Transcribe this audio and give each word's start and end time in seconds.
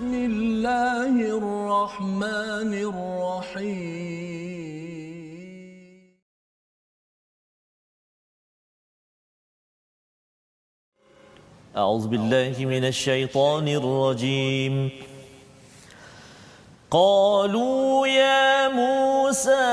بسم 0.00 0.14
الله 0.14 1.12
الرحمن 1.36 2.72
الرحيم. 2.72 3.90
أعوذ 11.76 12.08
بالله 12.08 12.64
من 12.64 12.84
الشيطان 12.84 13.68
الرجيم. 13.68 14.90
قالوا 16.90 18.06
يا 18.06 18.68
موسى 18.68 19.68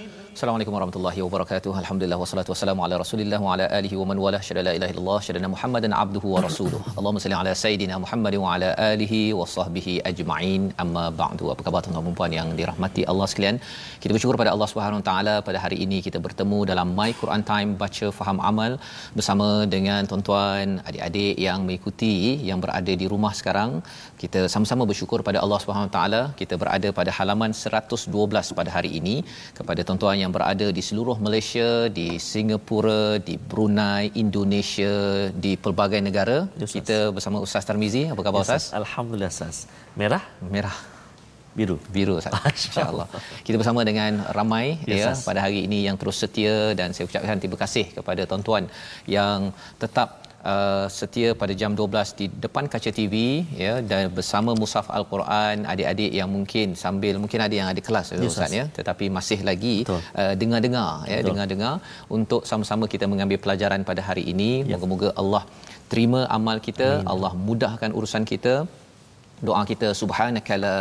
Assalamualaikum 0.75 0.99
warahmatullahi 0.99 1.25
wabarakatuh. 1.27 1.73
Alhamdulillah 1.81 2.17
wassalatu 2.21 2.51
wassalamu 2.53 2.81
ala 2.85 2.95
Rasulillah 3.03 3.39
wa 3.45 3.51
ala 3.55 3.67
alihi 3.79 3.97
wa 4.01 4.07
man 4.11 4.19
wala 4.25 4.39
syada 4.47 4.63
la 4.67 4.73
ilaha 4.79 4.93
illallah 4.93 5.19
syada 5.27 5.51
Muhammadan 5.53 5.93
abduhu 6.01 6.29
wa 6.35 6.41
rasuluh. 6.47 6.81
Allahumma 6.99 7.23
salli 7.25 7.37
ala 7.41 7.53
sayidina 7.61 7.95
Muhammad 8.05 8.35
wa 8.45 8.49
ala 8.55 8.69
alihi 8.93 9.21
wa 9.41 9.47
sahbihi 9.53 9.95
ajma'in. 10.11 10.63
Amma 10.85 11.05
ba'du. 11.21 11.45
Apa 11.53 11.63
khabar 11.67 11.81
tuan-tuan 11.85 12.07
dan 12.09 12.17
puan 12.21 12.33
yang 12.39 12.49
dirahmati 12.61 13.05
Allah 13.13 13.29
sekalian? 13.33 13.59
Kita 14.03 14.11
bersyukur 14.17 14.39
pada 14.43 14.51
Allah 14.55 14.69
Subhanahu 14.73 15.01
wa 15.01 15.07
taala 15.11 15.35
pada 15.49 15.61
hari 15.65 15.79
ini 15.85 16.01
kita 16.07 16.21
bertemu 16.27 16.59
dalam 16.73 16.91
My 16.99 17.11
Quran 17.21 17.45
Time 17.53 17.71
baca 17.85 18.09
faham 18.19 18.41
amal 18.51 18.75
bersama 19.19 19.49
dengan 19.77 20.11
tuan-tuan 20.11 20.75
adik-adik 20.89 21.35
yang 21.47 21.61
mengikuti 21.69 22.15
yang 22.51 22.59
berada 22.67 22.95
di 23.05 23.09
rumah 23.15 23.33
sekarang. 23.43 23.71
Kita 24.25 24.43
sama-sama 24.57 24.83
bersyukur 24.91 25.21
pada 25.31 25.39
Allah 25.45 25.61
Subhanahu 25.63 25.91
wa 25.91 25.95
taala 26.01 26.23
kita 26.43 26.55
berada 26.65 26.91
pada 27.01 27.11
halaman 27.21 27.51
112 27.63 28.59
pada 28.61 28.71
hari 28.79 28.93
ini 29.03 29.17
kepada 29.61 29.81
tuan-tuan 29.87 30.19
yang 30.25 30.35
berada 30.39 30.64
di 30.71 30.83
seluruh 30.89 31.17
Malaysia, 31.27 31.91
di 31.99 32.17
Singapura, 32.31 33.19
di 33.19 33.35
Brunei, 33.37 34.13
Indonesia, 34.25 35.29
di 35.45 35.53
pelbagai 35.59 36.01
negara. 36.01 36.47
Ya, 36.57 36.65
Ustaz. 36.65 36.77
Kita 36.79 36.97
bersama 37.17 37.37
Ustaz 37.45 37.65
Tarmizi. 37.69 38.09
Apa 38.13 38.21
khabar 38.25 38.41
Ya, 38.41 38.47
Ustaz? 38.49 38.65
Alhamdulillah 38.81 39.31
Ustaz. 39.35 39.57
Merah, 40.01 40.25
Merah 40.55 40.77
biru. 41.55 41.77
biru 41.95 42.15
Ustaz. 42.21 42.35
Insya-Allah. 42.69 43.07
Kita 43.47 43.57
bersama 43.61 43.81
dengan 43.87 44.25
ramai 44.39 44.77
Ya, 44.91 44.97
ya 45.01 45.11
pada 45.29 45.41
hari 45.45 45.65
ini 45.67 45.87
yang 45.87 45.97
terus 46.01 46.17
setia 46.23 46.75
dan 46.79 46.91
saya 46.95 47.05
ucapkan 47.09 47.39
terima 47.43 47.59
kasih 47.61 47.85
kepada 47.97 48.23
tuan-tuan 48.31 48.67
yang 49.07 49.55
tetap 49.79 50.24
Uh, 50.53 50.87
setia 50.97 51.29
pada 51.41 51.53
jam 51.61 51.73
12 51.73 52.11
di 52.21 52.27
depan 52.45 52.65
kaca 52.73 52.91
TV 52.97 53.15
ya 53.63 53.75
dan 53.91 54.03
bersama 54.17 54.51
Mushaf 54.61 54.87
Al-Quran 54.97 55.65
adik-adik 55.73 56.11
yang 56.19 56.29
mungkin 56.35 56.77
sambil 56.83 57.15
mungkin 57.23 57.41
ada 57.47 57.55
yang 57.61 57.69
ada 57.73 57.81
kelas 57.87 58.13
ya, 58.13 58.19
Ustaz 58.29 58.53
ya 58.59 58.65
tetapi 58.79 59.09
masih 59.19 59.39
lagi 59.49 59.77
Betul. 59.89 60.01
uh, 60.21 60.35
dengar-dengar 60.41 60.91
ya 61.13 61.17
Betul. 61.17 61.29
dengar-dengar 61.29 61.75
untuk 62.19 62.43
sama-sama 62.51 62.85
kita 62.95 63.09
mengambil 63.13 63.41
pelajaran 63.45 63.89
pada 63.91 64.05
hari 64.09 64.25
ini 64.33 64.51
Ya. 64.69 64.77
moga-moga 64.77 65.09
Allah 65.23 65.43
terima 65.93 66.21
amal 66.39 66.57
kita 66.69 66.89
Allah 67.13 67.33
mudahkan 67.49 67.91
urusan 67.99 68.25
kita 68.33 68.55
doa 69.49 69.63
kita 69.71 69.89
subhanakala 70.01 70.75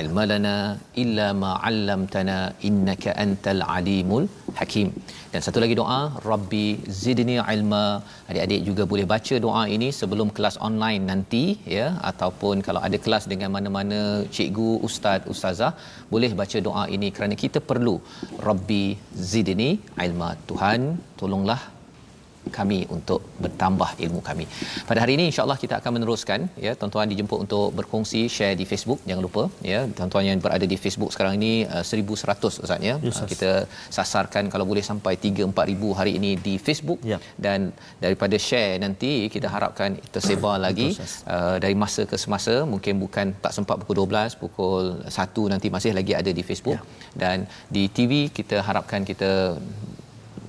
ilma 0.00 0.24
lana 0.32 0.56
illa 1.02 1.28
ma 1.42 1.52
'allamtana 1.68 2.38
innaka 2.68 3.12
antal 3.24 3.62
alimul 3.76 4.26
hakim. 4.58 4.90
Dan 5.32 5.40
satu 5.46 5.58
lagi 5.62 5.74
doa 5.80 6.00
rabbi 6.30 6.66
zidni 7.02 7.36
ilma. 7.54 7.84
Adik-adik 8.30 8.60
juga 8.68 8.84
boleh 8.92 9.06
baca 9.12 9.36
doa 9.46 9.62
ini 9.76 9.88
sebelum 10.00 10.28
kelas 10.36 10.56
online 10.68 11.02
nanti 11.10 11.44
ya. 11.76 11.86
Ataupun 12.10 12.64
kalau 12.68 12.82
ada 12.88 12.98
kelas 13.06 13.26
dengan 13.32 13.52
mana-mana 13.56 14.00
cikgu 14.36 14.70
ustaz 14.88 15.22
ustazah 15.32 15.72
boleh 16.12 16.32
baca 16.42 16.60
doa 16.68 16.84
ini 16.98 17.10
kerana 17.16 17.36
kita 17.44 17.60
perlu. 17.70 17.96
Rabbi 18.50 18.84
zidni 19.32 19.70
ilma. 20.06 20.30
Tuhan 20.52 20.80
tolonglah 21.22 21.60
kami 22.58 22.78
untuk 22.96 23.20
bertambah 23.44 23.90
ilmu 24.04 24.20
kami. 24.28 24.44
Pada 24.88 24.98
hari 25.02 25.12
ini 25.18 25.24
insya-Allah 25.30 25.58
kita 25.62 25.74
akan 25.80 25.92
meneruskan 25.96 26.40
ya 26.66 26.72
tuan-tuan 26.80 27.06
dijemput 27.12 27.38
untuk 27.44 27.66
berkongsi 27.78 28.20
share 28.36 28.54
di 28.60 28.64
Facebook 28.70 29.00
jangan 29.08 29.22
lupa 29.26 29.42
ya 29.72 29.80
tuan-tuan 29.98 30.24
yang 30.28 30.38
berada 30.44 30.66
di 30.72 30.76
Facebook 30.84 31.10
sekarang 31.14 31.34
ini 31.40 31.52
uh, 31.74 31.84
1100 31.84 32.62
ustaz 32.64 32.80
ya. 32.88 32.94
Uh, 32.98 33.10
Ustaz. 33.12 33.28
kita 33.32 33.50
sasarkan 33.96 34.44
kalau 34.52 34.64
boleh 34.70 34.84
sampai 34.90 35.14
3 35.16 35.48
4000 35.52 35.98
hari 36.00 36.12
ini 36.20 36.30
di 36.46 36.54
Facebook 36.66 37.00
Ya. 37.12 37.18
dan 37.44 37.70
daripada 38.04 38.36
share 38.48 38.76
nanti 38.84 39.10
kita 39.34 39.48
harapkan 39.54 39.90
tersebar 40.14 40.56
lagi 40.66 40.88
uh, 41.34 41.56
dari 41.64 41.74
masa 41.82 42.02
ke 42.10 42.16
semasa 42.24 42.54
mungkin 42.72 42.94
bukan 43.04 43.26
tak 43.44 43.52
sempat 43.56 43.76
pukul 43.80 43.96
12 44.04 44.40
pukul 44.42 44.84
1 45.08 45.52
nanti 45.52 45.66
masih 45.76 45.92
lagi 45.98 46.12
ada 46.20 46.30
di 46.38 46.42
Facebook 46.48 46.76
Ya. 46.78 46.82
dan 47.22 47.36
di 47.76 47.82
TV 47.96 48.12
kita 48.38 48.56
harapkan 48.68 49.02
kita 49.10 49.30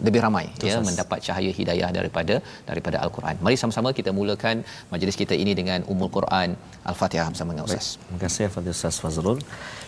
lebih 0.08 0.20
ramai 0.26 0.46
ya 0.68 0.74
Ustaz. 0.74 0.88
mendapat 0.90 1.20
cahaya 1.28 1.52
hidayah 1.60 1.90
daripada 1.98 2.36
daripada 2.70 2.98
al-Quran. 3.06 3.36
Mari 3.46 3.56
sama-sama 3.62 3.90
kita 4.00 4.12
mulakan 4.20 4.64
majlis 4.94 5.18
kita 5.22 5.36
ini 5.44 5.54
dengan 5.60 5.80
Ummul 5.92 6.12
Quran 6.18 6.56
Al-Fatihah 6.92 7.28
bersama 7.34 7.52
dengan 7.54 7.68
Ustaz. 7.70 7.88
Terima 8.04 8.22
kasih 8.26 8.48
Fadil 8.56 8.76
Ustaz 8.78 8.98
Fazrul. 9.04 9.40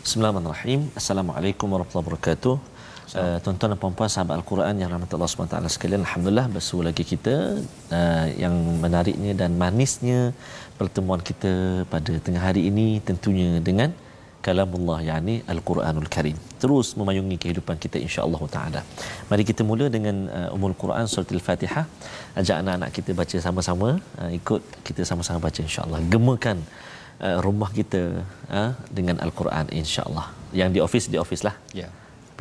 Bismillahirrahmanirrahim. 0.06 0.82
Assalamualaikum 1.02 1.68
warahmatullahi 1.74 2.08
wabarakatuh. 2.08 2.56
Uh, 3.12 3.38
tuan-tuan 3.44 3.70
dan 3.74 3.80
puan-puan 3.84 4.10
sahabat 4.14 4.36
Al-Quran 4.40 4.76
yang 4.82 4.90
rahmat 4.94 5.12
Allah 5.16 5.28
SWT 5.28 5.56
sekalian 5.76 6.02
Alhamdulillah 6.08 6.48
bersua 6.56 6.82
lagi 6.88 7.04
kita 7.04 7.60
uh, 7.98 8.28
yang 8.44 8.56
menariknya 8.84 9.36
dan 9.42 9.52
manisnya 9.64 10.20
pertemuan 10.80 11.20
kita 11.30 11.84
pada 11.94 12.14
tengah 12.26 12.40
hari 12.40 12.62
ini 12.72 12.88
tentunya 13.10 13.60
dengan 13.60 13.92
kalamullah 14.46 15.00
yakni 15.09 15.35
Al-Quranul 15.53 16.09
Karim 16.16 16.38
terus 16.62 16.88
memayungi 17.00 17.38
kehidupan 17.44 17.75
kita 17.84 17.97
insya-Allah 18.06 18.41
taala. 18.56 18.81
Mari 19.29 19.44
kita 19.50 19.62
mula 19.69 19.85
dengan 19.96 20.16
uh, 20.38 20.56
Ummul 20.56 20.75
Quran 20.81 21.06
surah 21.12 21.29
Al-Fatihah. 21.38 21.85
Ajak 22.40 22.57
anak-anak 22.62 22.90
kita 22.97 23.12
baca 23.22 23.38
sama-sama, 23.46 23.90
uh, 24.22 24.31
ikut 24.40 24.62
kita 24.88 25.02
sama-sama 25.09 25.40
baca 25.47 25.59
insya-Allah. 25.68 26.00
Gemakan 26.13 26.57
uh, 27.25 27.38
rumah 27.46 27.69
kita 27.79 28.02
uh, 28.50 28.72
dengan 28.97 29.18
Al-Quran 29.25 29.66
insya-Allah. 29.81 30.25
Yang 30.53 30.69
di 30.75 30.79
office 30.85 31.08
di 31.13 31.18
office 31.23 31.44
lah. 31.47 31.56
Ya. 31.81 31.90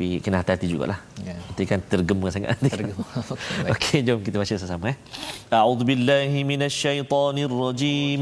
Tapi 0.01 0.17
kena 0.17 0.41
hati-hati 0.41 0.65
jugalah. 0.65 0.97
Ya. 1.21 1.37
Nanti 1.37 1.63
kan 1.69 1.79
tergema 1.91 2.27
sangat. 2.33 2.57
Tergema. 2.57 3.05
Okey. 3.73 3.73
Okey, 3.77 3.99
jom 4.01 4.19
kita 4.25 4.41
baca 4.41 4.53
sama-sama 4.57 4.85
eh. 4.93 4.97
A'udzubillahi 5.53 6.41
minasyaitonirrajim. 6.41 8.21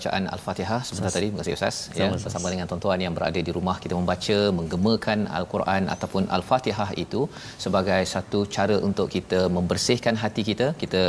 Bacaan 0.00 0.24
Al-Fatihah 0.34 0.80
sebentar 0.88 1.12
tadi. 1.16 1.26
Terima 1.28 1.40
kasih 1.42 1.54
Ustaz. 1.58 1.76
Ya, 2.00 2.08
bersama 2.26 2.48
dengan 2.52 2.66
tuan-tuan 2.70 3.00
yang 3.06 3.14
berada 3.18 3.40
di 3.48 3.52
rumah 3.56 3.76
kita 3.84 3.94
membaca, 4.00 4.38
menggemakan 4.58 5.18
Al-Quran 5.38 5.82
ataupun 5.94 6.22
Al-Fatihah 6.36 6.90
itu 7.04 7.22
sebagai 7.64 8.00
satu 8.14 8.38
cara 8.56 8.76
untuk 8.88 9.08
kita 9.16 9.40
membersihkan 9.56 10.16
hati 10.22 10.44
kita. 10.50 10.68
Kita 10.82 11.02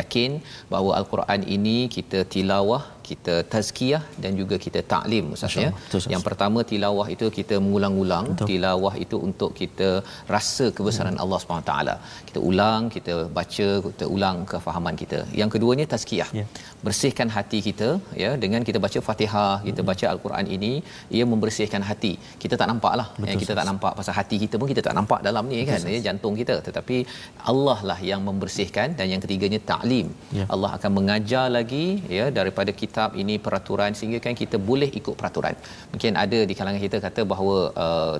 yakin 0.00 0.30
bahawa 0.72 0.90
Al-Quran 0.98 1.40
ini 1.56 1.76
kita 1.96 2.20
tilawah, 2.34 2.82
kita 3.08 3.34
tazkiyah 3.54 4.02
dan 4.22 4.32
juga 4.40 4.56
kita 4.66 4.80
taklim 4.92 5.24
Ustaz 5.36 5.56
ya. 5.64 5.70
Yang 6.14 6.22
pertama 6.28 6.60
tilawah 6.72 7.06
itu 7.14 7.26
kita 7.38 7.56
mengulang-ulang. 7.64 8.26
Betul. 8.32 8.48
Tilawah 8.52 8.94
itu 9.04 9.16
untuk 9.28 9.50
kita 9.60 9.90
rasa 10.36 10.66
kebesaran 10.76 11.18
Allah 11.24 11.38
Subhanahu 11.42 11.68
taala. 11.72 11.96
Kita 12.28 12.40
ulang, 12.50 12.82
kita 12.96 13.14
baca, 13.38 13.68
kita 13.88 14.06
ulang 14.16 14.38
kefahaman 14.52 14.96
kita. 15.02 15.20
Yang 15.40 15.50
keduanya 15.56 15.86
tazkiyah. 15.94 16.30
Ya. 16.40 16.46
Bersihkan 16.86 17.28
hati 17.36 17.58
kita 17.68 17.88
ya 18.22 18.30
dengan 18.42 18.60
kita 18.68 18.78
baca 18.84 18.98
Fatihah, 19.06 19.54
kita 19.68 19.80
baca 19.90 20.06
Al-Quran 20.12 20.46
ini 20.56 20.72
ia 21.16 21.24
membersihkan 21.32 21.82
hati. 21.90 22.12
Kita 22.42 22.54
tak 22.60 22.68
nampaklah. 22.70 23.08
Ya, 23.28 23.36
kita 23.42 23.52
tak 23.58 23.66
nampak 23.70 23.92
pasal 23.98 24.14
hati 24.18 24.38
kita 24.44 24.54
pun 24.60 24.68
kita 24.72 24.82
tak 24.88 24.96
nampak 24.98 25.20
dalam 25.28 25.44
ni 25.52 25.60
kan 25.70 25.80
ya 25.94 26.00
jantung 26.08 26.34
kita 26.40 26.56
tetapi 26.68 26.98
Allah 27.52 27.78
lah 27.90 27.98
yang 28.10 28.20
membersihkan 28.28 28.88
dan 28.98 29.08
yang 29.12 29.22
ketiganya 29.24 29.60
taklim. 29.72 30.08
Ya. 30.38 30.46
Allah 30.54 30.70
akan 30.78 30.90
mengajar 30.98 31.46
lagi 31.58 31.86
ya 32.18 32.26
daripada 32.38 32.70
kitab 32.82 33.10
ini 33.22 33.36
peraturan 33.46 33.92
sehingga 33.98 34.20
kan 34.26 34.36
kita 34.42 34.58
boleh 34.70 34.90
ikut 35.00 35.14
peraturan. 35.20 35.56
Mungkin 35.94 36.12
ada 36.24 36.40
di 36.50 36.56
kalangan 36.58 36.82
kita 36.86 36.98
kata 37.06 37.22
bahawa 37.32 37.56
uh, 37.84 38.16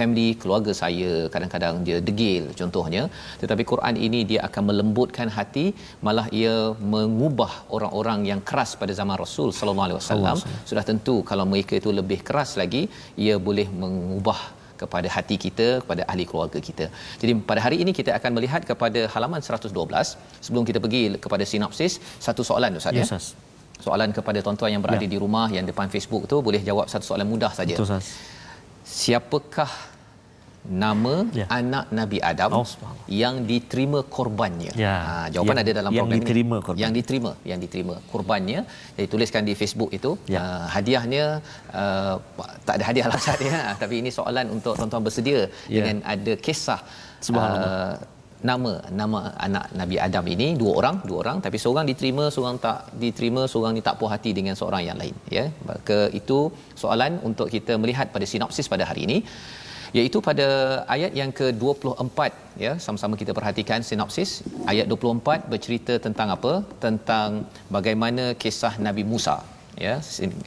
family 0.00 0.26
keluarga 0.42 0.72
saya 0.82 1.10
kadang-kadang 1.34 1.74
dia 1.86 1.98
degil 2.08 2.44
contohnya 2.60 3.02
tetapi 3.42 3.62
Quran 3.72 3.94
ini 4.06 4.20
dia 4.30 4.40
akan 4.48 4.62
melembutkan 4.70 5.28
hati 5.38 5.66
malah 6.08 6.26
ia 6.40 6.54
mengubah 6.94 7.52
orang-orang 7.78 8.20
yang 8.30 8.42
keras 8.50 8.72
pada 8.82 8.94
zaman 9.00 9.16
Rasul 9.24 9.50
sallallahu 9.58 9.86
alaihi 9.88 10.00
wasallam 10.02 10.36
sudah 10.70 10.84
tentu 10.92 11.16
kalau 11.32 11.46
mereka 11.54 11.74
itu 11.82 11.92
lebih 12.00 12.20
keras 12.30 12.52
lagi 12.62 12.82
ia 13.26 13.36
boleh 13.48 13.66
mengubah 13.82 14.40
kepada 14.82 15.08
hati 15.14 15.36
kita 15.44 15.66
kepada 15.82 16.02
ahli 16.10 16.24
keluarga 16.30 16.58
kita. 16.66 16.86
Jadi 17.20 17.32
pada 17.48 17.60
hari 17.64 17.76
ini 17.82 17.92
kita 17.98 18.10
akan 18.18 18.30
melihat 18.36 18.62
kepada 18.70 19.00
halaman 19.14 19.40
112 19.46 19.74
sebelum 20.44 20.64
kita 20.68 20.78
pergi 20.84 21.02
kepada 21.24 21.44
sinopsis 21.52 21.92
satu 22.26 22.42
soalan 22.50 22.78
Ustaz 22.80 22.94
Ya, 22.98 23.06
ya. 23.10 23.18
Soalan 23.86 24.10
kepada 24.18 24.38
tuan-tuan 24.44 24.70
yang 24.74 24.82
berada 24.84 25.06
Ya. 25.06 25.10
di 25.14 25.18
rumah 25.24 25.46
yang 25.56 25.66
depan 25.70 25.86
Facebook 25.94 26.22
tu 26.30 26.36
boleh 26.46 26.62
jawab 26.68 26.86
satu 26.92 27.04
soalan 27.10 27.26
mudah 27.32 27.50
saja. 27.58 27.74
Betul 27.74 27.86
Ustaz. 27.90 28.06
Siapakah 28.88 29.68
nama 30.68 31.24
Ya. 31.32 31.44
anak 31.48 31.88
Nabi 31.98 32.18
Adam 32.20 32.50
Oh, 32.60 32.66
yang 33.08 33.44
diterima 33.48 34.00
korbannya? 34.04 34.72
Ya. 34.76 34.96
Ha, 35.00 35.12
jawapan 35.32 35.54
Yang- 35.56 35.64
ada 35.64 35.72
dalam 35.80 35.90
yang 35.92 36.04
program 36.04 36.18
diterima 36.20 36.56
ini. 36.56 36.64
korban. 36.66 36.80
Yang 36.84 36.92
diterima, 36.98 37.30
yang 37.50 37.58
diterima 37.64 37.94
korbannya. 38.12 38.60
Jadi 38.96 39.06
tuliskan 39.08 39.42
di 39.48 39.52
Facebook 39.56 39.90
itu. 39.92 40.10
Ya. 40.28 40.40
Uh, 40.40 40.64
hadiahnya 40.68 41.24
uh, 41.72 42.14
tak 42.68 42.74
ada 42.80 42.84
hadiah 42.90 43.06
lah 43.08 43.16
Ustaz 43.22 43.40
ya. 43.40 43.72
Tapi 43.80 43.94
ini 44.02 44.10
soalan 44.12 44.46
untuk 44.50 44.76
tuan-tuan 44.76 45.04
bersedia 45.04 45.40
Ya. 45.68 45.84
dengan 45.84 45.96
ada 46.04 46.32
kisah 46.36 46.80
Subhanallah. 47.20 47.72
uh, 47.72 47.94
nama 48.50 48.72
nama 49.00 49.18
anak 49.46 49.64
Nabi 49.80 49.96
Adam 50.06 50.26
ini 50.34 50.48
dua 50.60 50.72
orang 50.80 50.96
dua 51.08 51.18
orang 51.22 51.38
tapi 51.44 51.58
seorang 51.64 51.86
diterima 51.90 52.24
seorang 52.34 52.56
tak 52.64 52.78
diterima 53.04 53.42
seorang 53.52 53.72
ni 53.76 53.82
tak 53.88 53.96
puas 54.00 54.12
hati 54.14 54.30
dengan 54.38 54.54
seorang 54.60 54.82
yang 54.88 54.98
lain 55.02 55.16
ya. 55.36 55.44
Maka 55.70 55.98
itu 56.20 56.38
soalan 56.82 57.14
untuk 57.30 57.48
kita 57.54 57.74
melihat 57.82 58.08
pada 58.14 58.28
sinopsis 58.32 58.70
pada 58.74 58.86
hari 58.90 59.02
ini 59.08 59.18
iaitu 59.98 60.18
pada 60.28 60.46
ayat 60.94 61.12
yang 61.20 61.30
ke-24 61.38 62.18
ya. 62.64 62.72
Sama-sama 62.84 63.16
kita 63.20 63.34
perhatikan 63.38 63.82
sinopsis. 63.90 64.30
Ayat 64.72 64.86
24 64.94 65.50
bercerita 65.52 65.96
tentang 66.06 66.30
apa? 66.36 66.52
Tentang 66.86 67.48
bagaimana 67.76 68.36
kisah 68.42 68.74
Nabi 68.88 69.04
Musa 69.12 69.38
ya 69.86 69.94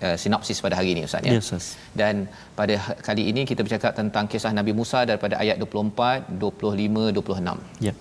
uh, 0.05 0.17
sinopsis 0.23 0.57
pada 0.65 0.75
hari 0.79 0.89
ini 0.93 1.01
ustaz 1.07 1.23
ya 1.27 1.33
Ya, 1.35 1.41
Ustaz. 1.43 1.65
dan 2.01 2.15
pada 2.59 2.75
kali 3.07 3.23
ini 3.31 3.41
kita 3.49 3.61
bercakap 3.65 3.91
tentang 3.99 4.25
kisah 4.31 4.51
Nabi 4.59 4.73
Musa 4.79 4.99
daripada 5.09 5.35
ayat 5.43 5.57
24 5.63 6.27
25 6.43 7.15
26 7.15 7.87
Ya. 7.87 7.93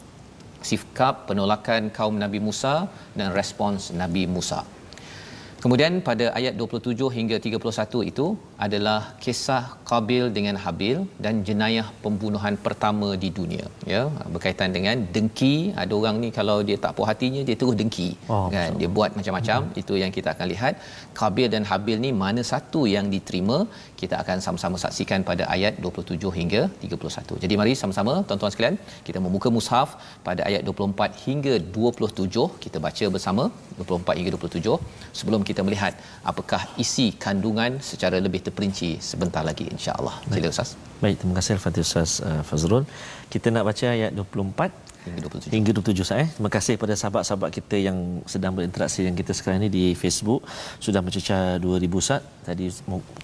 sikap 0.70 1.14
penolakan 1.28 1.82
kaum 1.98 2.16
Nabi 2.24 2.38
Musa 2.46 2.74
dan 3.18 3.28
respons 3.38 3.94
Nabi 4.02 4.24
Musa. 4.34 4.60
Kemudian 5.62 5.92
pada 6.08 6.26
ayat 6.38 6.54
27 6.56 6.96
hingga 7.16 7.36
31 7.36 8.10
itu 8.10 8.26
adalah 8.66 9.00
kisah 9.24 9.62
Qabil 9.90 10.24
dengan 10.36 10.56
Habil 10.64 10.96
dan 11.24 11.34
jenayah 11.48 11.86
pembunuhan 12.04 12.54
pertama 12.66 13.08
di 13.22 13.28
dunia 13.38 13.66
ya. 13.92 14.02
Berkaitan 14.34 14.70
dengan 14.76 14.96
dengki. 15.14 15.54
Ada 15.82 15.92
orang 16.00 16.16
ni 16.24 16.28
kalau 16.38 16.56
dia 16.68 16.76
tak 16.84 16.92
puas 16.96 17.08
hatinya 17.10 17.42
dia 17.48 17.56
terus 17.60 17.74
dengki 17.80 18.08
Oh, 18.32 18.46
kan. 18.54 18.70
dia 18.80 18.88
buat 18.98 19.10
macam-macam. 19.18 19.60
Hmm. 19.66 19.80
itu 19.82 19.94
yang 20.02 20.12
kita 20.16 20.28
akan 20.34 20.46
lihat. 20.52 20.74
Qabil 21.20 21.48
dan 21.54 21.62
Habil 21.70 21.96
ni 22.04 22.10
mana 22.24 22.42
satu 22.52 22.82
yang 22.94 23.08
diterima? 23.14 23.58
Kita 24.00 24.14
akan 24.22 24.38
sama-sama 24.46 24.76
saksikan 24.84 25.20
pada 25.30 25.44
ayat 25.54 25.74
27 25.86 26.30
hingga 26.38 26.60
31 26.84 27.40
jadi 27.44 27.54
mari 27.60 27.72
sama-sama 27.80 28.12
tuan-tuan 28.28 28.52
sekalian 28.54 28.76
kita 29.08 29.18
membuka 29.24 29.48
mushaf 29.56 29.88
pada 30.28 30.42
ayat 30.48 30.62
24 30.68 31.24
hingga 31.24 31.54
27 31.78 32.46
kita 32.64 32.78
baca 32.86 33.06
bersama 33.16 33.44
24 33.80 34.18
hingga 34.18 34.30
27 34.36 34.78
sebelum 35.18 35.42
kita 35.48 35.60
melihat 35.66 35.92
apakah 36.30 36.62
isi 36.84 37.06
kandungan 37.24 37.76
secara 37.90 38.16
lebih 38.26 38.40
terperinci 38.50 38.98
sebentar 38.98 39.46
lagi 39.46 39.70
insya-Allah 39.70 40.18
sila 40.26 40.50
ustaz 40.50 40.74
Baik, 41.00 41.16
terima 41.20 41.34
kasih 41.40 41.52
Al-Fatihah 41.56 41.86
Ustaz 41.88 42.10
uh, 42.20 42.42
Fazrul. 42.48 42.84
Kita 43.32 43.48
nak 43.48 43.64
baca 43.68 43.86
ayat 43.88 44.12
24 44.12 44.90
hingga 45.04 45.20
27 45.32 45.54
hingga 45.56 45.70
27 45.76 46.04
Ustaz 46.04 46.22
eh. 46.24 46.28
Terima 46.36 46.50
kasih 46.56 46.72
kepada 46.76 46.94
sahabat-sahabat 47.00 47.50
kita 47.56 47.76
yang 47.88 47.98
sedang 48.32 48.52
berinteraksi 48.56 49.00
dengan 49.00 49.16
kita 49.20 49.32
sekarang 49.38 49.64
ini 49.64 49.70
di 49.78 49.84
Facebook. 50.02 50.44
Sudah 50.86 51.00
mencecah 51.06 51.56
2000 51.56 52.02
Ustaz. 52.02 52.20
Tadi 52.48 52.68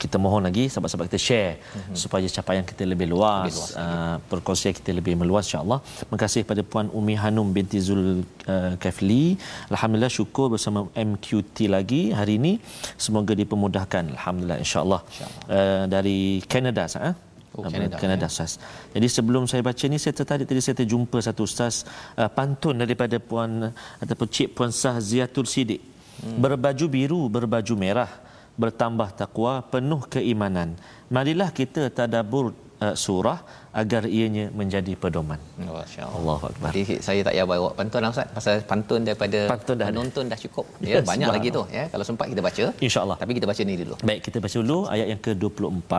kita 0.03 0.17
mohon 0.25 0.49
lagi 0.49 0.65
sahabat-sahabat 0.73 1.07
kita 1.13 1.21
share 1.27 1.53
mm-hmm. 1.61 1.99
supaya 2.03 2.27
capaian 2.39 2.65
kita 2.71 2.89
lebih 2.93 3.09
luas, 3.13 3.45
Lebih 3.45 3.61
luas 3.61 3.77
uh, 3.85 4.17
perkongsian 4.33 4.73
kita 4.81 4.97
lebih 5.01 5.15
meluas 5.21 5.45
insya-Allah. 5.49 5.81
Terima 6.01 6.19
kasih 6.25 6.41
kepada 6.49 6.65
Puan 6.73 6.89
Umi 6.97 7.17
Hanum 7.21 7.53
binti 7.59 7.77
Zul 7.89 8.03
uh, 8.25 8.75
Kafli. 8.81 9.37
Alhamdulillah 9.69 10.13
syukur 10.19 10.49
bersama 10.57 10.89
MQT 11.11 11.69
lagi 11.77 12.03
hari 12.21 12.41
ini. 12.41 12.57
Semoga 12.97 13.37
dipermudahkan. 13.43 14.17
Alhamdulillah 14.17 14.61
insya-Allah. 14.65 15.01
Uh, 15.45 15.85
dari 15.93 16.41
Canada 16.49 16.89
Ustaz 16.89 17.13
eh. 17.13 17.17
Oh, 17.57 17.65
Canada, 17.65 17.97
Canada 17.97 18.29
Ustaz. 18.29 18.61
Jadi 18.93 19.09
sebelum 19.09 19.49
saya 19.49 19.65
baca 19.65 19.85
ni 19.89 19.97
saya 19.97 20.13
tertarik 20.13 20.45
tadi 20.45 20.61
saya 20.61 20.77
terjumpa 20.77 21.17
satu 21.25 21.49
ustaz 21.49 21.89
uh, 22.21 22.29
pantun 22.29 22.77
daripada 22.77 23.17
puan 23.17 23.73
ataupun 23.97 24.29
cik 24.29 24.53
puan 24.53 24.69
Sah 24.69 25.01
Ziatul 25.01 25.49
Sidik. 25.49 25.81
Hmm. 26.21 26.37
Berbaju 26.37 26.85
biru, 26.85 27.21
berbaju 27.33 27.75
merah, 27.77 28.13
bertambah 28.61 29.17
takwa, 29.17 29.65
penuh 29.65 30.05
keimanan. 30.05 30.77
Marilah 31.09 31.49
kita 31.49 31.89
tadabbur 31.89 32.53
uh, 32.53 32.93
surah 32.93 33.41
agar 33.81 34.03
ianya 34.19 34.45
menjadi 34.61 34.93
pedoman. 35.03 35.41
Masya-Allah. 35.61 36.17
Allahu 36.19 36.45
akbar. 36.51 36.71
Jadi 36.73 36.83
saya 37.07 37.21
tak 37.27 37.33
payah 37.37 37.47
bawa 37.53 37.69
pantun 37.79 38.01
lah 38.05 38.11
Ustaz 38.15 38.29
pasal 38.37 38.55
pantun 38.71 39.01
daripada 39.09 39.39
Pantun 39.53 39.77
dah 39.81 39.87
penonton 39.91 40.25
dah 40.33 40.39
cukup. 40.45 40.65
Ya, 40.81 40.95
Ya, 40.97 41.01
banyak 41.11 41.29
lagi 41.37 41.49
tu 41.57 41.63
ya. 41.79 41.85
Kalau 41.93 42.05
sempat 42.09 42.27
kita 42.33 42.41
baca. 42.49 42.65
InsyaAllah. 42.87 43.17
Tapi 43.23 43.33
kita 43.39 43.47
baca 43.51 43.61
ni 43.69 43.75
dulu. 43.83 43.95
Baik, 44.11 44.21
kita 44.27 44.39
baca 44.45 44.57
dulu 44.63 44.79
ayat 44.95 45.07
yang 45.13 45.21
ke-24 45.27 45.93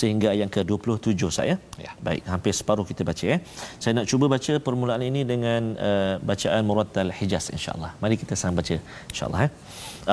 sehingga 0.00 0.26
ayat 0.32 0.40
yang 0.44 0.52
ke-27 0.56 1.20
saya. 1.38 1.54
Ya. 1.84 1.90
Baik, 2.08 2.22
hampir 2.32 2.52
separuh 2.60 2.86
kita 2.90 3.02
baca 3.10 3.24
ya. 3.32 3.38
Saya 3.82 3.92
nak 3.98 4.06
cuba 4.12 4.24
baca 4.34 4.52
permulaan 4.66 5.02
ini 5.10 5.20
dengan 5.32 5.62
uh, 5.88 6.14
bacaan 6.30 6.62
Murattal 6.70 7.10
Hijaz 7.18 7.44
insya-Allah. 7.56 7.92
Mari 8.02 8.16
kita 8.22 8.34
sama 8.42 8.54
baca 8.64 8.76
insya-Allah 9.12 9.40
ya. 9.44 9.50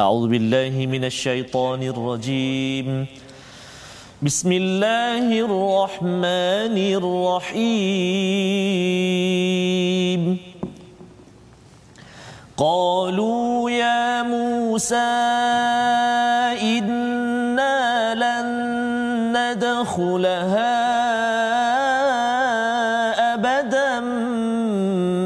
A'udzubillahi 0.04 0.82
minasyaitonirrajim. 0.94 2.88
بسم 4.20 4.52
الله 4.52 5.32
الرحمن 5.32 6.76
الرحيم. 7.00 7.82
قالوا 12.58 13.72
يا 13.72 14.24
موسى 14.24 15.16
إنا 16.60 17.80
لن 18.20 18.48
ندخلها 19.32 20.76
أبدا 23.34 24.00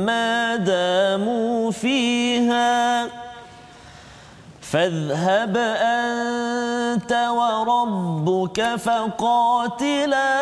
ما 0.05 0.55
داموا 0.55 1.71
فيها. 1.71 3.09
فاذهب 4.61 5.57
أنت 5.57 6.32
وربك 7.13 8.75
فقاتلا 8.75 10.33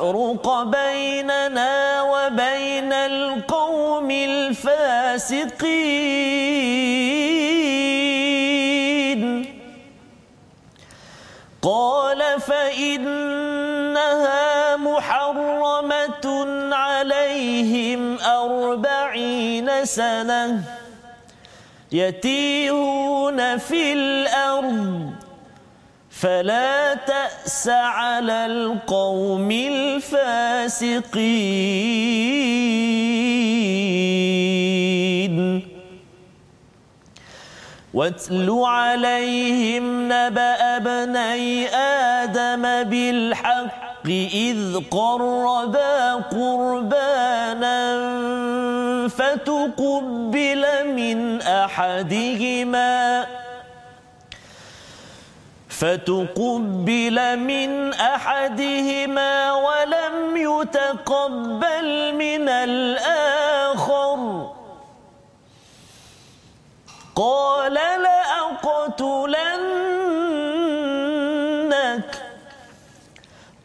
ليفرق 0.00 0.62
بيننا 0.62 2.02
وبين 2.02 2.92
القوم 2.92 4.10
الفاسقين. 4.10 5.60
قال 11.62 12.40
فإنها 12.40 13.56
محرمة 14.76 16.26
عليهم 16.72 18.18
أربعين 18.20 19.84
سنة 19.84 20.62
يتيهون 21.92 23.58
في 23.58 23.92
الأرض 23.92 25.10
فلا 26.20 26.94
تأس 26.94 27.68
على 27.68 28.46
القوم 28.46 29.50
الفاسقين. 29.50 31.00
واتل 37.94 38.48
عليهم 38.64 40.12
نبأ 40.12 40.76
ابني 40.76 41.68
آدم 42.22 42.62
بالحق 42.90 44.06
إذ 44.34 44.80
قربا 44.90 46.14
قربانا 46.14 47.78
فتقبل 49.08 50.64
من 50.96 51.42
أحدهما 51.42 53.26
فتقبل 55.80 57.36
من 57.36 57.92
أحدهما 57.94 59.52
ولم 59.52 60.36
يتقبل 60.36 62.14
من 62.14 62.48
الآخر. 62.48 64.18
قال 67.16 67.74
لأقتلنك. 67.74 69.00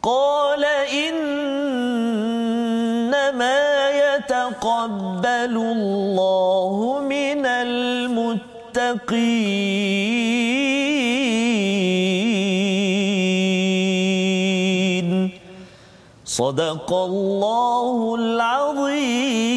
قال 0.04 0.66
إنما 0.66 1.40
يتقبل 3.90 5.56
الله 5.56 7.00
من 7.10 7.46
المتقين. 7.46 8.56
صدق 16.35 16.89
الله 17.11 18.15
العظيم 18.21 19.51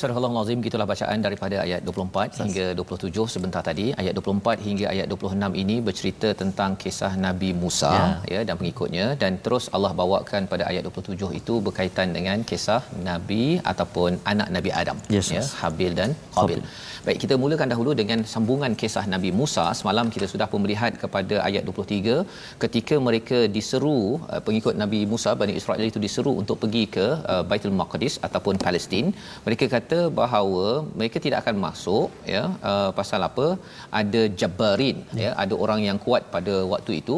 Surah 0.00 0.16
Al-Azim 0.20 0.58
gitulah 0.64 0.86
bacaan 0.90 1.18
daripada 1.24 1.56
ayat 1.64 1.80
24 1.90 2.40
hingga 2.44 2.66
27 2.80 3.32
sebentar 3.34 3.62
tadi 3.68 3.86
ayat 4.02 4.12
24 4.20 4.66
hingga 4.66 4.86
ayat 4.92 5.06
26 5.12 5.62
ini 5.62 5.76
bercerita 5.86 6.28
tentang 6.40 6.70
kisah 6.82 7.12
Nabi 7.26 7.50
Musa 7.62 7.92
ya, 7.96 8.08
ya 8.34 8.40
dan 8.48 8.54
pengikutnya 8.60 9.06
dan 9.22 9.32
terus 9.44 9.66
Allah 9.76 9.92
bawakan 10.00 10.42
pada 10.52 10.64
ayat 10.70 10.82
27 10.90 11.40
itu 11.40 11.54
berkaitan 11.68 12.12
dengan 12.16 12.44
kisah 12.50 12.82
Nabi 13.08 13.44
ataupun 13.72 14.20
anak 14.32 14.50
Nabi 14.56 14.72
Adam 14.82 14.98
yes, 15.16 15.30
ya 15.36 15.42
Habil 15.62 15.92
dan 16.00 16.12
Qabil. 16.36 16.60
Baik 17.05 17.19
kita 17.23 17.35
mulakan 17.43 17.71
dahulu 17.71 17.91
dengan 17.99 18.19
sambungan 18.31 18.73
kisah 18.81 19.03
Nabi 19.13 19.29
Musa 19.37 19.63
semalam 19.77 20.07
kita 20.15 20.25
sudah 20.31 20.45
pun 20.51 20.59
melihat 20.63 20.91
kepada 21.03 21.35
ayat 21.47 21.63
23 21.69 22.17
ketika 22.63 22.95
mereka 23.07 23.37
diseru 23.55 24.01
uh, 24.33 24.41
pengikut 24.47 24.75
Nabi 24.81 24.99
Musa 25.11 25.31
Bani 25.39 25.53
Israel 25.61 25.85
itu 25.91 26.01
diseru 26.05 26.33
untuk 26.41 26.57
pergi 26.63 26.83
ke 26.95 27.07
uh, 27.33 27.41
Baitul 27.49 27.73
Maqdis 27.79 28.15
ataupun 28.27 28.61
Palestin 28.65 29.07
mereka 29.47 29.65
kata 29.75 29.99
bahawa 30.21 30.67
mereka 30.99 31.17
tidak 31.25 31.41
akan 31.41 31.57
masuk 31.65 32.07
ya 32.35 32.43
uh, 32.71 32.89
pasal 32.99 33.25
apa 33.29 33.47
ada 34.01 34.23
jabarin 34.43 34.99
ya. 35.21 35.25
ya 35.25 35.31
ada 35.45 35.57
orang 35.65 35.81
yang 35.89 35.97
kuat 36.05 36.29
pada 36.37 36.55
waktu 36.75 37.01
itu 37.01 37.17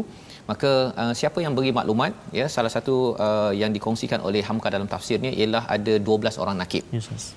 maka 0.51 0.73
uh, 1.01 1.13
siapa 1.19 1.39
yang 1.43 1.55
beri 1.59 1.75
maklumat 1.79 2.13
ya 2.41 2.47
salah 2.57 2.71
satu 2.77 2.95
uh, 3.27 3.53
yang 3.63 3.73
dikongsikan 3.75 4.23
oleh 4.29 4.43
Hamka 4.47 4.71
dalam 4.77 4.91
tafsirnya 4.95 5.33
ialah 5.41 5.65
ada 5.77 5.95
12 5.99 6.43
orang 6.45 6.57
nakib 6.63 6.85
yes, 6.95 7.07
yes. 7.15 7.27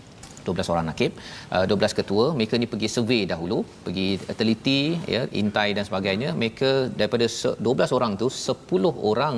12 0.49 0.73
orang 0.75 0.87
nakib. 0.91 1.13
Uh, 1.55 1.65
12 1.75 1.99
ketua 2.01 2.25
mereka 2.39 2.55
ni 2.63 2.69
pergi 2.73 2.89
survey 2.97 3.21
dahulu 3.33 3.59
pergi 3.87 4.09
teliti 4.41 4.81
ya 5.15 5.23
intai 5.43 5.69
dan 5.77 5.85
sebagainya. 5.91 6.31
Mereka 6.41 6.71
daripada 7.01 7.27
12 7.29 7.97
orang 7.99 8.15
tu 8.23 8.29
10 8.31 9.11
orang 9.13 9.37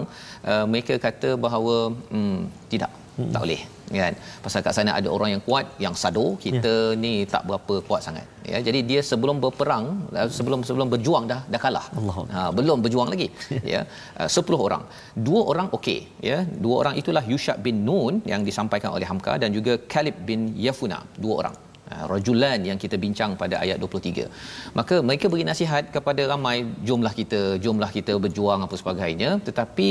uh, 0.52 0.64
mereka 0.72 0.96
kata 1.06 1.30
bahawa 1.46 1.76
hmm, 2.12 2.40
tidak 2.72 2.92
hmm. 3.18 3.32
tak 3.34 3.40
boleh 3.44 3.62
kan? 4.02 4.14
Pasal 4.44 4.60
kat 4.66 4.72
sana 4.76 4.92
ada 5.00 5.08
orang 5.16 5.30
yang 5.34 5.42
kuat 5.48 5.66
yang 5.84 5.94
sado 6.02 6.26
kita 6.44 6.72
ya. 6.92 7.00
ni 7.04 7.12
tak 7.34 7.42
berapa 7.48 7.74
kuat 7.88 8.00
sangat 8.06 8.26
ya. 8.52 8.58
Jadi 8.66 8.80
dia 8.90 9.00
sebelum 9.10 9.36
berperang 9.44 9.84
eh, 10.20 10.28
sebelum 10.38 10.60
sebelum 10.68 10.88
berjuang 10.94 11.24
dah 11.32 11.40
dah 11.52 11.60
kalah. 11.64 11.86
Allah. 12.00 12.16
Ha, 12.34 12.40
belum 12.58 12.78
berjuang 12.84 13.08
lagi 13.14 13.28
ya. 13.74 13.80
Uh, 14.20 14.28
10 14.28 14.66
orang. 14.66 14.82
Dua 15.28 15.40
orang 15.52 15.68
okey 15.78 16.00
ya. 16.30 16.38
Dua 16.64 16.74
orang 16.82 16.94
itulah 17.02 17.24
Yushab 17.32 17.58
bin 17.66 17.78
Nun 17.88 18.16
yang 18.32 18.44
disampaikan 18.50 18.92
oleh 18.96 19.08
Hamka 19.10 19.34
dan 19.42 19.50
juga 19.58 19.74
Kalib 19.92 20.18
bin 20.28 20.40
Yafuna 20.66 21.00
dua 21.24 21.34
orang 21.42 21.56
rajulan 22.12 22.58
yang 22.70 22.78
kita 22.84 22.96
bincang 23.04 23.32
pada 23.42 23.56
ayat 23.64 23.78
23. 23.84 24.28
Maka 24.78 24.96
mereka 25.08 25.26
beri 25.32 25.44
nasihat 25.50 25.84
kepada 25.96 26.22
ramai 26.32 26.56
jumlah 26.88 27.12
kita, 27.20 27.40
jumlah 27.64 27.90
kita 27.98 28.14
berjuang 28.24 28.62
apa 28.66 28.76
sebagainya, 28.82 29.30
tetapi 29.48 29.90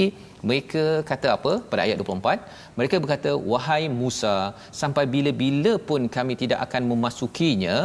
mereka 0.49 0.83
kata 1.09 1.27
apa 1.37 1.51
pada 1.69 1.81
ayat 1.85 1.97
24? 2.01 2.45
Mereka 2.79 2.95
berkata, 3.03 3.31
"Wahai 3.51 3.83
Musa, 4.01 4.35
sampai 4.81 5.03
bila-bila 5.15 5.73
pun 5.89 6.01
kami 6.17 6.33
tidak 6.41 6.59
akan 6.65 6.83
memasukinya, 6.91 7.75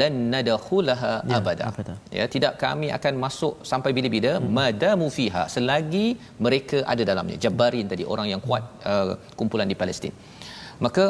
lan 0.00 0.14
nadkhulaha 0.34 1.12
ya, 1.30 1.36
abada." 1.40 1.66
Ya, 2.18 2.24
tidak 2.34 2.54
kami 2.64 2.88
akan 2.98 3.14
masuk 3.24 3.54
sampai 3.72 3.92
bila-bila 3.96 4.32
hmm. 4.36 4.48
madamu 4.58 5.08
fiha 5.18 5.44
selagi 5.56 6.06
mereka 6.46 6.78
ada 6.92 7.02
dalamnya. 7.10 7.38
Jabarin 7.44 7.88
tadi 7.92 8.04
orang 8.14 8.28
yang 8.32 8.42
kuat 8.46 8.64
uh, 8.92 9.12
kumpulan 9.38 9.68
di 9.72 9.78
Palestin. 9.82 10.14
Maka 10.84 11.04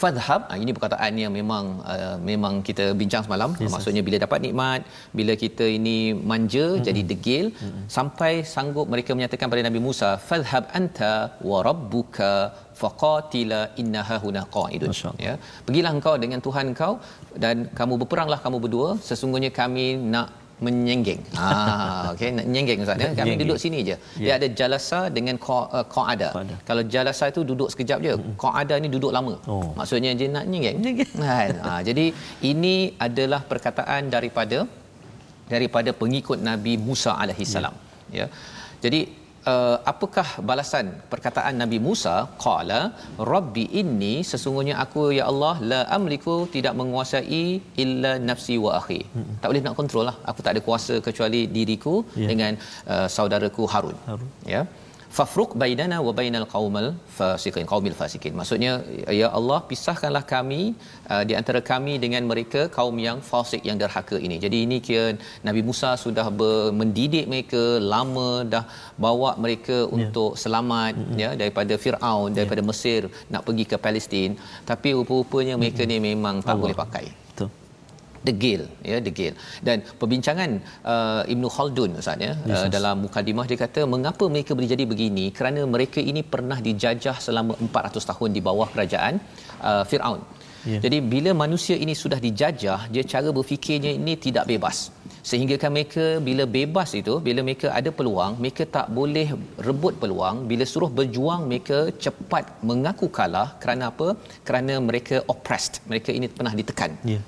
fadhhab 0.00 0.40
ah, 0.52 0.58
ini 0.62 0.70
perkataan 0.76 1.12
yang 1.22 1.32
memang 1.38 1.64
uh, 1.92 2.16
memang 2.30 2.54
kita 2.68 2.84
bincang 3.00 3.22
semalam. 3.26 3.50
Yes, 3.62 3.72
maksudnya 3.74 4.02
bila 4.06 4.16
dapat 4.24 4.38
nikmat 4.46 4.80
bila 5.18 5.32
kita 5.44 5.66
ini 5.78 5.96
manja 6.30 6.66
mm-hmm. 6.66 6.86
jadi 6.88 7.00
degil 7.10 7.46
mm-hmm. 7.54 7.84
sampai 7.96 8.32
sanggup 8.54 8.86
mereka 8.94 9.10
menyatakan 9.16 9.48
pada 9.52 9.62
Nabi 9.68 9.80
Musa 9.86 10.10
fadhhab 10.28 10.66
anta 10.78 11.14
wa 11.50 11.58
rabbuka 11.68 12.32
faqatila 12.82 13.60
innaha 13.82 14.16
huna 14.24 14.42
qaidun. 14.56 14.90
Ya. 15.26 15.34
Pergilah 15.66 15.92
engkau 15.96 16.14
dengan 16.24 16.40
Tuhan 16.46 16.64
engkau 16.72 16.92
dan 17.44 17.56
kamu 17.78 17.94
berperanglah 18.02 18.40
kamu 18.46 18.58
berdua. 18.64 18.88
Sesungguhnya 19.10 19.50
kami 19.60 19.86
nak 20.14 20.28
menyenggeng. 20.62 21.22
Ah 21.34 22.06
okey 22.12 22.30
nak 22.36 22.44
menyenggeng 22.48 22.78
ustaz 22.84 23.02
ya. 23.02 23.08
Kami 23.18 23.34
duduk 23.42 23.58
sini 23.62 23.78
je. 23.88 23.96
Dia 24.20 24.26
yeah. 24.26 24.36
ada 24.38 24.48
jalasa 24.60 25.00
dengan 25.16 25.36
uh, 25.40 25.84
qaada. 25.94 26.28
Kalau 26.68 26.82
jalasa 26.94 27.24
itu 27.32 27.42
duduk 27.50 27.68
sekejap 27.74 27.98
je. 28.06 28.12
Qaada 28.44 28.74
ni 28.84 28.88
duduk 28.94 29.10
lama. 29.16 29.34
Oh. 29.50 29.74
Maksudnya 29.78 30.12
dia 30.20 30.28
nak 30.36 30.46
menyenggeng. 30.46 30.78
Kan? 31.18 31.58
Ah 31.70 31.80
jadi 31.88 32.06
ini 32.50 32.94
adalah 33.06 33.42
perkataan 33.50 34.12
daripada 34.14 34.60
daripada 35.50 35.90
pengikut 35.92 36.38
Nabi 36.50 36.74
Musa 36.78 37.12
alaihissalam. 37.24 37.74
Yeah. 38.14 38.28
Ya. 38.30 38.36
Jadi 38.84 39.23
uh, 39.52 39.76
apakah 39.92 40.26
balasan 40.50 40.86
perkataan 41.12 41.54
Nabi 41.62 41.78
Musa 41.86 42.14
qala 42.44 42.80
rabbi 43.32 43.64
inni 43.80 44.14
sesungguhnya 44.30 44.76
aku 44.84 45.02
ya 45.18 45.24
Allah 45.32 45.54
la 45.72 45.80
amliku 45.96 46.36
tidak 46.54 46.74
menguasai 46.80 47.44
illa 47.84 48.12
nafsi 48.30 48.56
wa 48.64 48.72
akhi 48.80 49.00
hmm. 49.16 49.34
tak 49.40 49.48
boleh 49.50 49.64
nak 49.66 49.76
kontrol 49.80 50.06
lah 50.10 50.16
aku 50.30 50.40
tak 50.46 50.52
ada 50.54 50.62
kuasa 50.68 50.96
kecuali 51.08 51.42
diriku 51.56 51.94
yeah. 52.22 52.30
dengan 52.32 52.52
uh, 52.94 53.06
saudaraku 53.16 53.64
Harun, 53.74 53.98
Harun. 54.10 54.30
ya 54.54 54.62
fafruq 55.16 55.50
bainana 55.62 55.96
wa 56.06 56.12
bainal 56.18 56.46
qaumal 56.54 56.86
fasiqin 57.16 57.66
qaumil 57.72 57.96
fasikin 58.00 58.32
maksudnya 58.38 58.72
ya 59.20 59.28
Allah 59.38 59.58
pisahkanlah 59.70 60.22
kami 60.34 60.62
uh, 61.12 61.22
di 61.28 61.34
antara 61.40 61.60
kami 61.70 61.94
dengan 62.04 62.22
mereka 62.32 62.62
kaum 62.76 62.96
yang 63.06 63.18
fasik 63.30 63.62
yang 63.68 63.78
derhaka 63.82 64.18
ini 64.26 64.38
jadi 64.44 64.58
ini 64.66 64.78
kira 64.86 65.06
Nabi 65.48 65.62
Musa 65.68 65.90
sudah 66.04 66.26
ber- 66.40 66.72
mendidik 66.80 67.26
mereka 67.34 67.62
lama 67.94 68.30
dah 68.54 68.64
bawa 69.06 69.32
mereka 69.46 69.78
yeah. 69.80 69.96
untuk 69.98 70.32
selamat 70.44 70.94
mm-hmm. 71.00 71.20
ya 71.24 71.30
daripada 71.42 71.76
Firaun 71.84 72.30
daripada 72.38 72.62
yeah. 72.62 72.70
Mesir 72.70 73.02
nak 73.34 73.44
pergi 73.48 73.66
ke 73.72 73.78
Palestin 73.86 74.32
tapi 74.72 74.90
rupa-rupanya 74.98 75.56
mereka 75.62 75.82
mm-hmm. 75.84 76.00
ni 76.02 76.08
memang 76.10 76.36
tak 76.46 76.54
Allah. 76.54 76.62
boleh 76.64 76.78
pakai 76.84 77.06
degil 78.28 78.62
ya 78.90 78.98
degil 79.06 79.32
dan 79.66 79.78
perbincangan 80.00 80.50
uh, 80.92 81.22
Ibnu 81.34 81.48
Khaldun 81.56 81.90
ustaz 82.02 82.24
ya 82.26 82.32
yes, 82.50 82.62
uh, 82.62 82.68
dalam 82.76 82.96
mukadimah 83.04 83.46
dia 83.50 83.58
kata 83.64 83.82
mengapa 83.94 84.24
mereka 84.34 84.52
boleh 84.56 84.70
jadi 84.74 84.84
begini? 84.92 85.26
Kerana 85.36 85.60
mereka 85.74 86.00
ini 86.12 86.22
pernah 86.34 86.58
dijajah 86.68 87.16
selama 87.26 87.52
400 87.66 88.10
tahun 88.10 88.30
di 88.36 88.42
bawah 88.48 88.68
kerajaan 88.74 89.14
uh, 89.70 89.84
Firaun. 89.90 90.22
Yeah. 90.68 90.80
jadi 90.84 90.98
bila 91.12 91.30
manusia 91.40 91.76
ini 91.84 91.94
sudah 92.02 92.16
dijajah 92.26 92.78
dia 92.92 93.02
cara 93.12 93.28
berfikirnya 93.38 93.92
ini 94.00 94.14
tidak 94.26 94.46
bebas. 94.52 94.76
Sehingga 95.30 95.56
kan 95.62 95.70
mereka 95.76 96.04
bila 96.26 96.44
bebas 96.56 96.90
itu 97.00 97.14
bila 97.26 97.40
mereka 97.48 97.68
ada 97.78 97.90
peluang 97.98 98.32
mereka 98.42 98.64
tak 98.76 98.88
boleh 98.98 99.28
rebut 99.68 99.94
peluang. 100.02 100.36
Bila 100.50 100.64
suruh 100.72 100.90
berjuang 100.98 101.42
mereka 101.50 101.78
cepat 102.04 102.44
mengaku 102.70 103.08
kalah. 103.18 103.48
Kerana 103.62 103.84
apa? 103.92 104.08
Kerana 104.48 104.74
mereka 104.88 105.16
oppressed. 105.34 105.76
Mereka 105.92 106.10
ini 106.18 106.28
pernah 106.38 106.54
ditekan. 106.60 106.92
Ya. 107.12 107.20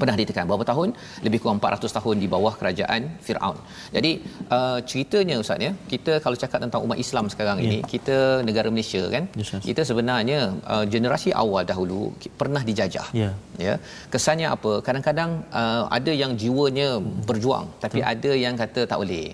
Pernah 0.00 0.16
ditekan 0.20 0.44
berapa 0.50 0.64
tahun 0.70 0.88
lebih 1.26 1.38
kurang 1.42 1.58
400 1.62 1.96
tahun 1.98 2.16
di 2.22 2.26
bawah 2.34 2.54
kerajaan 2.60 3.00
Firaun. 3.26 3.56
Jadi 3.96 4.12
uh, 4.56 4.78
ceritanya 4.88 5.36
ustaz 5.42 5.58
ya, 5.66 5.72
kita 5.92 6.12
kalau 6.24 6.36
cakap 6.42 6.58
tentang 6.64 6.80
umat 6.86 6.98
Islam 7.04 7.26
sekarang 7.32 7.56
Ya. 7.62 7.64
ini, 7.68 7.78
kita 7.94 8.16
negara 8.48 8.68
Malaysia 8.74 9.02
kan, 9.14 9.24
Yes, 9.38 9.50
yes. 9.54 9.62
kita 9.68 9.82
sebenarnya 9.90 10.38
uh, 10.74 10.84
generasi 10.94 11.30
awal 11.42 11.62
dahulu 11.70 12.00
pernah 12.40 12.62
dijajah. 12.68 13.06
Ya. 13.22 13.30
Ya. 13.60 13.74
Kesannya 14.12 14.48
apa? 14.56 14.72
Kadang-kadang 14.86 15.30
uh, 15.52 15.84
ada 15.98 16.12
yang 16.22 16.32
jiwanya 16.42 16.88
berjuang 17.28 17.66
tapi 17.84 18.00
ada 18.12 18.32
yang 18.44 18.54
kata 18.62 18.88
tak 18.90 18.98
boleh. 19.02 19.26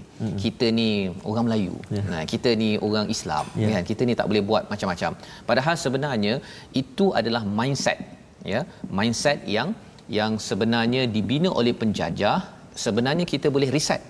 Kita 0.44 0.66
ni 0.78 0.88
orang 1.30 1.44
Melayu. 1.46 1.76
Nah, 2.12 2.22
kita 2.32 2.50
ni 2.62 2.70
orang 2.86 3.06
Islam 3.16 3.44
Ya. 3.62 3.68
kan. 3.74 3.82
Kita 3.90 4.02
ni 4.08 4.14
tak 4.18 4.26
boleh 4.30 4.42
buat 4.50 4.64
macam-macam. 4.72 5.10
Padahal 5.48 5.74
sebenarnya 5.84 6.34
itu 6.82 7.06
adalah 7.20 7.42
mindset 7.58 7.98
ya, 8.44 8.60
mindset 8.98 9.38
yang 9.56 9.68
yang 10.18 10.34
sebenarnya 10.48 11.02
dibina 11.14 11.50
oleh 11.60 11.74
penjajah 11.80 12.38
sebenarnya 12.84 13.26
kita 13.32 13.48
boleh 13.56 13.70
reset 13.76 14.02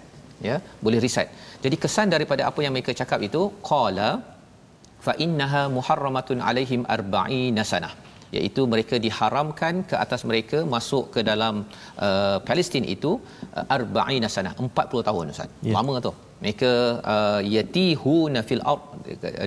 ya 0.48 0.56
boleh 0.86 0.98
reset 1.04 1.28
jadi 1.64 1.76
kesan 1.84 2.08
daripada 2.14 2.42
apa 2.50 2.60
yang 2.64 2.72
mereka 2.76 2.92
cakap 3.00 3.20
itu 3.28 3.42
qala 3.70 4.10
fa 5.06 5.12
innaha 5.24 5.62
muharramatun 5.76 6.38
alaihim 6.50 6.82
arba'ina 6.96 7.64
sanah. 7.72 7.94
Iaitu 8.36 8.62
mereka 8.72 8.96
diharamkan 9.04 9.74
ke 9.90 9.94
atas 10.04 10.22
mereka 10.30 10.58
masuk 10.74 11.04
ke 11.14 11.20
dalam 11.30 11.54
uh, 12.06 12.38
Palestin 12.48 12.84
itu 12.94 13.12
uh, 13.58 13.76
arba'ina 13.76 14.28
sanah 14.34 14.52
40 14.66 15.08
tahun 15.08 15.32
ustaz. 15.34 15.50
Ya. 15.68 15.72
lama 15.76 15.94
tu 16.06 16.12
mereka 16.42 16.72
uh, 17.14 17.40
yatihuna 17.54 18.40
fil 18.48 18.62
ard 18.72 18.84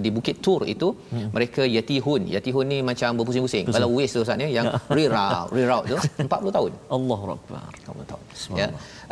di 0.06 0.10
bukit 0.16 0.38
tur 0.46 0.62
itu 0.74 0.88
hmm. 1.14 1.28
mereka 1.36 1.64
yatihun. 1.76 2.22
Yatihun 2.36 2.66
ni 2.74 2.78
macam 2.90 3.20
berpusing-pusing 3.20 3.66
kalau 3.76 3.90
waste 3.98 4.16
tu 4.18 4.22
ustaz 4.26 4.44
ya 4.44 4.50
yang 4.58 4.68
reroute 4.98 5.52
reroute 5.58 5.88
tu 5.92 5.98
40 6.26 6.56
tahun. 6.58 6.72
Allahu 6.98 7.32
Akbar. 7.36 7.70
kamu 7.86 8.04
tahu 8.12 8.22
ya. 8.62 8.68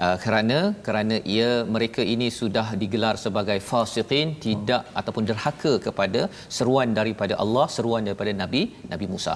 Uh, 0.06 0.18
kerana 0.24 0.58
kerana 0.88 1.16
ia 1.36 1.50
mereka 1.76 2.02
ini 2.14 2.28
sudah 2.40 2.68
digelar 2.82 3.16
sebagai 3.26 3.58
fasiqin 3.70 4.28
tidak 4.46 4.84
ataupun 5.02 5.24
derhaka 5.30 5.74
kepada 5.88 6.22
seruan 6.58 6.90
daripada 7.00 7.36
Allah 7.44 7.66
seruan 7.76 8.04
daripada 8.10 8.34
Nabi 8.42 8.64
Nabi 8.94 9.08
Musa. 9.14 9.36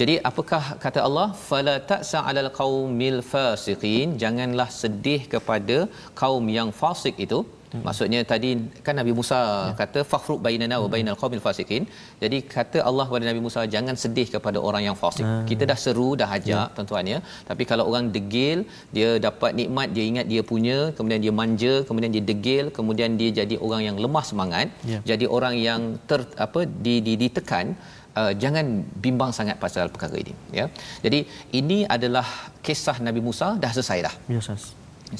Jadi 0.00 0.16
apakah 0.30 0.62
kata 0.84 1.00
Allah? 1.08 1.28
Fala 1.48 1.76
ta'sa 1.92 2.20
'alal 2.26 2.50
qaumil 2.60 3.20
fasiqin. 3.32 4.08
Janganlah 4.24 4.68
sedih 4.82 5.22
kepada 5.34 5.78
kaum 6.22 6.46
yang 6.58 6.70
fasik 6.82 7.16
itu 7.26 7.40
Hmm. 7.72 7.82
Maksudnya 7.86 8.20
tadi 8.32 8.50
kan 8.86 8.94
Nabi 9.00 9.12
Musa 9.18 9.38
ya. 9.40 9.74
kata 9.80 10.00
fakhruq 10.12 10.40
bainana 10.46 10.76
wa 10.84 10.88
bainal 10.94 11.16
qaumil 11.20 11.42
fasikin. 11.46 11.82
Jadi 12.22 12.38
kata 12.54 12.78
Allah 12.88 13.04
kepada 13.08 13.24
Nabi 13.30 13.40
Musa 13.46 13.60
jangan 13.74 13.96
sedih 14.04 14.26
kepada 14.34 14.58
orang 14.68 14.82
yang 14.88 14.96
fasik. 15.02 15.26
Hmm. 15.28 15.44
Kita 15.50 15.62
dah 15.70 15.78
seru 15.84 16.08
dah 16.20 16.28
ajak 16.38 16.66
ya. 16.66 16.74
tuan-tuan 16.76 17.06
ya. 17.14 17.18
Tapi 17.50 17.62
kalau 17.70 17.84
orang 17.90 18.06
degil, 18.16 18.58
dia 18.96 19.10
dapat 19.28 19.52
nikmat, 19.60 19.88
dia 19.96 20.04
ingat 20.10 20.26
dia 20.32 20.42
punya, 20.52 20.78
kemudian 20.96 21.22
dia 21.26 21.32
manja, 21.40 21.74
kemudian 21.88 22.10
dia 22.16 22.24
degil, 22.32 22.64
kemudian 22.78 23.10
dia 23.20 23.30
jadi 23.40 23.54
orang 23.66 23.82
yang 23.88 23.96
lemah 24.04 24.24
semangat, 24.32 24.68
Ya. 24.92 24.98
jadi 25.10 25.24
orang 25.36 25.54
yang 25.68 25.80
ter 26.10 26.20
apa 26.46 26.60
di, 26.86 26.96
di 27.06 27.14
ditekan 27.24 27.68
Uh, 28.20 28.32
jangan 28.42 28.66
bimbang 29.04 29.30
sangat 29.36 29.56
pasal 29.62 29.86
perkara 29.94 30.18
ini 30.22 30.32
ya. 30.58 30.64
Jadi 31.04 31.18
ini 31.58 31.76
adalah 31.96 32.26
kisah 32.66 32.96
Nabi 33.06 33.20
Musa 33.26 33.54
dah 33.62 33.70
selesai 33.76 33.98
dah 34.06 34.14
Ya 34.32 34.38
Ustaz. 34.42 34.62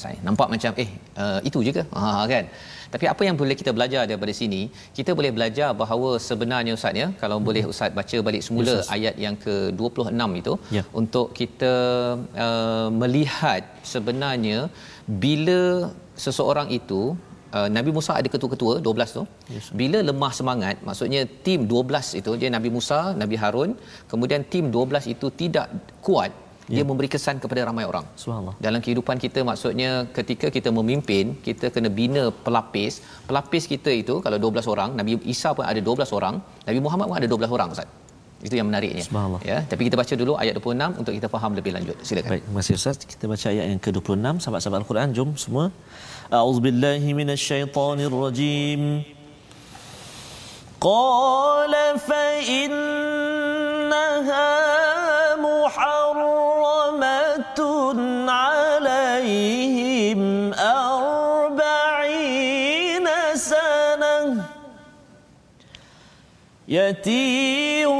Saya 0.03 0.17
nampak 0.27 0.47
macam 0.53 0.71
eh 0.83 0.89
uh, 1.23 1.39
itu 1.49 1.59
je 1.67 1.71
ke 1.77 1.83
ha 2.01 2.23
kan 2.33 2.45
tapi 2.93 3.05
apa 3.13 3.21
yang 3.27 3.35
boleh 3.41 3.55
kita 3.61 3.71
belajar 3.77 4.01
daripada 4.09 4.33
sini 4.41 4.61
kita 4.97 5.11
boleh 5.19 5.31
belajar 5.37 5.69
bahawa 5.81 6.09
sebenarnya 6.27 6.73
ustaz 6.79 7.01
ya 7.01 7.07
kalau 7.21 7.37
hmm. 7.39 7.47
boleh 7.47 7.63
ustaz 7.71 7.91
baca 7.99 8.19
balik 8.27 8.43
semula 8.47 8.75
Yes, 8.77 8.91
ayat 8.95 9.15
yang 9.25 9.35
ke-26 9.45 10.23
itu 10.41 10.53
Ya. 10.77 10.83
untuk 11.01 11.27
kita 11.39 11.73
uh, 12.45 12.87
melihat 13.01 13.63
sebenarnya 13.93 14.59
bila 15.25 15.61
seseorang 16.25 16.69
itu 16.81 17.01
Uh, 17.59 17.67
Nabi 17.77 17.91
Musa 17.95 18.11
ada 18.19 18.29
ketua-ketua 18.33 18.73
12 18.79 19.15
tu. 19.15 19.23
Yes. 19.53 19.65
Bila 19.79 19.99
lemah 20.09 20.31
semangat, 20.37 20.75
maksudnya 20.87 21.21
tim 21.45 21.67
12 21.71 22.19
itu 22.19 22.31
dia 22.41 22.49
Nabi 22.55 22.69
Musa, 22.75 22.99
Nabi 23.21 23.35
Harun, 23.41 23.71
kemudian 24.11 24.41
tim 24.53 24.71
12 24.75 25.11
itu 25.13 25.27
tidak 25.41 25.67
kuat, 26.05 26.31
dia 26.69 26.81
ya. 26.81 26.85
memberi 26.89 27.09
kesan 27.13 27.35
kepada 27.43 27.61
ramai 27.69 27.85
orang. 27.91 28.05
Subhanallah. 28.21 28.53
Dalam 28.65 28.79
kehidupan 28.85 29.17
kita 29.23 29.39
maksudnya 29.49 30.05
ketika 30.17 30.47
kita 30.55 30.69
memimpin, 30.69 31.33
kita 31.47 31.73
kena 31.73 31.89
bina 31.89 32.23
pelapis. 32.45 33.01
Pelapis 33.29 33.63
kita 33.73 33.91
itu 34.01 34.15
kalau 34.25 34.37
12 34.37 34.69
orang, 34.73 34.89
Nabi 34.99 35.17
Isa 35.33 35.49
pun 35.57 35.65
ada 35.71 35.81
12 35.81 36.17
orang, 36.17 36.35
Nabi 36.67 36.79
Muhammad 36.85 37.05
pun 37.09 37.17
ada 37.21 37.27
12 37.27 37.57
orang 37.57 37.69
Ustaz. 37.75 37.89
Itu 38.41 38.57
yang 38.57 38.67
menariknya. 38.69 39.05
Subhanallah. 39.05 39.41
Ya, 39.45 39.57
tapi 39.71 39.81
kita 39.87 39.95
baca 40.01 40.13
dulu 40.21 40.33
ayat 40.43 40.53
26 40.57 41.01
untuk 41.01 41.13
kita 41.17 41.27
faham 41.33 41.51
lebih 41.59 41.71
lanjut. 41.77 41.97
Silakan. 42.01 42.29
Baik, 42.33 42.43
terima 42.45 42.59
kasih 42.61 42.73
Ustaz. 42.79 42.95
Kita 43.13 43.25
baca 43.33 43.47
ayat 43.53 43.65
yang 43.71 43.81
ke-26 43.85 44.25
sahabat-sahabat 44.41 44.79
Al-Quran. 44.81 45.07
Jom 45.17 45.29
semua. 45.37 45.65
A'udzubillahi 46.33 47.09
minasyaitonirrajim. 47.19 48.81
Qala 50.81 51.85
fa 52.09 52.25
innaha 52.41 54.60
يتيهون 66.71 67.91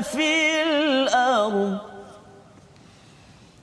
في 0.00 0.62
الأرض. 0.62 1.78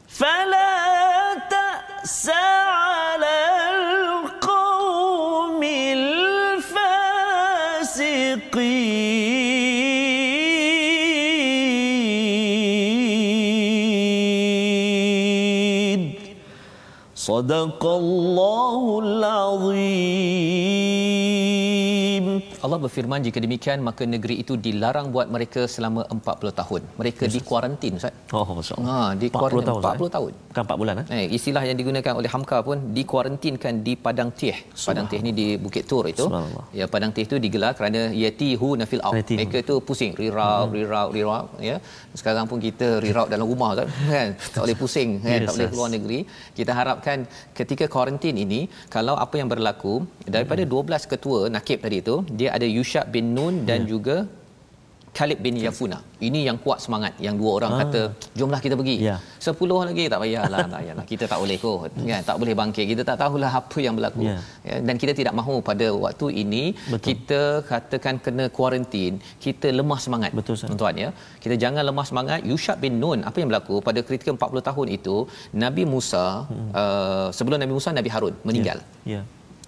فلا 0.09 1.33
تأس 1.49 2.29
على 2.29 3.37
القوم 3.73 5.63
الفاسقين. 5.93 6.83
صدق 17.15 17.85
الله 17.85 18.99
العظيم. 19.03 20.72
Allah 22.63 22.79
berfirman 22.79 23.19
jika 23.19 23.43
demikian 23.43 23.83
maka 23.83 24.07
negeri 24.07 24.35
itu 24.39 24.53
dilarang 24.55 25.11
buat 25.11 25.27
mereka 25.27 25.67
selama 25.67 26.01
40 26.07 26.59
tahun. 26.59 26.81
Mereka 26.95 27.23
di 27.27 27.39
kuarantin 27.43 27.99
Ustaz. 27.99 28.15
Oh, 28.31 28.47
Masya 28.57 28.73
Allah. 28.79 28.87
Ha, 28.87 29.07
di 29.19 29.27
40 29.27 29.35
kuarantin 29.35 29.67
tahun, 29.67 29.81
40 29.83 29.91
Ustaz, 29.99 30.13
tahun. 30.15 30.31
eh? 30.31 30.47
Bukan 30.49 30.63
4 30.63 30.79
bulan, 30.81 30.95
eh? 31.01 31.05
Eh, 31.17 31.25
istilah 31.37 31.63
yang 31.67 31.75
digunakan 31.75 32.13
oleh 32.15 32.29
Hamka 32.31 32.57
pun 32.63 32.77
dikuarantinkan 32.95 33.73
di 33.83 33.93
Padang 33.99 34.31
Tih. 34.31 34.55
Padang 34.87 35.07
Tih 35.11 35.19
ni 35.19 35.31
di 35.35 35.47
Bukit 35.59 35.83
Tur 35.91 36.07
itu. 36.07 36.25
Ya 36.71 36.87
Padang 36.87 37.11
Tih 37.11 37.27
itu 37.27 37.35
digelar 37.35 37.75
kerana 37.75 38.15
yatihu 38.15 38.79
nafil. 38.79 39.03
Yatihu. 39.03 39.37
Mereka 39.43 39.57
tu 39.67 39.75
pusing, 39.83 40.15
reroute, 40.15 40.71
Hmm. 40.71 40.75
reroute, 40.79 41.11
reroute 41.11 41.49
ya. 41.59 41.75
Sekarang 42.15 42.47
pun 42.47 42.63
kita 42.63 43.03
reroute 43.03 43.27
dalam 43.27 43.43
rumah 43.43 43.71
kan. 43.75 43.87
kan? 44.07 44.29
Tak 44.55 44.61
boleh 44.63 44.77
pusing 44.79 45.19
kan, 45.19 45.35
Yes, 45.35 45.47
tak 45.47 45.53
boleh 45.55 45.67
yes. 45.67 45.73
keluar 45.75 45.89
negeri. 45.91 46.19
Kita 46.55 46.71
harapkan 46.71 47.17
ketika 47.51 47.85
kuarantin 47.91 48.39
ini 48.39 48.61
kalau 48.87 49.19
apa 49.19 49.35
yang 49.35 49.51
berlaku 49.51 50.07
daripada 50.23 50.63
12 50.63 51.03
ketua 51.11 51.51
nakib 51.51 51.83
tadi 51.83 51.99
itu, 51.99 52.15
dia 52.31 52.52
ada 52.55 52.65
Yushab 52.77 53.05
bin 53.15 53.25
Nun 53.37 53.55
dan 53.69 53.79
Ya. 53.83 53.89
juga 53.93 54.17
Khalid 55.17 55.39
bin 55.45 55.55
Yafuna. 55.63 55.97
Ini 56.27 56.39
yang 56.49 56.57
kuat 56.63 56.79
semangat. 56.83 57.13
Yang 57.25 57.35
dua 57.41 57.51
orang 57.57 57.71
Ah. 57.73 57.79
kata, 57.81 58.01
jomlah 58.39 58.59
kita 58.65 58.75
pergi. 58.79 58.95
Ya. 59.07 59.15
Sepuluh 59.45 59.77
lagi 59.89 60.05
tak 60.13 60.19
payahlah, 60.23 60.59
tak 60.73 60.79
payahlah. 60.81 61.05
Kita 61.11 61.25
tak 61.31 61.39
boleh 61.43 61.57
kot. 61.65 61.91
Kan? 62.11 62.21
Tak 62.29 62.37
boleh 62.41 62.53
bangkit. 62.61 62.85
Kita 62.91 63.01
tak 63.09 63.17
tahulah 63.21 63.51
apa 63.61 63.77
yang 63.85 63.93
berlaku. 63.97 64.25
Ya. 64.29 64.37
Ya. 64.69 64.75
Dan 64.87 64.95
kita 65.01 65.13
tidak 65.19 65.33
mahu 65.39 65.55
pada 65.69 65.87
waktu 66.05 66.27
ini 66.43 66.63
Betul. 66.93 67.05
kita 67.09 67.41
katakan 67.69 68.17
kena 68.25 68.45
kuarantin, 68.57 69.21
kita 69.45 69.69
lemah 69.79 69.99
semangat. 70.05 70.31
Betul. 70.39 70.57
Tuan 70.81 70.97
ya. 71.03 71.09
Kita 71.43 71.55
jangan 71.63 71.85
lemah 71.89 72.05
semangat. 72.09 72.39
Yushab 72.51 72.81
bin 72.85 72.97
Nun, 73.03 73.21
apa 73.29 73.37
yang 73.37 73.49
berlaku 73.53 73.85
pada 73.87 74.01
ketika 74.01 74.33
40 74.33 74.65
tahun 74.69 74.87
itu, 74.97 75.15
Nabi 75.65 75.85
Musa 75.93 76.25
hmm. 76.49 76.69
uh, 76.81 77.27
sebelum 77.37 77.61
Nabi 77.61 77.73
Musa 77.77 77.93
Nabi 77.99 78.09
Harun 78.15 78.33
meninggal. 78.49 78.81
Ya. 79.13 79.21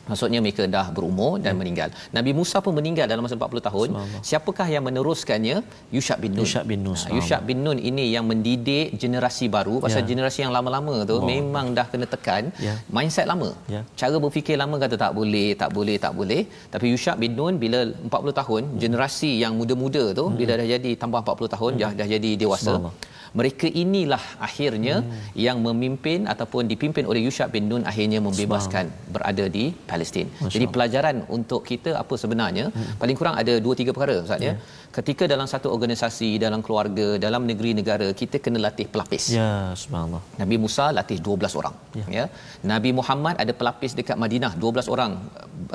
Maksudnya 0.06 0.40
mereka 0.40 0.64
dah 0.68 0.88
berumur 0.90 1.42
dan 1.42 1.54
Hmm. 1.54 1.62
meninggal. 1.62 1.90
Nabi 2.12 2.32
Musa 2.32 2.58
pun 2.60 2.74
meninggal 2.74 3.06
dalam 3.06 3.26
masa 3.26 3.34
40 3.34 3.58
tahun. 3.60 3.90
Siapakah 4.22 4.68
yang 4.68 4.86
meneruskannya? 4.86 5.66
Yushab 5.90 6.22
bin 6.22 6.32
Nun. 6.34 6.46
Yushab 6.46 6.66
bin 6.66 6.80
Nun, 6.82 6.94
Ha, 6.96 7.10
Yushab 7.12 7.42
bin 7.44 7.60
Nun 7.62 7.80
ini 7.82 8.06
yang 8.10 8.26
mendidik 8.26 8.94
generasi 8.96 9.46
baru. 9.48 9.82
Pasal 9.82 10.02
Ya. 10.02 10.08
generasi 10.08 10.40
yang 10.46 10.54
lama-lama 10.54 11.04
tu 11.04 11.18
Allah. 11.18 11.28
memang 11.28 11.74
dah 11.74 11.86
kena 11.86 12.06
tekan. 12.06 12.54
Ya. 12.62 12.78
Mindset 12.88 13.26
lama. 13.26 13.50
Ya. 13.68 13.82
Cara 13.96 14.16
berfikir 14.18 14.56
lama 14.56 14.78
kata 14.78 14.96
tak 14.96 15.12
boleh, 15.12 15.56
tak 15.56 15.70
boleh, 15.72 15.98
tak 15.98 16.14
boleh. 16.14 16.42
Tapi 16.70 16.86
Yushab 16.88 17.18
bin 17.18 17.34
Nun 17.34 17.58
bila 17.58 17.80
40 18.06 18.34
tahun, 18.34 18.62
generasi 18.78 19.32
yang 19.36 19.58
muda-muda 19.58 20.14
tu 20.14 20.30
bila 20.32 20.54
dah 20.54 20.68
jadi 20.68 20.92
tambah 20.96 21.20
40 21.22 21.50
tahun 21.50 21.72
dah 21.76 21.92
dah 21.94 22.08
jadi 22.08 22.32
dewasa. 22.36 22.78
Subhanallah. 22.78 22.94
Mereka 23.40 23.68
inilah 23.84 24.24
akhirnya 24.48 24.96
hmm. 25.04 25.36
yang 25.46 25.58
memimpin 25.66 26.20
ataupun 26.34 26.72
dipimpin 26.72 27.04
oleh 27.12 27.22
Yushab 27.28 27.50
bin 27.56 27.66
Nun 27.72 27.84
akhirnya 27.92 28.20
membebaskan 28.28 28.86
berada 29.16 29.46
di 29.56 29.66
Palestin. 29.90 30.28
Jadi 30.54 30.66
pelajaran 30.76 31.18
untuk 31.38 31.62
kita 31.70 31.94
apa 32.02 32.16
sebenarnya? 32.24 32.66
Hmm. 32.72 32.96
Paling 33.02 33.18
kurang 33.20 33.36
ada 33.42 33.56
dua 33.66 33.76
tiga 33.80 33.92
perkara 33.96 34.16
Ustaz 34.26 34.40
ya. 34.40 34.56
Yeah. 34.56 34.58
Ketika 34.96 35.24
dalam 35.32 35.48
satu 35.52 35.68
organisasi, 35.76 36.28
dalam 36.44 36.60
keluarga, 36.66 37.08
dalam 37.24 37.42
negeri 37.50 37.72
negara 37.80 38.08
kita 38.20 38.40
kena 38.44 38.60
latih 38.66 38.88
pelapis. 38.94 39.24
Ya, 39.38 39.50
subhanallah. 39.82 40.22
Nabi 40.42 40.56
Musa 40.64 40.86
latih 40.98 41.18
12 41.26 41.60
orang. 41.60 41.76
Ya. 42.00 42.06
ya. 42.18 42.26
Nabi 42.72 42.92
Muhammad 43.00 43.36
ada 43.44 43.54
pelapis 43.60 43.92
dekat 44.00 44.16
Madinah 44.24 44.52
12 44.56 44.94
orang 44.96 45.12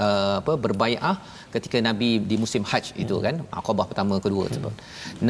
uh, 0.05 0.37
apa 0.41 0.55
berbaiah 0.65 1.15
ketika 1.55 1.79
Nabi 1.89 2.09
di 2.31 2.39
musim 2.43 2.65
Hajj 2.71 2.87
itu 3.05 3.15
hmm. 3.17 3.25
kan 3.27 3.35
Aqabah 3.61 3.87
pertama 3.91 4.17
kedua 4.25 4.45
tersebut. 4.49 4.75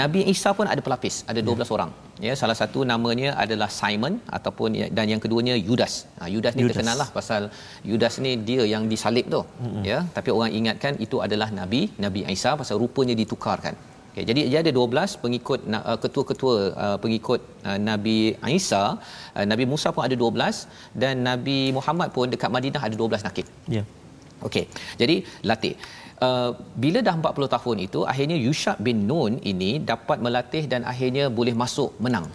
Nabi 0.00 0.22
Isa 0.34 0.52
pun 0.58 0.70
ada 0.74 0.82
pelapis, 0.86 1.16
ada 1.32 1.42
12 1.42 1.58
ya. 1.58 1.66
orang. 1.78 1.90
Ya, 2.26 2.32
salah 2.40 2.56
satu 2.62 2.80
namanya 2.92 3.28
adalah 3.42 3.68
Simon 3.80 4.14
ataupun 4.38 4.70
ya, 4.80 4.86
dan 4.96 5.06
yang 5.12 5.20
keduanya 5.24 5.54
Yudas. 5.68 5.94
Ha, 6.20 6.28
Yudas 6.34 6.52
ni 6.56 6.62
terkenal 6.70 6.96
lah 7.02 7.08
pasal 7.18 7.42
Yudas 7.90 8.14
ni 8.24 8.32
dia 8.48 8.62
yang 8.72 8.84
disalib 8.92 9.26
tu. 9.34 9.40
Hmm. 9.64 9.82
Ya, 9.90 9.98
tapi 10.16 10.30
orang 10.36 10.52
ingatkan 10.58 10.94
itu 11.06 11.18
adalah 11.26 11.48
Nabi 11.60 11.82
Nabi 12.04 12.22
Isa 12.36 12.52
pasal 12.62 12.76
rupanya 12.84 13.16
ditukarkan. 13.22 13.74
Okay, 14.10 14.24
jadi 14.26 14.40
dia 14.50 14.58
ada 14.64 14.72
12 14.74 15.22
pengikut 15.22 15.60
uh, 15.70 15.98
ketua-ketua 16.02 16.54
uh, 16.84 16.98
pengikut 17.02 17.40
uh, 17.68 17.78
Nabi 17.88 18.34
Isa, 18.58 18.98
uh, 19.38 19.44
Nabi 19.50 19.64
Musa 19.72 19.94
pun 19.94 20.02
ada 20.06 20.16
12 20.18 20.66
dan 21.02 21.22
Nabi 21.28 21.58
Muhammad 21.76 22.10
pun 22.16 22.26
dekat 22.34 22.50
Madinah 22.56 22.82
ada 22.88 22.96
12 22.98 23.26
nakib. 23.26 23.46
Ya. 23.70 23.76
Yeah. 23.78 23.86
Okey. 24.46 24.64
Jadi 25.00 25.16
latih. 25.50 25.74
Uh, 26.26 26.50
bila 26.82 26.98
dah 27.06 27.14
40 27.16 27.54
tahun 27.54 27.76
itu 27.86 28.00
akhirnya 28.12 28.36
Yushab 28.46 28.76
bin 28.86 28.98
Nun 29.10 29.38
ini 29.52 29.70
dapat 29.92 30.18
melatih 30.26 30.64
dan 30.72 30.82
akhirnya 30.92 31.24
boleh 31.38 31.54
masuk 31.62 31.96
menang 32.04 32.26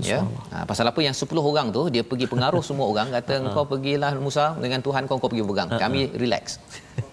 ya. 0.00 0.20
Ha, 0.52 0.64
pasal 0.70 0.88
apa 0.88 1.00
yang 1.04 1.12
10 1.12 1.28
orang 1.50 1.68
tu 1.76 1.82
dia 1.94 2.02
pergi 2.10 2.26
pengaruh 2.32 2.64
semua 2.64 2.86
orang 2.92 3.08
kata 3.16 3.34
ha. 3.44 3.52
kau 3.54 3.64
pergilah 3.72 4.10
Musa 4.26 4.56
dengan 4.64 4.80
Tuhan 4.86 5.04
kau 5.10 5.18
kau 5.20 5.28
pergi 5.32 5.44
pegang 5.44 5.68
ha, 5.72 5.76
kami 5.82 6.00
relax. 6.22 6.44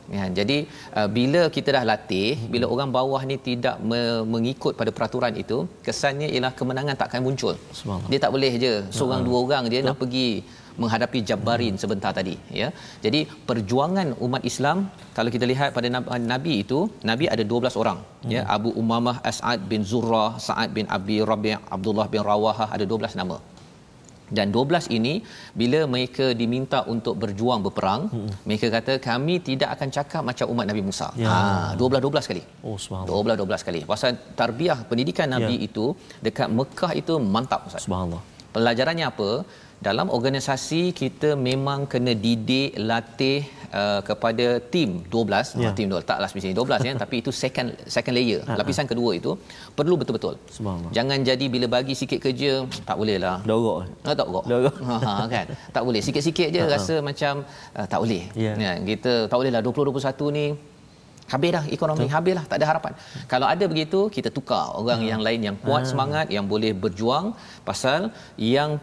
Ya 0.10 0.26
jadi 0.26 0.66
uh, 0.98 1.06
bila 1.18 1.42
kita 1.56 1.70
dah 1.76 1.84
latih 1.86 2.34
bila 2.54 2.66
orang 2.74 2.90
bawah 2.90 3.22
ni 3.30 3.38
tidak 3.38 3.78
me- 3.90 4.26
mengikut 4.34 4.74
pada 4.80 4.90
peraturan 4.90 5.34
itu 5.38 5.70
kesannya 5.86 6.28
ialah 6.34 6.52
kemenangan 6.60 6.98
takkan 6.98 7.22
muncul. 7.22 7.54
Dia 8.10 8.20
tak 8.24 8.32
boleh 8.34 8.54
je. 8.64 8.74
Seorang 8.90 9.22
dua 9.28 9.38
orang 9.46 9.64
dia 9.70 9.82
nak 9.86 9.98
pergi 10.02 10.42
menghadapi 10.82 11.20
Jabbarin 11.30 11.76
hmm. 11.76 11.82
sebentar 11.84 12.12
tadi 12.20 12.36
ya. 12.62 12.70
Jadi 13.06 13.22
perjuangan 13.50 14.08
umat 14.26 14.44
Islam 14.52 14.78
kalau 15.18 15.32
kita 15.36 15.48
lihat 15.52 15.70
pada 15.78 15.90
nabi 16.34 16.54
itu 16.64 16.80
nabi 17.12 17.28
ada 17.36 17.44
12 17.54 17.82
orang 17.84 18.00
hmm. 18.02 18.32
ya 18.36 18.42
Abu 18.58 18.72
Umamah 18.82 19.18
As'ad 19.32 19.62
bin 19.72 19.84
Zurrah, 19.92 20.32
Sa'ad 20.48 20.72
bin 20.78 20.88
Abi 20.98 21.18
Rabi' 21.32 21.56
Abdullah 21.78 22.08
bin 22.14 22.24
Rawahah 22.32 22.70
ada 22.78 22.86
12 22.96 23.22
nama. 23.22 23.38
Dan 24.38 24.48
12 24.56 24.96
ini 24.98 25.14
bila 25.62 25.80
mereka 25.94 26.26
diminta 26.42 26.80
untuk 26.94 27.14
berjuang 27.22 27.62
berperang, 27.66 28.02
hmm. 28.14 28.32
mereka 28.48 28.68
kata 28.76 28.94
kami 29.10 29.36
tidak 29.50 29.70
akan 29.76 29.90
cakap 29.98 30.22
macam 30.30 30.46
umat 30.54 30.66
Nabi 30.72 30.82
Musa. 30.90 31.08
Ya. 31.24 31.30
Ha 31.30 31.38
12 31.82 32.06
12 32.08 32.30
kali. 32.32 32.44
Oh 32.68 32.78
subhanallah. 32.84 33.38
12 33.38 33.54
12 33.54 33.68
kali. 33.68 33.82
Pasal 33.94 34.12
tarbiyah 34.42 34.80
pendidikan 34.90 35.28
nabi 35.36 35.56
ya. 35.58 35.66
itu 35.68 35.86
dekat 36.26 36.50
Mekah 36.60 36.92
itu 37.02 37.16
mantap 37.36 37.66
Ustaz. 37.70 37.84
Subhanallah. 37.88 38.22
Pelajarannya 38.56 39.06
apa? 39.14 39.30
Dalam 39.88 40.08
organisasi 40.18 40.82
kita 41.02 41.30
memang 41.50 41.88
kena 41.92 42.12
didik 42.12 42.76
latih 42.90 43.48
uh, 43.80 44.02
kepada 44.10 44.60
tim 44.74 44.90
12 45.08 45.56
yeah. 45.64 45.74
tim 45.78 45.88
12 45.88 46.04
taklah 46.10 46.28
spesifik 46.32 46.56
12 46.60 46.88
ya. 46.88 46.94
Tapi 47.04 47.16
itu 47.24 47.32
second 47.32 47.70
second 47.96 48.16
layer. 48.20 48.42
Uh-huh. 48.44 48.58
lapisan 48.60 48.88
kedua 48.92 49.12
itu 49.20 49.32
perlu 49.80 49.96
betul-betul. 50.02 50.36
Jangan 50.98 51.18
jadi 51.30 51.46
bila 51.54 51.68
bagi 51.76 51.96
sikit 52.02 52.20
kerja 52.26 52.68
tak 52.90 52.96
boleh 53.00 53.18
lah. 53.24 53.38
Dorok. 53.48 53.80
Ah, 54.04 54.16
tak 54.20 54.28
dorok. 54.28 54.76
Ha, 54.90 54.96
ha 55.22 55.24
kan? 55.32 55.46
Tak 55.76 55.84
boleh. 55.88 56.02
Sikit-sikit 56.06 56.50
je 56.56 56.60
uh-huh. 56.60 56.74
rasa 56.76 56.96
macam 57.10 57.34
uh, 57.78 57.88
tak 57.92 58.00
boleh. 58.04 58.24
Yeah. 58.36 58.56
ya 58.60 58.72
kita 58.92 59.32
tak 59.32 59.38
boleh 59.40 59.52
lah. 59.56 59.62
2021 59.64 60.38
ni 60.38 60.46
habis 61.34 61.50
dah 61.56 61.64
ekonomi 61.78 62.06
Betul. 62.06 62.16
habis 62.16 62.34
lah. 62.38 62.46
Tak 62.52 62.58
ada 62.60 62.66
harapan. 62.72 62.94
Kalau 63.32 63.48
ada 63.54 63.66
begitu 63.72 64.00
kita 64.16 64.30
tukar 64.38 64.66
orang 64.82 65.00
hmm. 65.02 65.10
yang 65.12 65.22
lain 65.28 65.42
yang 65.48 65.58
kuat 65.66 65.84
hmm. 65.86 65.92
semangat 65.92 66.28
yang 66.36 66.46
boleh 66.54 66.72
berjuang 66.84 67.26
pasal 67.70 68.10
yang 68.36 68.82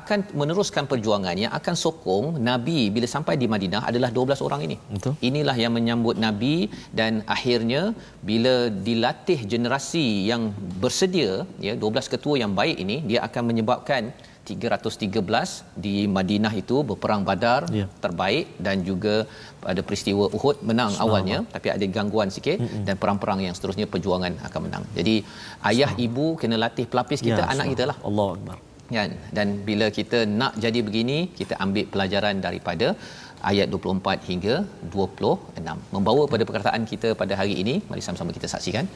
akan 0.00 0.18
meneruskan 0.40 0.84
perjuangan 0.90 1.34
yang 1.44 1.52
akan 1.58 1.74
sokong 1.84 2.26
Nabi 2.48 2.94
bila 2.94 3.06
sampai 3.14 3.34
di 3.42 3.46
Madinah 3.54 3.82
adalah 3.90 4.10
12 4.18 4.46
orang 4.46 4.60
ini. 4.66 4.76
Betul. 4.94 5.14
Inilah 5.28 5.56
yang 5.62 5.72
menyambut 5.76 6.16
Nabi 6.26 6.70
dan 6.98 7.26
akhirnya 7.36 7.82
bila 8.30 8.54
dilatih 8.88 9.40
generasi 9.52 10.06
yang 10.30 10.54
bersedia 10.82 11.32
ya 11.66 11.74
12 11.74 12.12
ketua 12.14 12.38
yang 12.42 12.54
baik 12.60 12.76
ini 12.84 12.96
dia 13.10 13.20
akan 13.28 13.42
menyebabkan 13.50 14.14
313 14.46 15.82
di 15.84 15.94
Madinah 16.16 16.52
itu 16.62 16.76
berperang 16.88 17.22
Badar 17.28 17.60
ya. 17.78 17.86
terbaik 18.04 18.46
dan 18.66 18.84
juga 18.88 19.14
ada 19.72 19.80
peristiwa 19.88 20.28
Uhud 20.36 20.60
menang 20.70 20.92
Selama. 20.92 21.04
awalnya 21.04 21.38
tapi 21.54 21.68
ada 21.74 21.86
gangguan 21.96 22.30
sikit 22.36 22.60
Mm-mm. 22.60 22.84
dan 22.86 22.94
perang-perang 23.00 23.40
yang 23.46 23.56
seterusnya 23.56 23.88
perjuangan 23.94 24.36
akan 24.48 24.60
menang. 24.68 24.84
Jadi 24.98 25.16
ayah 25.72 25.90
Selama. 25.90 26.06
ibu 26.06 26.26
kena 26.42 26.58
latih 26.64 26.86
pelapis 26.92 27.24
kita 27.28 27.42
ya, 27.42 27.50
anak 27.56 27.72
kita 27.74 27.86
lah. 27.90 27.98
Allah 28.10 28.28
Akbar 28.36 28.58
kan 28.96 29.10
dan 29.36 29.48
bila 29.68 29.86
kita 29.98 30.18
nak 30.40 30.54
jadi 30.64 30.80
begini 30.86 31.18
kita 31.38 31.54
ambil 31.64 31.84
pelajaran 31.92 32.36
daripada 32.46 32.88
ayat 33.50 33.68
24 33.72 34.28
hingga 34.30 34.54
26 34.96 35.94
membawa 35.94 36.22
pada 36.32 36.44
perkataan 36.48 36.82
kita 36.92 37.08
pada 37.22 37.34
hari 37.40 37.54
ini. 37.62 37.74
Mari 37.90 38.02
sama-sama 38.06 38.36
kita 38.36 38.48
saksikan 38.54 38.86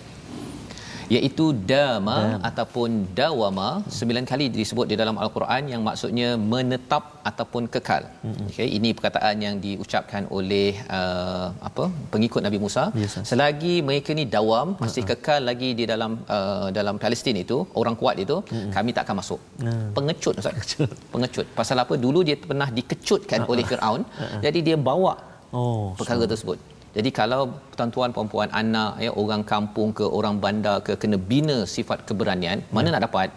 iaitu 1.16 1.44
dama 1.70 2.16
Dam. 2.22 2.40
ataupun 2.48 2.90
dawama 3.18 3.68
sembilan 3.98 4.24
kali 4.30 4.46
disebut 4.56 4.86
di 4.92 4.96
dalam 5.00 5.16
al-Quran 5.24 5.62
yang 5.72 5.82
maksudnya 5.88 6.28
menetap 6.52 7.04
ataupun 7.30 7.62
kekal. 7.74 8.02
Okey 8.48 8.68
ini 8.78 8.90
perkataan 8.98 9.36
yang 9.46 9.56
diucapkan 9.64 10.22
oleh 10.38 10.70
uh, 10.98 11.46
apa 11.68 11.84
pengikut 12.14 12.42
Nabi 12.46 12.58
Musa 12.64 12.84
yes, 13.02 13.16
selagi 13.30 13.74
mereka 13.88 14.12
ni 14.20 14.24
dawam 14.36 14.68
masih 14.82 15.02
uh-huh. 15.02 15.18
kekal 15.20 15.42
lagi 15.50 15.70
di 15.80 15.84
dalam 15.92 16.12
uh, 16.36 16.68
dalam 16.78 16.96
Palestin 17.04 17.38
itu 17.44 17.58
orang 17.82 17.96
kuat 18.02 18.16
itu 18.24 18.38
uh-huh. 18.40 18.70
kami 18.76 18.92
tak 18.96 19.04
akan 19.06 19.16
masuk. 19.22 19.40
Uh-huh. 19.64 19.88
Pengecut 19.98 20.34
Ustaz. 20.42 20.76
pengecut. 21.12 21.46
Pasal 21.60 21.78
apa 21.84 21.96
dulu 22.06 22.20
dia 22.28 22.36
pernah 22.50 22.68
dikecutkan 22.78 23.40
uh-huh. 23.42 23.52
oleh 23.54 23.64
Firaun 23.70 24.02
uh-huh. 24.04 24.40
jadi 24.46 24.58
dia 24.68 24.76
bawa 24.90 25.14
oh, 25.56 25.96
perkara 26.00 26.24
so. 26.26 26.30
tersebut. 26.34 26.60
Jadi 26.98 27.10
kalau 27.18 27.42
tuan-tuan 27.78 28.12
puan-puan 28.16 28.50
anak 28.60 28.92
ya 29.06 29.10
orang 29.22 29.42
kampung 29.52 29.90
ke 29.98 30.06
orang 30.18 30.36
bandar 30.44 30.76
ke 30.86 30.94
kena 31.02 31.18
bina 31.30 31.58
sifat 31.74 31.98
keberanian, 32.08 32.58
ya. 32.64 32.72
mana 32.76 32.94
nak 32.94 33.04
dapat? 33.08 33.30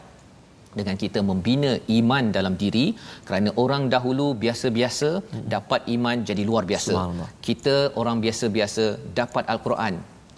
Dengan 0.79 0.95
kita 1.03 1.19
membina 1.29 1.71
iman 1.99 2.25
dalam 2.37 2.53
diri 2.61 2.85
kerana 3.27 3.49
orang 3.63 3.83
dahulu 3.93 4.27
biasa-biasa 4.43 5.09
hmm. 5.19 5.43
dapat 5.55 5.81
iman 5.95 6.17
jadi 6.29 6.43
luar 6.49 6.63
biasa. 6.71 6.93
Kita 7.47 7.75
orang 8.01 8.17
biasa-biasa 8.25 8.85
dapat 9.19 9.43
al-Quran 9.53 9.95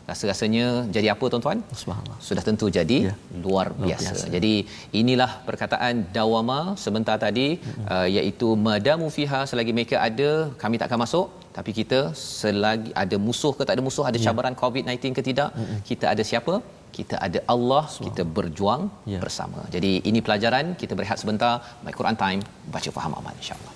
rasa-rasanya 0.09 0.65
jadi 0.95 1.07
apa 1.13 1.25
tuan-tuan? 1.31 1.59
Subhanallah. 1.81 2.17
Sudah 2.27 2.43
tentu 2.47 2.67
jadi 2.77 2.97
ya. 3.09 3.13
luar, 3.43 3.67
biasa. 3.85 4.09
biasa. 4.11 4.25
Jadi 4.35 4.53
inilah 5.01 5.31
perkataan 5.47 6.11
dawama 6.17 6.59
sebentar 6.85 7.15
tadi 7.25 7.47
mm-hmm. 7.55 7.85
uh, 7.93 8.07
iaitu 8.17 8.49
madamu 8.67 9.07
fiha 9.17 9.41
selagi 9.51 9.71
mereka 9.77 9.95
ada 10.07 10.29
kami 10.63 10.75
tak 10.81 10.89
akan 10.91 11.01
masuk 11.05 11.27
tapi 11.57 11.71
kita 11.79 11.99
selagi 12.39 12.91
ada 13.03 13.17
musuh 13.27 13.53
ke 13.57 13.63
tak 13.67 13.75
ada 13.77 13.83
musuh 13.87 14.05
ada 14.09 14.19
ya. 14.21 14.25
cabaran 14.27 14.55
COVID-19 14.63 15.17
ke 15.17 15.23
tidak 15.29 15.49
mm-hmm. 15.59 15.79
kita 15.89 16.07
ada 16.13 16.25
siapa? 16.31 16.55
Kita 16.97 17.15
ada 17.25 17.39
Allah, 17.53 17.83
kita 18.05 18.21
berjuang 18.35 18.81
ya. 19.13 19.19
bersama. 19.23 19.61
Jadi 19.75 19.91
ini 20.09 20.19
pelajaran 20.25 20.65
kita 20.81 20.93
berehat 20.97 21.17
sebentar. 21.21 21.53
My 21.85 21.93
Quran 21.99 22.17
Time 22.23 22.41
baca 22.75 22.89
faham 22.97 23.13
amal 23.19 23.33
insya-Allah. 23.41 23.73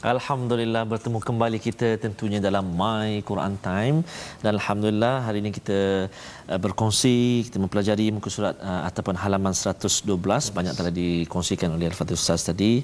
Alhamdulillah 0.00 0.88
bertemu 0.88 1.20
kembali 1.20 1.60
kita 1.60 2.00
tentunya 2.00 2.40
dalam 2.40 2.72
My 2.72 3.20
Quran 3.20 3.60
Time. 3.60 4.00
Dan 4.40 4.56
alhamdulillah 4.56 5.28
hari 5.28 5.44
ini 5.44 5.52
kita 5.52 6.08
uh, 6.48 6.56
berkongsi 6.56 7.44
kita 7.44 7.60
mempelajari 7.60 8.08
muka 8.08 8.32
surat 8.32 8.56
uh, 8.64 8.88
ataupun 8.88 9.12
halaman 9.12 9.52
112 9.52 10.16
banyak 10.56 10.72
telah 10.72 10.88
dikongsikan 10.88 11.76
oleh 11.76 11.92
Al-Fatih 11.92 12.16
Ustaz 12.16 12.48
tadi. 12.48 12.80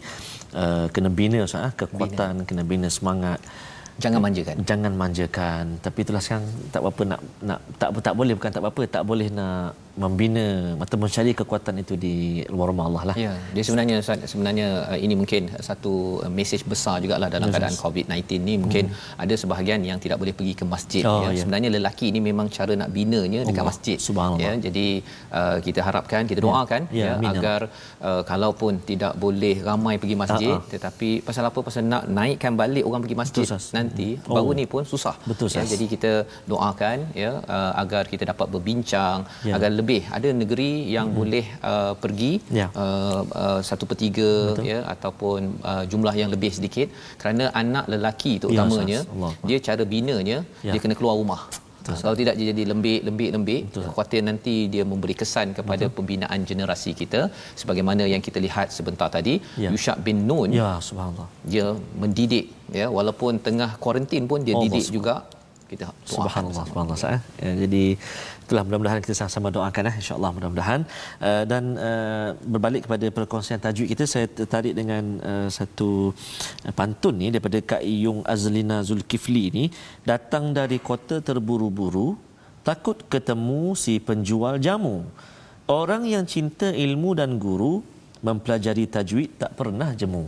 Uh, 0.53 0.93
kena 0.93 1.09
bina 1.09 1.41
Ustaz 1.49 1.65
uh, 1.65 1.73
kekuatan 1.73 2.45
bina. 2.45 2.45
kena 2.45 2.63
bina 2.69 2.89
semangat. 2.93 3.41
Jangan 3.97 4.21
manjakan. 4.21 4.57
Jangan 4.69 4.93
manjakan. 4.93 5.65
Tapi 5.81 5.99
itulah 6.05 6.21
sekarang 6.21 6.45
tak 6.69 6.85
apa 6.85 7.03
nak 7.17 7.21
nak 7.41 7.59
tak 7.81 7.97
tak 8.05 8.13
boleh 8.13 8.37
bukan 8.37 8.53
tak 8.53 8.61
apa 8.61 8.83
tak 8.85 9.05
boleh 9.09 9.33
nak 9.33 9.73
membina 9.97 10.77
atau 10.77 10.97
mencari 11.01 11.33
kekuatan 11.33 11.81
itu 11.81 11.95
di 11.97 12.45
luar 12.53 12.69
rumah 12.71 12.85
Allah 12.89 13.03
lah. 13.13 13.17
Ya, 13.17 13.33
dia 13.57 13.63
sebenarnya 13.65 14.05
sebenarnya 14.05 14.69
uh, 14.93 14.99
ini 15.01 15.15
mungkin 15.17 15.49
satu 15.69 16.21
uh, 16.21 16.31
mesej 16.31 16.63
besar 16.69 17.01
jugalah 17.01 17.33
dalam 17.33 17.49
yes, 17.49 17.55
keadaan 17.57 17.77
COVID-19 17.81 18.23
ni 18.45 18.55
mungkin 18.61 18.85
hmm. 18.93 19.23
ada 19.25 19.35
sebahagian 19.43 19.81
yang 19.89 19.97
tidak 19.97 20.21
boleh 20.21 20.37
pergi 20.37 20.55
ke 20.61 20.65
masjid 20.69 21.03
oh, 21.09 21.25
ya. 21.25 21.33
ya. 21.33 21.41
Sebenarnya 21.43 21.73
lelaki 21.73 22.13
ini 22.13 22.21
memang 22.21 22.53
cara 22.53 22.77
nak 22.77 22.93
binanya 22.93 23.41
dekat 23.49 23.65
Allah. 23.65 23.73
masjid. 23.73 23.99
Ya, 24.37 24.53
jadi 24.69 24.87
uh, 25.33 25.59
kita 25.65 25.81
harapkan 25.81 26.23
kita 26.29 26.41
ya. 26.41 26.47
doakan 26.47 26.83
ya, 26.93 27.05
ya, 27.07 27.13
ya 27.25 27.31
agar 27.33 27.61
uh, 28.05 28.23
kalaupun 28.31 28.85
tidak 28.91 29.13
boleh 29.17 29.65
ramai 29.65 29.97
pergi 30.03 30.17
masjid 30.23 30.55
uh-huh. 30.57 30.71
tetapi 30.73 31.25
pasal 31.25 31.49
apa 31.49 31.59
pasal 31.65 31.83
nak 31.89 32.05
naikkan 32.19 32.53
balik 32.61 32.85
orang 32.89 33.01
pergi 33.05 33.17
masjid 33.23 33.47
Betul, 33.49 33.73
nanti 33.77 34.09
oh. 34.29 34.35
baru 34.37 34.51
ni 34.59 34.65
pun 34.69 34.85
susah. 34.93 35.17
Betul, 35.25 35.49
ya, 35.57 35.65
jadi 35.65 35.85
kita 35.89 36.13
doakan 36.51 37.17
ya 37.23 37.41
uh, 37.41 37.73
agar 37.83 38.05
kita 38.13 38.29
dapat 38.33 38.47
berbincang 38.53 39.25
ya. 39.49 39.57
agar 39.57 39.71
lebih. 39.87 40.01
Ada 40.19 40.29
negeri 40.43 40.73
yang 40.97 41.09
hmm. 41.11 41.19
boleh 41.21 41.45
uh, 41.73 41.93
pergi 42.05 42.33
ya. 42.61 42.67
uh, 42.85 43.23
uh, 43.43 43.61
satu 43.69 43.87
per 43.91 43.99
tiga 44.03 44.31
ya 44.71 44.81
ataupun 44.95 45.41
uh, 45.71 45.85
jumlah 45.93 46.15
yang 46.23 46.33
lebih 46.35 46.51
sedikit. 46.59 46.91
Kerana 47.23 47.47
anak 47.63 47.87
lelaki 47.95 48.35
terutamanya 48.43 49.01
ya, 49.07 49.31
dia 49.49 49.59
cara 49.69 49.83
binanya 49.95 50.39
ya. 50.67 50.73
dia 50.75 50.81
kena 50.83 50.97
keluar 50.99 51.17
rumah. 51.23 51.43
Betul. 51.87 52.03
Kalau 52.03 52.17
tidak 52.21 52.35
dia 52.39 52.47
jadi 52.51 52.63
lembik 52.71 53.01
lembik 53.09 53.31
lembik. 53.37 53.63
Khawatir 53.95 54.21
nanti 54.29 54.55
dia 54.73 54.85
memberi 54.93 55.15
kesan 55.21 55.55
kepada 55.59 55.85
Betul. 55.87 55.95
pembinaan 55.97 56.41
generasi 56.51 56.91
kita. 57.01 57.21
Sebagaimana 57.61 58.03
yang 58.13 58.23
kita 58.29 58.39
lihat 58.47 58.75
sebentar 58.77 59.09
tadi 59.17 59.35
ya. 59.65 59.71
Yushak 59.75 60.03
bin 60.07 60.27
Nun 60.31 60.51
ya 60.61 60.71
subhanallah. 60.89 61.29
dia 61.53 61.67
mendidik 62.03 62.47
ya 62.81 62.87
walaupun 62.99 63.39
tengah 63.47 63.71
kuarantin 63.83 64.27
pun 64.31 64.43
dia 64.49 64.57
oh, 64.59 64.63
didik 64.67 64.87
juga. 64.99 65.17
Kita 65.71 65.87
subhanallah 66.11 66.65
subhanallah 66.69 66.99
saya 67.05 67.19
ya, 67.43 67.53
jadi 67.63 67.85
itulah 68.47 68.63
mudah-mudahan 68.67 69.03
kita 69.05 69.15
sama-sama 69.19 69.51
doakan 69.57 69.91
eh 69.91 69.97
insyaallah 70.01 70.31
mudah-mudahan. 70.37 70.81
Uh, 71.19 71.43
dan 71.51 71.65
uh, 71.89 72.29
berbalik 72.53 72.87
kepada 72.87 73.07
perkongsian 73.19 73.59
tajwid 73.59 73.91
kita 73.93 74.05
saya 74.07 74.27
tertarik 74.31 74.75
dengan 74.81 75.05
uh, 75.31 75.49
satu 75.51 76.15
pantun 76.79 77.19
ni 77.19 77.29
daripada 77.35 77.59
Kak 77.59 77.83
Iyung 77.83 78.23
Azlina 78.35 78.87
Zulkifli 78.87 79.45
ni. 79.59 79.65
Datang 80.07 80.55
dari 80.55 80.79
kota 80.79 81.19
terburu-buru 81.19 82.15
takut 82.63 82.99
ketemu 83.11 83.75
si 83.75 83.99
penjual 83.99 84.63
jamu. 84.63 85.07
Orang 85.67 86.07
yang 86.07 86.23
cinta 86.31 86.71
ilmu 86.71 87.19
dan 87.19 87.39
guru 87.43 87.83
mempelajari 88.27 88.87
tajwid 88.87 89.39
tak 89.43 89.55
pernah 89.59 89.91
jemu. 89.95 90.27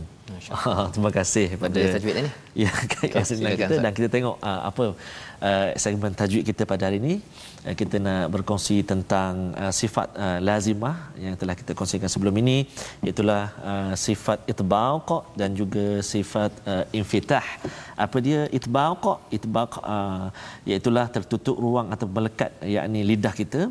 Ah, 0.51 0.87
terima 0.93 1.11
kasih 1.11 1.59
pada 1.59 1.79
tajwid 1.95 2.15
ni. 2.23 2.31
Ya, 2.67 2.71
kasih 3.15 3.39
kita. 3.39 3.79
Dan 3.79 3.91
kita 3.95 4.07
tengok 4.11 4.35
uh, 4.43 4.61
apa 4.67 4.85
uh, 5.39 5.67
segmen 5.79 6.11
tajwid 6.11 6.43
kita 6.43 6.63
pada 6.67 6.87
hari 6.87 6.99
ini. 6.99 7.23
Uh, 7.67 7.75
kita 7.75 7.99
nak 7.99 8.31
berkongsi 8.31 8.87
tentang 8.87 9.51
uh, 9.51 9.67
sifat 9.67 10.07
uh, 10.15 10.39
lazimah 10.39 11.11
yang 11.19 11.35
telah 11.35 11.55
kita 11.59 11.75
kongsikan 11.75 12.07
sebelum 12.07 12.31
ini 12.39 12.63
iaitu 13.03 13.23
uh, 13.27 13.91
sifat 13.99 14.47
itbaq 14.47 15.35
dan 15.35 15.51
juga 15.51 15.99
sifat 15.99 16.51
uh, 16.63 16.83
infitah. 16.95 17.43
Apa 17.99 18.17
dia 18.23 18.47
itbaq? 18.47 19.03
Itbaq 19.27 19.71
uh, 19.83 20.31
iaitu 20.63 20.89
tertutup 21.15 21.59
ruang 21.59 21.91
atau 21.91 22.07
melekat 22.07 22.51
yakni 22.63 23.03
lidah 23.03 23.33
kita 23.35 23.61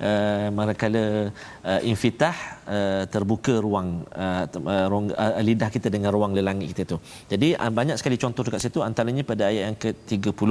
uh, 0.00 0.46
manakala 0.48 1.28
uh, 1.64 1.80
infitah 1.84 2.57
uh, 2.76 3.04
terbuka 3.14 3.54
ruang 3.66 3.88
uh, 4.12 4.44
uh, 4.44 5.42
lidah 5.48 5.70
kita 5.76 5.88
dengan 5.94 6.10
ruang 6.16 6.32
lelangi 6.38 6.66
kita 6.72 6.82
tu. 6.92 6.96
Jadi 7.32 7.48
uh, 7.56 7.72
banyak 7.78 7.96
sekali 8.00 8.16
contoh 8.24 8.42
dekat 8.46 8.60
situ 8.64 8.80
antaranya 8.88 9.24
pada 9.30 9.48
ayat 9.50 9.62
yang 9.68 9.78
ke-30 9.84 10.50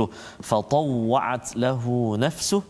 fatawwa'at 0.49 1.53
lahu 1.63 2.17
nafsuh. 2.25 2.63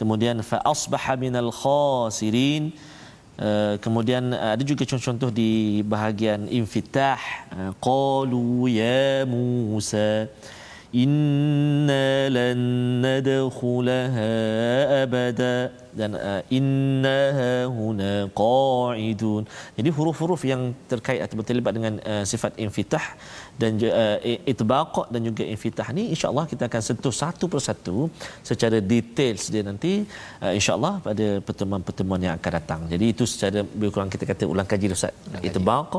Kemudian 0.00 0.42
fa 0.50 0.58
asbaha 0.72 1.14
minal 1.24 1.52
khasirin. 1.60 2.74
Uh, 3.42 3.74
kemudian 3.84 4.24
uh, 4.36 4.54
ada 4.54 4.62
juga 4.70 4.82
contoh-contoh 4.90 5.30
di 5.40 5.80
bahagian 5.94 6.50
infitah. 6.60 7.20
Uh, 7.54 7.70
qalu 7.86 8.76
ya 8.78 9.24
Musa 9.24 10.28
inna 11.04 12.28
lan 12.36 12.58
nadkhulaha 13.04 14.32
abada. 15.04 15.54
Dan 16.00 16.16
uh, 16.16 16.40
innaha 16.58 17.68
huna 17.68 18.12
qa'idun. 18.40 19.42
Jadi 19.76 19.88
huruf-huruf 19.96 20.42
yang 20.50 20.62
terkait 20.92 21.20
atau 21.20 21.44
terlibat 21.48 21.76
dengan 21.76 21.94
uh, 22.12 22.24
sifat 22.30 22.56
infitah 22.64 23.06
dan 23.60 23.76
uh, 23.76 24.16
itbaq 24.52 25.12
dan 25.12 25.20
juga 25.28 25.44
infitah 25.54 25.88
ni 25.92 26.04
insyaallah 26.14 26.48
kita 26.52 26.64
akan 26.70 26.82
sentuh 26.88 27.12
satu 27.12 27.44
persatu 27.54 28.08
secara 28.50 28.80
details 28.80 29.52
dia 29.52 29.62
nanti 29.68 29.92
uh, 30.40 30.52
insyaallah 30.58 30.94
pada 31.08 31.26
pertemuan-pertemuan 31.48 32.24
yang 32.24 32.34
akan 32.40 32.52
datang. 32.58 32.80
Jadi 32.92 33.04
itu 33.12 33.28
secara 33.32 33.60
lebih 33.60 33.92
kurang 33.92 34.08
kita 34.14 34.24
kata 34.32 34.48
ulang 34.48 34.68
kaji 34.72 34.96
ustaz. 34.96 35.12
Itbaq 35.48 35.92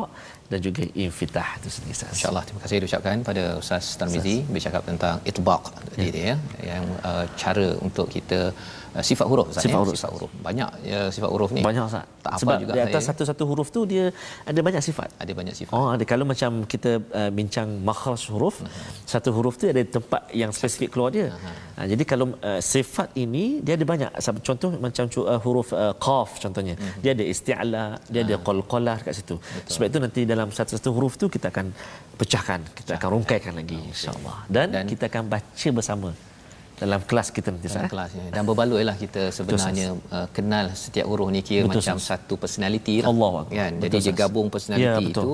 dan 0.54 0.62
juga 0.68 0.84
infitah 1.06 1.50
itu 1.60 1.70
sendiri 1.76 1.94
Ustaz. 1.98 2.14
Insya-Allah 2.16 2.44
terima 2.48 2.62
kasih 2.64 2.78
diucapkan 2.84 3.26
pada 3.30 3.44
Ustaz 3.62 3.86
Tarmizi 4.00 4.36
bercakap 4.56 4.84
tentang 4.90 5.16
itbaq 5.32 5.64
tadi 5.96 6.10
ya. 6.14 6.36
ya 6.36 6.36
yang 6.72 6.86
uh, 7.10 7.26
cara 7.42 7.68
untuk 7.88 8.08
kita 8.16 8.42
sifat 9.02 9.26
huruf 9.26 9.48
Ustaz. 9.50 9.64
Sifat, 9.66 9.74
ya? 9.74 9.82
huruf. 9.82 9.96
sifat 9.98 10.12
huruf. 10.16 10.32
Banyak 10.48 10.70
ya 10.86 11.00
sifat 11.16 11.30
huruf 11.34 11.50
ni. 11.56 11.62
Banyak 11.66 11.84
Ustaz. 11.90 12.06
Tak 12.26 12.34
Sebab 12.40 12.56
juga 12.62 12.74
di 12.78 12.80
atas 12.86 13.04
satu-satu 13.10 13.44
huruf 13.50 13.68
tu 13.76 13.82
dia 13.90 14.06
ada 14.46 14.60
banyak 14.68 14.84
sifat. 14.88 15.10
Ada 15.24 15.32
banyak 15.40 15.56
sifat. 15.60 15.74
Oh, 15.74 15.90
ada 15.96 16.04
kalau 16.06 16.26
macam 16.30 16.52
kita 16.74 16.92
uh, 17.20 17.32
bincang 17.34 17.70
makhraj 17.88 18.22
huruf, 18.34 18.62
uh-huh. 18.62 18.94
satu 19.14 19.30
huruf 19.36 19.56
tu 19.58 19.66
ada 19.74 19.82
tempat 19.82 20.22
yang 20.42 20.52
spesifik 20.54 20.94
keluar 20.94 21.10
dia. 21.16 21.28
Uh-huh. 21.34 21.82
Uh, 21.82 21.86
jadi 21.92 22.04
kalau 22.12 22.26
uh, 22.38 22.62
sifat 22.62 23.10
ini 23.18 23.46
dia 23.66 23.74
ada 23.80 23.86
banyak. 23.94 24.10
Contoh 24.48 24.70
macam 24.78 25.06
uh, 25.10 25.40
huruf 25.46 25.74
uh, 25.74 25.94
qaf 25.98 26.38
contohnya. 26.44 26.76
Uh-huh. 26.78 27.02
Dia 27.02 27.12
ada 27.18 27.24
isti'la, 27.34 27.86
dia 28.14 28.22
uh-huh. 28.22 28.28
ada 28.30 28.36
qalqalah 28.46 28.98
kat 29.02 29.14
situ. 29.18 29.36
Betul. 29.42 29.72
Sebab 29.74 29.86
itu 29.90 30.00
nanti 30.06 30.22
dalam 30.34 30.48
satu-satu 30.54 30.90
huruf 30.94 31.16
tu 31.22 31.26
kita 31.34 31.50
akan 31.50 31.74
pecahkan, 32.20 32.62
kita 32.78 32.92
akan 33.02 33.10
rungkaikan 33.16 33.54
lagi 33.58 33.80
insya-Allah. 33.92 34.36
Dan, 34.56 34.68
Dan 34.76 34.86
kita 34.86 35.10
akan 35.10 35.24
baca 35.34 35.68
bersama 35.78 36.10
dalam 36.82 37.02
kelas 37.10 37.28
kita 37.36 37.48
nanti 37.54 37.68
dalam 37.72 37.90
kelas 37.94 38.12
ya. 38.18 38.24
dan 38.36 38.44
berbaloilah 38.50 38.96
kita 39.04 39.22
sebenarnya 39.36 39.88
uh, 40.18 40.28
kenal 40.38 40.66
setiap 40.84 41.06
huruf 41.12 41.30
ni 41.36 41.42
kira 41.50 41.66
betul, 41.66 41.82
macam 41.82 41.98
sahas. 41.98 42.10
satu 42.12 42.34
personality 42.44 42.96
lah. 43.02 43.08
Allah 43.12 43.34
kan? 43.58 43.72
Betul, 43.78 43.84
jadi 43.84 43.98
dia 44.06 44.14
gabung 44.22 44.48
personality 44.56 45.06
ya, 45.08 45.14
itu 45.14 45.32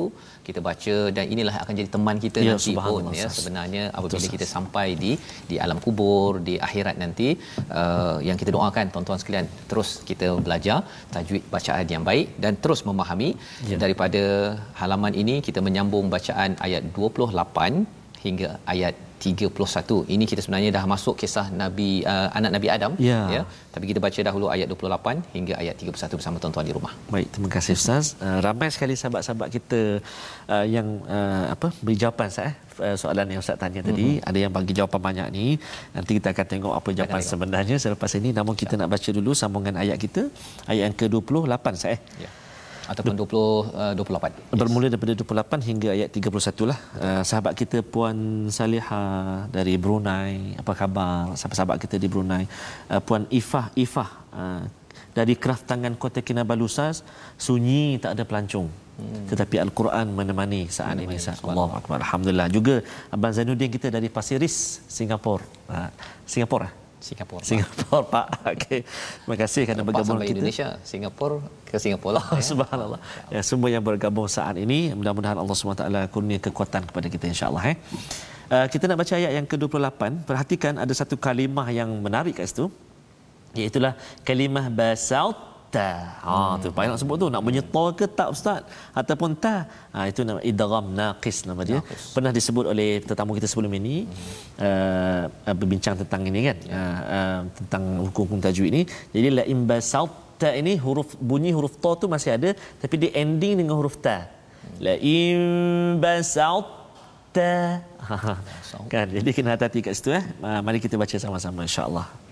kita 0.47 0.59
baca 0.69 0.95
dan 1.15 1.25
inilah 1.33 1.55
akan 1.63 1.73
jadi 1.79 1.89
teman 1.95 2.17
kita 2.25 2.39
ya, 2.41 2.53
nanti 2.53 2.73
pun 2.87 3.03
ya. 3.21 3.29
Sebenarnya 3.37 3.83
apabila 3.95 4.19
betul, 4.19 4.33
kita 4.35 4.45
sampai 4.55 4.87
di 5.03 5.11
di 5.49 5.55
alam 5.65 5.79
kubur 5.85 6.41
di 6.47 6.55
akhirat 6.67 6.95
nanti 7.03 7.27
uh, 7.79 8.17
yang 8.29 8.37
kita 8.41 8.51
doakan 8.57 8.85
tuan-tuan 8.93 9.19
sekalian 9.21 9.47
terus 9.71 9.89
kita 10.09 10.29
belajar 10.47 10.77
tajwid 11.13 11.43
bacaan 11.55 11.85
yang 11.95 12.03
baik 12.09 12.27
dan 12.43 12.53
terus 12.65 12.83
memahami. 12.89 13.31
Ya. 13.69 13.77
daripada 13.83 14.21
halaman 14.79 15.13
ini 15.21 15.35
kita 15.47 15.59
menyambung 15.65 16.05
bacaan 16.13 16.51
ayat 16.65 16.83
28 16.97 17.98
hingga 18.25 18.49
ayat 18.73 18.95
31. 19.19 20.07
Ini 20.13 20.23
kita 20.31 20.41
sebenarnya 20.43 20.69
dah 20.77 20.83
masuk 20.87 21.19
kisah 21.21 21.51
Nabi 21.61 21.89
uh, 22.11 22.27
anak 22.37 22.51
Nabi 22.55 22.67
Adam 22.75 22.91
ya. 22.95 23.19
ya. 23.35 23.41
Tapi 23.73 23.85
kita 23.91 23.99
baca 24.05 24.19
dahulu 24.27 24.47
ayat 24.55 24.67
28 24.71 25.35
hingga 25.35 25.53
ayat 25.61 25.75
31 25.75 26.19
bersama 26.19 26.35
tuan-tuan 26.41 26.65
di 26.69 26.73
rumah. 26.77 26.93
Baik, 27.11 27.27
terima 27.35 27.49
kasih 27.51 27.75
Ustaz. 27.79 28.15
Uh, 28.23 28.39
ramai 28.39 28.71
sekali 28.75 28.95
sahabat-sahabat 28.95 29.51
kita 29.51 29.81
uh, 30.47 30.65
yang 30.75 30.87
uh, 31.17 31.51
apa 31.55 31.67
beri 31.83 31.99
jawapan 31.99 32.29
saya 32.31 32.51
uh, 32.79 32.95
soalan 32.95 33.27
yang 33.35 33.43
Ustaz 33.43 33.59
tanya 33.59 33.83
tadi. 33.83 34.07
Mm-hmm. 34.07 34.27
Ada 34.31 34.37
yang 34.47 34.53
bagi 34.55 34.73
jawapan 34.79 35.01
banyak 35.09 35.27
ni. 35.35 35.45
Nanti 35.95 36.11
kita 36.19 36.31
akan 36.31 36.45
tengok 36.47 36.73
apa 36.79 36.89
jawapan 36.95 37.21
sebenarnya 37.33 37.75
selepas 37.75 38.11
ini. 38.15 38.31
Namun 38.31 38.55
kita 38.55 38.79
ya. 38.79 38.87
nak 38.87 38.89
baca 38.95 39.09
dulu 39.11 39.31
sambungan 39.35 39.75
ayat 39.75 39.99
kita. 39.99 40.31
Ayat 40.63 40.81
yang 40.91 40.95
ke-28 40.95 41.67
saya. 41.75 41.99
Ya 42.23 42.31
ataupun 42.91 43.13
20 43.13 43.29
uh, 43.77 43.93
28 43.93 44.57
bermula 44.61 44.85
yes. 44.87 44.91
daripada 44.93 45.13
28 45.13 45.69
hingga 45.69 45.89
ayat 45.95 46.09
31 46.09 46.69
lah. 46.71 46.79
Uh, 46.97 47.21
sahabat 47.29 47.53
kita 47.61 47.77
puan 47.93 48.17
Saliha 48.57 49.03
dari 49.53 49.77
Brunei 49.83 50.57
apa 50.61 50.73
khabar? 50.79 51.37
Sahabat-sahabat 51.39 51.77
kita 51.83 51.95
di 52.01 52.07
Brunei? 52.09 52.43
Uh, 52.89 53.01
puan 53.07 53.23
Ifah 53.39 53.69
Ifah 53.77 54.09
uh, 54.33 54.63
dari 55.13 55.33
kraft 55.37 55.69
tangan 55.69 55.93
Kota 56.01 56.21
Kinabalu 56.25 56.65
Sas 56.65 57.05
sunyi 57.37 58.01
tak 58.01 58.17
ada 58.17 58.25
pelancong. 58.25 58.69
Hmm. 58.99 59.31
tetapi 59.31 59.55
al-Quran 59.63 60.11
menemani 60.11 60.67
saat 60.67 60.99
ini 60.99 61.15
saat 61.15 61.39
Allahu 61.39 61.71
akbar. 61.79 62.03
Alhamdulillah. 62.03 62.51
Juga 62.51 62.83
abang 63.15 63.31
Zainuddin 63.31 63.71
kita 63.71 63.87
dari 63.87 64.11
Pasir 64.11 64.43
Ris 64.43 64.83
Singapura. 64.91 65.47
Uh, 65.71 65.87
Singapura 66.27 66.78
Singapura. 66.99 67.43
Singapura 67.47 67.99
Pak. 68.03 68.27
Okey. 68.53 68.79
Terima 68.85 69.35
kasih 69.39 69.61
kerana 69.65 69.81
Lepas 69.81 69.89
bergabung 69.89 70.19
kita. 70.19 70.33
Indonesia, 70.35 70.67
Singapura 70.83 71.37
ke 71.63 71.75
Singapura 71.79 72.13
lah. 72.19 72.25
Oh, 72.29 72.39
ya. 72.39 72.45
subhanallah. 72.51 72.99
Ya, 73.33 73.41
semua 73.49 73.69
yang 73.71 73.83
bergabung 73.83 74.27
saat 74.27 74.55
ini 74.59 74.91
mudah-mudahan 74.93 75.39
Allah 75.39 75.55
SWT 75.55 75.83
kurnia 76.13 76.39
kekuatan 76.43 76.85
kepada 76.91 77.07
kita 77.07 77.25
insya-Allah 77.31 77.63
eh. 77.73 77.77
Uh, 78.49 78.65
kita 78.65 78.89
nak 78.89 78.97
baca 79.01 79.13
ayat 79.15 79.31
yang 79.37 79.47
ke-28. 79.47 80.01
Perhatikan 80.29 80.73
ada 80.83 80.93
satu 80.93 81.15
kalimah 81.15 81.67
yang 81.71 81.89
menarik 82.05 82.35
kat 82.37 82.51
situ. 82.51 82.67
Iaitu 83.57 83.81
kalimah 84.27 84.69
basaut 84.69 85.48
ta. 85.75 85.89
Ha 86.25 86.35
hmm. 86.35 86.61
tu 86.63 86.67
nak 86.73 86.99
sebut 87.01 87.15
tu 87.21 87.27
nak 87.33 87.41
bunyi 87.45 87.61
ta 87.75 87.83
ke 87.99 88.05
tak 88.19 88.29
ustaz 88.35 88.61
ataupun 88.99 89.37
ta. 89.43 89.55
Ha 89.93 90.09
itu 90.11 90.21
nama 90.27 90.41
idgham 90.49 90.85
naqis 90.99 91.37
nama 91.49 91.61
dia. 91.69 91.79
Naqis. 91.79 92.03
Pernah 92.15 92.31
disebut 92.37 92.65
oleh 92.73 92.89
tetamu 93.09 93.37
kita 93.37 93.47
sebelum 93.51 93.73
ini 93.79 93.95
hmm. 94.05 94.65
uh, 94.67 95.53
berbincang 95.59 95.95
tentang 96.01 96.21
ini 96.29 96.39
kan. 96.49 96.57
Uh, 96.79 96.99
uh, 97.17 97.39
tentang 97.61 97.83
hukum-hukum 98.09 98.41
tajwid 98.45 98.69
ini. 98.73 98.81
Jadi 99.15 99.27
la 99.37 99.43
in 99.53 99.61
basaut 99.69 100.11
ta 100.41 100.49
ini 100.61 100.73
huruf 100.85 101.09
bunyi 101.29 101.51
huruf 101.57 101.75
ta 101.83 101.91
tu 102.01 102.07
masih 102.15 102.31
ada 102.37 102.49
tapi 102.81 102.95
dia 103.01 103.11
ending 103.21 103.53
dengan 103.61 103.75
huruf 103.79 103.97
ta. 104.05 104.17
La 104.85 104.95
in 104.97 105.37
basaut 106.03 106.67
ta. 107.35 107.85
kan 108.93 109.05
jadi 109.17 109.29
kena 109.35 109.53
hati-hati 109.53 109.79
kat 109.85 109.93
situ 109.97 110.09
eh. 110.19 110.23
Uh, 110.41 110.59
mari 110.65 110.81
kita 110.81 110.95
baca 110.97 111.15
sama-sama 111.25 111.61
insya-Allah. 111.69 112.28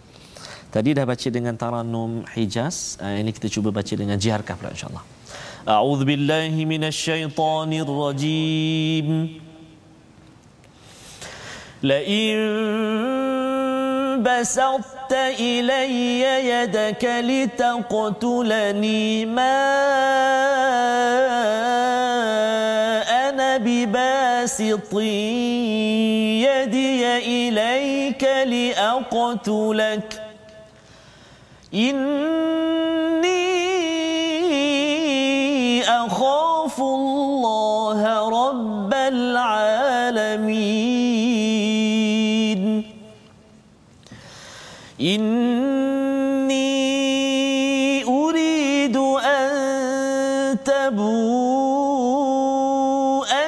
Tadi 0.72 0.96
dah 0.96 1.04
baca 1.04 1.28
dengan 1.28 1.54
Taranum 1.56 2.24
Hijaz. 2.32 2.96
Uh, 2.98 3.20
ini 3.20 3.30
kita 3.32 3.48
cuba 3.52 3.70
baca 3.70 3.94
dengan 3.96 4.16
Jiharkah 4.16 4.56
pula 4.56 4.72
insya-Allah. 4.72 5.04
A'udzu 5.68 6.04
billahi 6.08 6.62
minasyaitonir 6.66 7.86
rajim. 7.86 9.40
لئن 11.82 12.38
بسطت 14.22 15.12
إلي 15.40 16.20
يدك 16.46 17.04
لتقتلني 17.26 19.02
ما 19.26 19.58
أنا 23.28 23.56
بباسط 23.56 24.94
يدي 26.46 27.02
إليك 27.18 28.22
لأقتلك 28.46 30.25
إني 31.77 33.37
أخاف 35.85 36.81
الله 36.81 38.29
رب 38.29 38.93
العالمين. 38.93 40.57
إني 45.01 46.67
أريد 48.03 48.97
أن 48.97 50.57
تبوء 50.65 52.07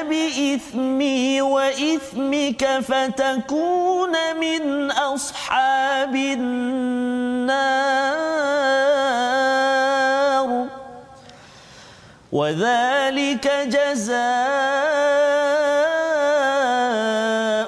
بإثمي 0.10 1.42
وإثمك 1.42 2.80
فتكون 2.80 4.14
من 4.40 4.92
أصحاب 4.92 6.16
النار. 6.16 8.19
وذلك 12.32 13.46
جزاء 13.76 14.20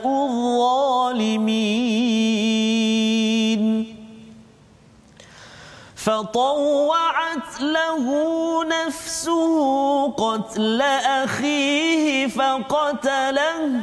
الظالمين. 0.06 1.62
فطوعت 5.96 7.62
له 7.62 8.06
نفسه 8.66 9.56
قتل 10.12 10.82
أخيه 10.82 12.28
فقتله 12.28 13.82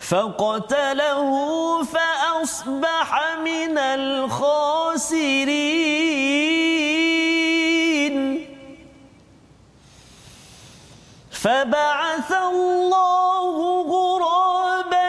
فقتله 0.00 1.30
فأصبح 1.82 3.08
من 3.44 3.78
الخاسرين. 3.78 4.96
فبعث 11.46 12.32
الله 12.32 13.54
غرابا 13.82 15.08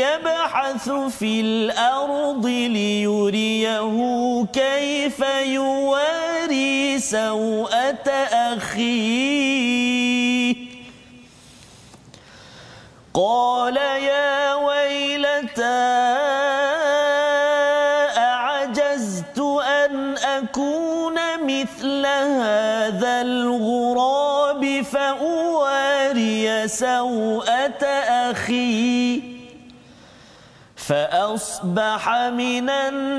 يبحث 0.00 0.88
في 1.18 1.40
الأرض 1.40 2.46
ليريه 2.46 3.96
كيف 4.52 5.20
يواري 5.44 6.98
سوءة 6.98 8.08
أخيه. 8.32 9.36
قال 13.14 13.76
يا 13.76 14.54
ويلتى 14.54 16.05
سوءة 26.76 27.84
أخي 28.28 29.22
فأصبح 30.76 32.02
من 32.36 32.68
النادمين. 32.68 33.16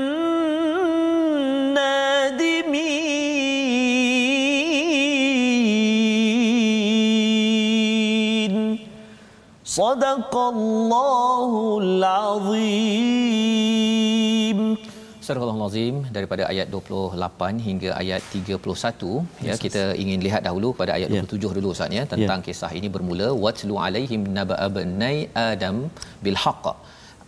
صدق 9.64 10.36
الله 10.36 11.78
العظيم. 11.82 13.67
Surah 15.28 15.44
Al-Azim 15.44 15.96
daripada 16.16 16.42
ayat 16.52 16.66
28 16.74 17.64
hingga 17.66 17.90
ayat 18.02 18.22
31 18.36 19.46
ya 19.48 19.54
kita 19.64 19.82
ingin 20.02 20.20
lihat 20.26 20.42
dahulu 20.48 20.68
pada 20.80 20.92
ayat 20.96 21.08
Ya. 21.16 21.22
27 21.24 21.56
dulu 21.56 21.68
Ustaz 21.74 21.96
ya 21.98 22.04
tentang 22.12 22.40
kisah 22.46 22.70
ini 22.78 22.88
bermula 22.94 23.28
watlu 23.44 23.74
alaihim 23.86 24.22
naba'a 24.38 24.66
bani 24.76 25.16
adam 25.48 25.76
bil 26.24 26.38
haqq 26.44 26.66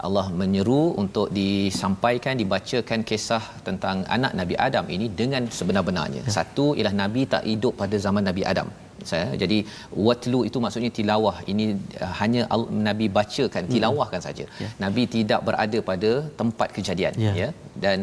Allah 0.09 0.27
menyeru 0.41 0.83
untuk 1.03 1.27
disampaikan 1.39 2.35
dibacakan 2.43 3.01
kisah 3.11 3.45
tentang 3.67 3.97
anak 4.17 4.33
Nabi 4.41 4.55
Adam 4.67 4.87
ini 4.95 5.07
dengan 5.21 5.43
sebenar-benarnya. 5.57 6.23
Satu 6.37 6.67
ialah 6.79 6.95
Nabi 7.03 7.23
tak 7.35 7.45
hidup 7.51 7.75
pada 7.83 7.97
zaman 8.07 8.25
Nabi 8.31 8.45
Adam. 8.53 8.69
Saya 9.11 9.27
jadi 9.43 9.59
watlu 10.07 10.41
itu 10.49 10.59
maksudnya 10.65 10.91
tilawah. 10.99 11.37
Ini 11.53 11.67
uh, 12.05 12.13
hanya 12.21 12.43
al- 12.55 12.71
Nabi 12.89 13.07
bacakan, 13.19 13.65
tilawahkan 13.73 14.23
saja. 14.27 14.45
Nabi 14.85 15.05
tidak 15.17 15.41
berada 15.49 15.81
pada 15.91 16.13
tempat 16.41 16.69
kejadian 16.77 17.15
Ya. 17.27 17.33
ya. 17.43 17.49
Dan 17.85 17.99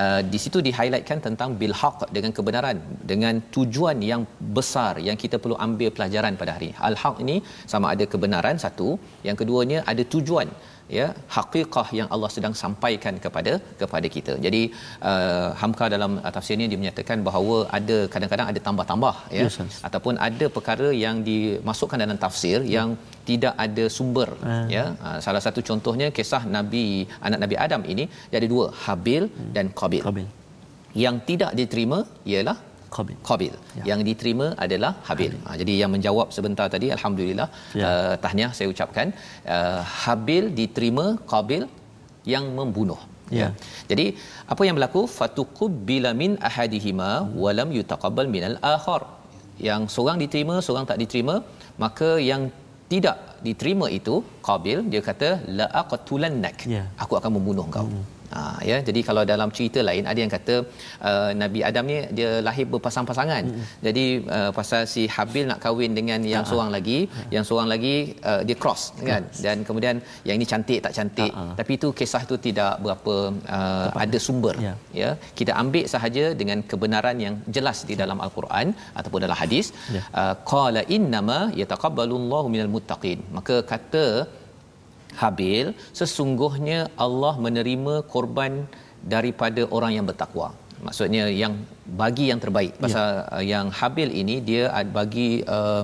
uh, 0.00 0.20
di 0.32 0.38
situ 0.42 0.58
di-highlightkan 0.66 1.18
tentang 1.26 1.50
bil 1.60 1.74
haq 1.80 2.00
dengan 2.16 2.32
kebenaran 2.38 2.76
dengan 3.12 3.34
tujuan 3.56 3.98
yang 4.10 4.22
besar 4.58 4.92
yang 5.08 5.18
kita 5.22 5.36
perlu 5.42 5.56
ambil 5.66 5.90
pelajaran 5.96 6.34
pada 6.42 6.54
hari. 6.56 6.70
Al 6.88 6.96
haq 7.02 7.16
ini 7.26 7.36
sama 7.72 7.86
ada 7.94 8.04
kebenaran 8.14 8.58
satu, 8.64 8.88
yang 9.28 9.38
keduanya 9.42 9.80
ada 9.92 10.02
tujuan 10.14 10.50
ya 10.96 11.06
hakikah 11.36 11.86
yang 11.98 12.08
Allah 12.14 12.30
sedang 12.36 12.54
sampaikan 12.62 13.14
kepada 13.24 13.52
kepada 13.80 14.06
kita. 14.16 14.34
Jadi 14.46 14.62
uh, 15.10 15.48
Hamka 15.60 15.86
dalam 15.94 16.12
uh, 16.26 16.32
tafsirnya 16.36 16.66
dia 16.70 16.78
menyatakan 16.82 17.18
bahawa 17.28 17.56
ada 17.78 17.98
kadang-kadang 18.12 18.48
ada 18.52 18.60
tambah-tambah 18.68 19.14
ya 19.38 19.44
Yes, 19.46 19.58
yes. 19.62 19.76
ataupun 19.88 20.14
ada 20.28 20.46
perkara 20.56 20.88
yang 21.04 21.18
dimasukkan 21.30 22.00
dalam 22.04 22.18
tafsir 22.24 22.58
yang 22.76 22.90
tidak 23.30 23.54
ada 23.66 23.84
sumber 23.96 24.28
Ah. 24.52 24.64
ya. 24.76 24.84
Uh, 25.06 25.18
salah 25.26 25.42
satu 25.46 25.60
contohnya 25.70 26.08
kisah 26.18 26.42
Nabi 26.56 26.84
anak 27.26 27.40
Nabi 27.44 27.56
Adam 27.66 27.82
ini 27.92 28.04
dia 28.30 28.38
ada 28.42 28.48
dua 28.54 28.66
Habil 28.84 29.24
dan 29.56 29.68
Qabil. 29.80 30.02
Qabil. 30.08 30.28
Yang 31.04 31.16
tidak 31.28 31.50
diterima 31.60 31.98
ialah 32.32 32.56
Qabil. 32.96 33.16
Qabil. 33.28 33.54
Ya. 33.78 33.82
Yang 33.90 34.00
diterima 34.08 34.46
adalah 34.64 34.92
Habil. 35.08 35.32
Ha, 35.46 35.56
jadi 35.60 35.72
yang 35.82 35.90
menjawab 35.96 36.28
sebentar 36.36 36.66
tadi 36.74 36.88
alhamdulillah 36.96 37.48
Ya. 37.80 37.82
ya. 37.82 37.90
uh, 37.90 38.14
tahniah 38.24 38.50
saya 38.58 38.68
ucapkan 38.74 39.08
uh, 39.56 39.80
Habil 40.02 40.44
diterima 40.60 41.06
Qabil 41.32 41.64
yang 42.34 42.46
membunuh. 42.58 43.00
Ya. 43.38 43.48
Jadi 43.90 44.06
apa 44.52 44.62
yang 44.66 44.74
berlaku 44.78 45.02
fatuqbila 45.18 46.10
min 46.22 46.32
ahadihima 46.48 47.10
wa 47.42 47.50
lam 47.58 47.70
yutaqabbal 47.78 48.30
minal 48.34 48.56
akhar. 48.74 49.02
Yang 49.68 49.82
seorang 49.94 50.18
diterima, 50.22 50.54
seorang 50.66 50.86
tak 50.90 50.98
diterima, 51.02 51.34
maka 51.84 52.10
yang 52.30 52.42
tidak 52.92 53.16
diterima 53.46 53.86
itu 53.98 54.14
Qabil 54.48 54.78
dia 54.92 55.02
kata 55.08 55.28
la 55.58 55.66
aqtulannak. 55.82 56.56
Ya. 56.74 56.84
Aku 57.04 57.14
akan 57.20 57.32
membunuh 57.36 57.66
kau. 57.76 57.86
Hmm. 57.88 58.04
Ha, 58.34 58.40
ya 58.70 58.76
jadi 58.88 59.00
kalau 59.08 59.22
dalam 59.32 59.48
cerita 59.56 59.80
lain 59.88 60.04
ada 60.10 60.18
yang 60.24 60.32
kata 60.36 60.54
uh, 61.10 61.30
Nabi 61.42 61.60
Adam 61.68 61.84
ni 61.90 61.96
dia 62.18 62.30
lahir 62.46 62.66
berpasang-pasangan. 62.72 63.42
Hmm. 63.50 63.64
Jadi 63.86 64.04
uh, 64.38 64.50
pasal 64.58 64.82
si 64.94 65.02
Habil 65.14 65.44
nak 65.50 65.60
kahwin 65.64 65.92
dengan 65.98 66.20
yang 66.32 66.44
ha. 66.44 66.50
seorang 66.50 66.70
lagi, 66.76 66.98
ha. 67.14 67.26
yang 67.36 67.44
seorang 67.48 67.68
lagi 67.74 67.94
uh, 68.30 68.40
dia 68.48 68.56
cross 68.62 68.82
kan. 69.10 69.22
Dan 69.44 69.64
kemudian 69.68 69.96
yang 70.28 70.36
ini 70.40 70.48
cantik 70.52 70.80
tak 70.86 70.94
cantik. 70.98 71.32
Ha. 71.38 71.44
Tapi 71.60 71.72
itu 71.78 71.90
kisah 72.00 72.22
itu 72.28 72.38
tidak 72.48 72.72
berapa 72.84 73.14
uh, 73.58 73.88
ada 74.06 74.20
sumber. 74.26 74.54
Ya. 74.66 74.74
ya. 75.02 75.10
Kita 75.38 75.54
ambil 75.62 75.86
sahaja 75.94 76.24
dengan 76.40 76.58
kebenaran 76.72 77.16
yang 77.26 77.36
jelas 77.56 77.80
di 77.90 77.96
dalam 78.02 78.20
al-Quran 78.26 78.66
ataupun 78.98 79.20
dalam 79.26 79.38
hadis. 79.42 79.68
Ya. 79.96 80.02
Uh, 80.20 80.34
qala 80.52 80.82
innama 80.96 81.40
yataqabbalullahu 81.62 82.46
minal 82.56 82.72
muttaqin. 82.76 83.20
Maka 83.38 83.56
kata 83.72 84.04
Habil 85.20 85.66
sesungguhnya 85.98 86.78
Allah 87.06 87.34
menerima 87.46 87.94
korban 88.14 88.52
daripada 89.14 89.62
orang 89.76 89.92
yang 89.96 90.06
bertakwa. 90.10 90.48
Maksudnya 90.86 91.24
yang 91.42 91.54
bagi 92.02 92.24
yang 92.30 92.40
terbaik. 92.44 92.72
Ya. 92.76 92.80
pasal 92.84 93.08
ya. 93.18 93.40
yang 93.52 93.66
Habil 93.78 94.10
ini 94.20 94.36
dia 94.48 94.64
bagi 94.98 95.30
uh, 95.56 95.82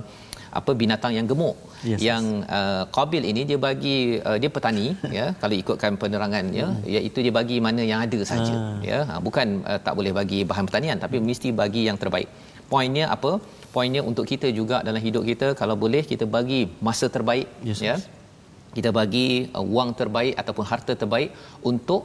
apa 0.61 0.73
binatang 0.81 1.13
yang 1.19 1.27
gemuk. 1.31 1.57
Yes, 1.89 2.01
yang 2.09 2.25
uh, 2.59 2.83
Qabil 2.97 3.25
ini 3.31 3.43
dia 3.49 3.59
bagi 3.65 3.97
uh, 4.29 4.37
dia 4.43 4.51
petani 4.55 4.87
ya 5.19 5.27
kalau 5.41 5.55
ikutkan 5.63 6.01
penerangan 6.03 6.45
ya 6.59 6.67
hmm. 6.71 6.87
iaitu 6.95 7.19
dia 7.27 7.35
bagi 7.39 7.57
mana 7.67 7.83
yang 7.91 8.01
ada 8.07 8.21
saja 8.31 8.55
ah. 8.61 8.79
ya. 8.91 8.99
Ha, 9.09 9.21
bukan 9.27 9.49
uh, 9.71 9.81
tak 9.87 9.95
boleh 9.99 10.13
bagi 10.21 10.41
bahan 10.51 10.65
pertanian 10.69 10.99
tapi 11.05 11.19
mesti 11.29 11.51
bagi 11.63 11.85
yang 11.89 11.99
terbaik. 12.03 12.31
Poinnya 12.73 13.07
apa? 13.17 13.33
Poinnya 13.75 14.01
untuk 14.11 14.25
kita 14.33 14.49
juga 14.59 14.77
dalam 14.89 15.03
hidup 15.07 15.25
kita 15.31 15.49
kalau 15.61 15.77
boleh 15.85 16.03
kita 16.13 16.25
bagi 16.37 16.61
masa 16.87 17.09
terbaik 17.17 17.49
yes, 17.71 17.83
ya. 17.89 17.97
yes 17.99 18.24
kita 18.77 18.91
bagi 19.01 19.29
uh, 19.57 19.65
wang 19.77 19.91
terbaik 20.01 20.35
ataupun 20.43 20.65
harta 20.71 20.93
terbaik 21.03 21.31
untuk 21.71 22.03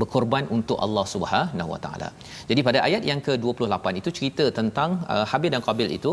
berkorban 0.00 0.44
untuk 0.56 0.78
Allah 0.84 1.04
Subhanahu 1.14 1.68
Wa 1.74 1.80
Taala. 1.84 2.08
Jadi 2.50 2.60
pada 2.68 2.78
ayat 2.86 3.02
yang 3.10 3.20
ke-28 3.26 3.86
itu 4.00 4.10
cerita 4.18 4.44
tentang 4.58 4.90
uh, 5.12 5.24
Habil 5.30 5.50
dan 5.54 5.62
Qabil 5.66 5.88
itu 5.98 6.12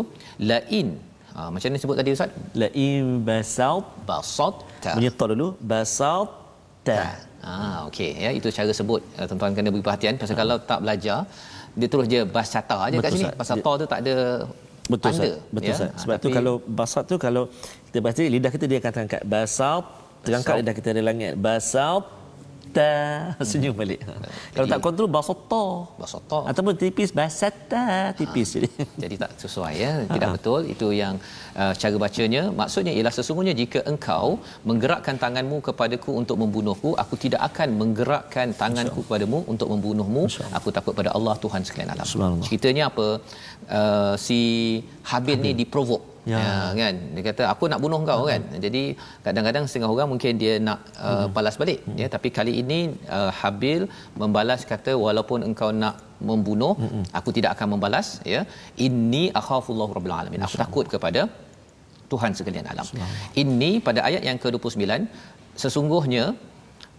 lain 0.52 0.88
uh, 1.38 1.50
macam 1.54 1.68
mana 1.70 1.82
sebut 1.84 1.98
tadi 2.02 2.14
ustaz? 2.18 2.32
Lain 2.64 3.04
basalt 3.30 3.86
basalt 4.12 4.58
ta. 4.86 4.94
Dulu 5.34 5.48
basalt 5.74 6.32
ta. 6.88 7.02
Ah 7.52 7.78
okey 7.90 8.12
ya 8.26 8.30
itu 8.40 8.48
cara 8.58 8.72
sebut 8.80 9.02
uh, 9.18 9.26
tuan-tuan 9.30 9.58
kena 9.58 9.70
beri 9.74 9.86
perhatian 9.88 10.22
pasal 10.22 10.38
kalau 10.42 10.58
tak 10.72 10.80
belajar 10.86 11.20
dia 11.80 11.88
terus 11.92 12.06
je 12.14 12.20
basata 12.38 12.78
aja 12.86 12.96
kat 13.04 13.12
sini 13.16 13.34
pasal 13.42 13.56
ta 13.66 13.72
tu 13.82 13.86
tak 13.94 14.00
ada 14.04 14.16
betul 14.94 15.10
tanda, 15.10 15.30
sah. 15.30 15.36
betul 15.56 15.72
ya? 15.72 15.78
sah. 15.80 15.92
sebab 16.02 16.16
ha, 16.18 16.24
tu 16.24 16.30
kalau 16.38 16.54
basat 16.80 17.04
tu 17.12 17.16
kalau 17.26 17.44
kita 17.92 18.00
baca 18.00 18.22
lidah 18.24 18.52
kita 18.56 18.66
dia 18.72 18.80
kata 18.80 19.04
angkat 19.04 19.22
basat 19.28 19.84
terangkat 20.24 20.64
lidah 20.64 20.76
kita 20.80 20.90
di 20.96 21.04
langit 21.04 21.36
basat 21.36 22.08
ta 22.72 22.92
senyum 23.50 23.76
balik. 23.76 24.00
Kalau 24.56 24.68
tak 24.72 24.80
kontrol 24.80 25.12
basata. 25.12 25.66
Basata. 26.00 26.40
Ataupun 26.48 26.74
tipis 26.80 27.12
basata 27.12 28.16
tipis 28.16 28.56
ha. 28.56 28.64
jadi. 28.64 28.70
Jadi 28.96 29.16
tak 29.20 29.32
sesuai 29.36 29.74
ya. 29.76 29.92
Tidak 30.08 30.30
ha. 30.32 30.36
betul 30.40 30.72
itu 30.72 30.88
yang 30.96 31.20
uh, 31.62 31.74
cara 31.82 31.98
bacanya. 32.04 32.44
Maksudnya 32.62 32.94
ialah 32.98 33.14
sesungguhnya 33.18 33.56
jika 33.62 33.80
engkau 33.92 34.26
menggerakkan 34.70 35.18
tanganmu 35.24 35.58
kepadaku 35.68 36.12
untuk 36.22 36.38
membunuhku, 36.44 36.92
aku 37.04 37.16
tidak 37.24 37.42
akan 37.50 37.70
menggerakkan 37.82 38.48
tanganku 38.62 39.00
kepadamu 39.08 39.42
untuk 39.54 39.68
membunuhmu. 39.74 40.24
Aku 40.60 40.70
takut 40.78 40.94
pada 41.00 41.12
Allah 41.18 41.36
Tuhan 41.44 41.64
sekalian 41.68 41.92
alam. 41.96 42.08
Ceritanya 42.48 42.86
apa? 42.92 43.08
Uh, 43.80 44.14
si 44.26 44.40
Habil, 45.12 45.38
ni 45.46 45.54
diprovok 45.64 46.12
Ya. 46.30 46.38
ya 46.38 46.58
kan 46.78 46.94
dia 47.18 47.24
kata 47.28 47.44
aku 47.50 47.66
nak 47.72 47.80
bunuh 47.84 48.00
kau 48.06 48.30
kan 48.30 48.42
jadi 48.66 48.94
kadang-kadang 49.26 49.66
setengah 49.66 49.90
orang 49.90 50.10
mungkin 50.14 50.38
dia 50.38 50.54
nak 50.68 50.80
uh, 51.02 51.26
balas 51.36 51.58
balik 51.62 51.82
hmm. 51.82 51.98
ya 51.98 52.08
tapi 52.16 52.30
kali 52.30 52.62
ini 52.62 52.94
uh, 53.10 53.34
Habil 53.34 53.90
membalas 54.22 54.62
kata 54.72 54.94
walaupun 54.94 55.42
engkau 55.50 55.74
nak 55.74 55.98
membunuh 56.30 56.74
hmm. 56.82 57.04
aku 57.20 57.30
tidak 57.38 57.52
akan 57.56 57.68
membalas 57.74 58.08
ya 58.34 58.42
inni 58.86 59.24
akhafullahu 59.42 59.96
rabbil 59.98 60.16
alamin 60.20 60.44
aku 60.48 60.58
takut 60.64 60.88
kepada 60.94 61.24
Tuhan 62.12 62.32
sekalian 62.38 62.66
alam. 62.72 62.88
Ini 63.44 63.70
pada 63.88 64.00
ayat 64.08 64.24
yang 64.30 64.38
ke-29 64.44 64.84
sesungguhnya 65.64 66.24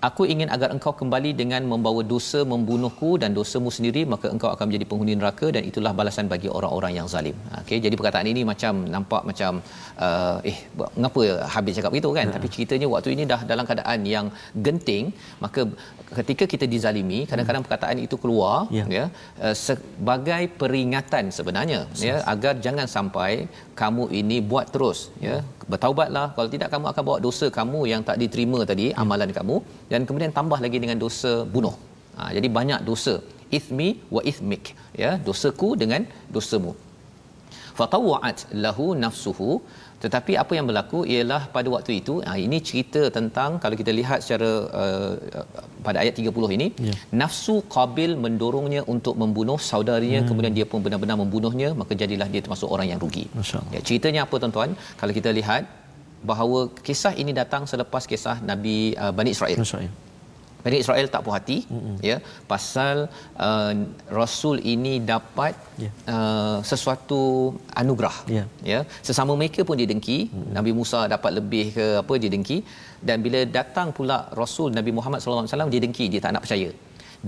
Aku 0.09 0.23
ingin 0.33 0.49
agar 0.55 0.69
engkau 0.75 0.93
kembali 1.01 1.31
dengan 1.41 1.63
membawa 1.73 2.01
dosa 2.13 2.41
membunuhku 2.53 3.11
dan 3.23 3.31
dosamu 3.39 3.71
sendiri 3.77 4.03
maka 4.13 4.27
engkau 4.35 4.49
akan 4.55 4.65
menjadi 4.69 4.87
penghuni 4.91 5.15
neraka 5.19 5.47
dan 5.57 5.63
itulah 5.69 5.93
balasan 5.99 6.27
bagi 6.33 6.49
orang-orang 6.59 6.93
yang 6.99 7.07
zalim. 7.13 7.37
Okey 7.61 7.79
jadi 7.85 7.95
perkataan 8.01 8.27
ini 8.33 8.43
macam 8.51 8.83
nampak 8.95 9.23
macam 9.31 9.63
uh, 10.07 10.37
eh 10.51 10.59
mengapa 10.99 11.23
habis 11.55 11.79
cakap 11.79 11.93
begitu 11.95 12.11
kan? 12.19 12.27
Ya. 12.27 12.35
Tapi 12.37 12.49
ceritanya 12.55 12.89
waktu 12.95 13.15
ini 13.15 13.27
dah 13.33 13.41
dalam 13.53 13.65
keadaan 13.69 14.01
yang 14.15 14.27
genting 14.67 15.15
maka 15.45 15.71
ketika 16.19 16.45
kita 16.55 16.67
dizalimi 16.75 17.21
kadang-kadang 17.31 17.63
perkataan 17.67 17.99
itu 18.07 18.19
keluar 18.23 18.57
ya, 18.79 18.85
ya 18.97 19.05
uh, 19.45 19.55
sebagai 19.67 20.43
peringatan 20.61 21.31
sebenarnya 21.39 21.81
Sus. 21.95 22.05
ya 22.09 22.17
agar 22.35 22.55
jangan 22.67 22.89
sampai 22.97 23.31
kamu 23.81 24.05
ini 24.21 24.39
buat 24.51 24.67
terus 24.75 24.99
ya 25.27 25.39
bertaubatlah 25.71 26.27
kalau 26.37 26.49
tidak 26.55 26.69
kamu 26.75 26.87
akan 26.93 27.03
bawa 27.09 27.19
dosa 27.27 27.47
kamu 27.59 27.81
yang 27.93 28.03
tak 28.09 28.19
diterima 28.23 28.61
tadi 28.73 28.87
ya. 28.91 28.99
amalan 29.03 29.31
kamu 29.39 29.57
dan 29.93 30.03
kemudian 30.09 30.33
tambah 30.39 30.59
lagi 30.65 30.79
dengan 30.85 30.99
dosa 31.05 31.33
bunuh. 31.55 31.75
Ha, 32.19 32.31
jadi 32.37 32.49
banyak 32.59 32.81
dosa. 32.91 33.15
Ithmi 33.59 33.89
wa 34.15 34.23
ithmik. 34.31 34.65
Ya 35.03 35.13
dosaku 35.29 35.69
dengan 35.83 36.03
dosamu. 36.37 36.73
Fatawat 37.79 38.39
lahu 38.65 38.87
nafsuhu. 39.05 39.53
Tetapi 40.05 40.33
apa 40.43 40.53
yang 40.57 40.67
berlaku 40.69 41.01
ialah 41.13 41.43
pada 41.57 41.69
waktu 41.75 41.93
itu 42.01 42.15
ha, 42.27 42.33
ini 42.45 42.59
cerita 42.69 43.03
tentang 43.17 43.51
kalau 43.63 43.77
kita 43.81 43.93
lihat 43.99 44.19
secara 44.25 44.49
uh, 44.81 45.13
pada 45.87 45.99
ayat 46.03 46.15
30 46.19 46.57
ini 46.57 46.67
ya. 46.89 46.95
nafsu 47.21 47.55
qabil 47.75 48.13
mendorongnya 48.25 48.83
untuk 48.95 49.15
membunuh 49.23 49.59
saudarinya 49.69 50.21
hmm. 50.23 50.29
kemudian 50.31 50.55
dia 50.59 50.67
pun 50.73 50.83
benar-benar 50.87 51.17
membunuhnya 51.23 51.69
maka 51.81 51.95
jadilah 52.03 52.29
dia 52.35 52.43
termasuk 52.47 52.69
orang 52.75 52.89
yang 52.93 52.99
rugi. 53.05 53.25
Ya 53.77 53.83
ceritanya 53.91 54.23
apa 54.27 54.35
tuan-tuan? 54.43 54.73
Kalau 55.03 55.15
kita 55.19 55.31
lihat 55.39 55.71
bahawa 56.31 56.59
kisah 56.87 57.15
ini 57.23 57.33
datang 57.41 57.63
selepas 57.73 58.05
kisah 58.13 58.37
Nabi 58.51 58.77
uh, 59.03 59.13
Bani 59.19 59.31
Israel. 59.37 59.59
Israel. 59.67 59.93
Bani 60.65 60.79
Israel 60.83 61.07
tak 61.13 61.23
puas 61.27 61.35
hati 61.37 61.57
mm-hmm. 61.67 61.97
ya 62.09 62.17
pasal 62.51 62.97
uh, 63.47 63.73
rasul 64.19 64.57
ini 64.73 64.95
dapat 65.13 65.55
yeah. 65.85 65.93
uh, 66.15 66.59
sesuatu 66.71 67.21
anugerah 67.83 68.17
yeah. 68.37 68.47
ya 68.73 68.81
sesama 69.09 69.35
mereka 69.41 69.67
pun 69.69 69.77
didengki 69.83 70.19
mm-hmm. 70.31 70.53
Nabi 70.57 70.73
Musa 70.79 71.01
dapat 71.15 71.33
lebih 71.39 71.67
ke 71.77 71.87
apa 72.03 72.15
didengki 72.25 72.59
dan 73.09 73.19
bila 73.27 73.43
datang 73.59 73.91
pula 73.99 74.19
rasul 74.43 74.71
Nabi 74.79 74.95
Muhammad 74.99 75.19
sallallahu 75.21 75.45
alaihi 75.45 75.55
wasallam 75.55 75.75
didengki 75.75 76.07
dia 76.15 76.23
tak 76.27 76.35
nak 76.37 76.45
percaya 76.47 76.71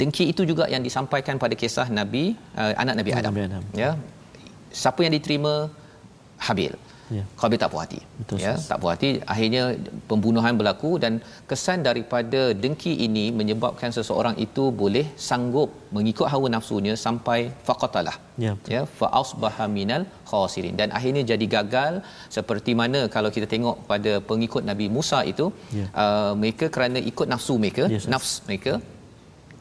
dengki 0.01 0.25
itu 0.33 0.43
juga 0.51 0.65
yang 0.75 0.83
disampaikan 0.87 1.37
pada 1.43 1.55
kisah 1.63 1.87
Nabi 1.99 2.25
uh, 2.61 2.73
anak 2.83 2.95
Nabi 3.01 3.11
Adam. 3.19 3.33
Nabi 3.35 3.45
Adam 3.49 3.65
ya 3.83 3.91
siapa 4.83 5.01
yang 5.07 5.15
diterima 5.17 5.55
Habil 6.47 6.73
ya. 7.17 7.25
Qabil 7.41 7.59
tak 7.63 7.71
puas 7.73 7.83
hati. 7.85 8.01
Betul, 8.21 8.39
ya 8.45 8.55
tak 8.71 8.79
puas 8.83 8.93
hati. 8.95 9.11
Akhirnya 9.33 9.63
pembunuhan 10.11 10.55
berlaku 10.61 10.91
dan 11.05 11.13
kesan 11.51 11.85
daripada 11.89 12.41
dengki 12.63 12.93
ini 13.07 13.25
menyebabkan 13.41 13.91
seseorang 13.97 14.37
itu 14.47 14.65
boleh 14.83 15.05
sanggup 15.29 15.71
mengikut 15.97 16.27
hawa 16.33 16.49
nafsunya 16.57 16.95
sampai 17.05 17.39
faqatalah. 17.69 18.17
Ya 18.45 18.55
ya 18.75 18.83
fa 19.01 19.09
asbaha 19.21 19.67
minal 19.77 20.05
khasirin. 20.31 20.75
Dan 20.81 20.91
akhirnya 20.99 21.25
jadi 21.33 21.49
gagal 21.57 21.93
seperti 22.39 22.75
mana 22.81 23.03
kalau 23.17 23.33
kita 23.37 23.49
tengok 23.55 23.77
pada 23.93 24.15
pengikut 24.31 24.65
Nabi 24.71 24.89
Musa 24.97 25.21
itu 25.35 25.47
ya. 25.81 25.87
uh, 26.05 26.33
mereka 26.43 26.69
kerana 26.77 26.99
ikut 27.13 27.29
nafsu 27.35 27.57
mereka 27.65 27.87
yes, 27.95 28.07
nafs 28.15 28.33
mereka 28.49 28.75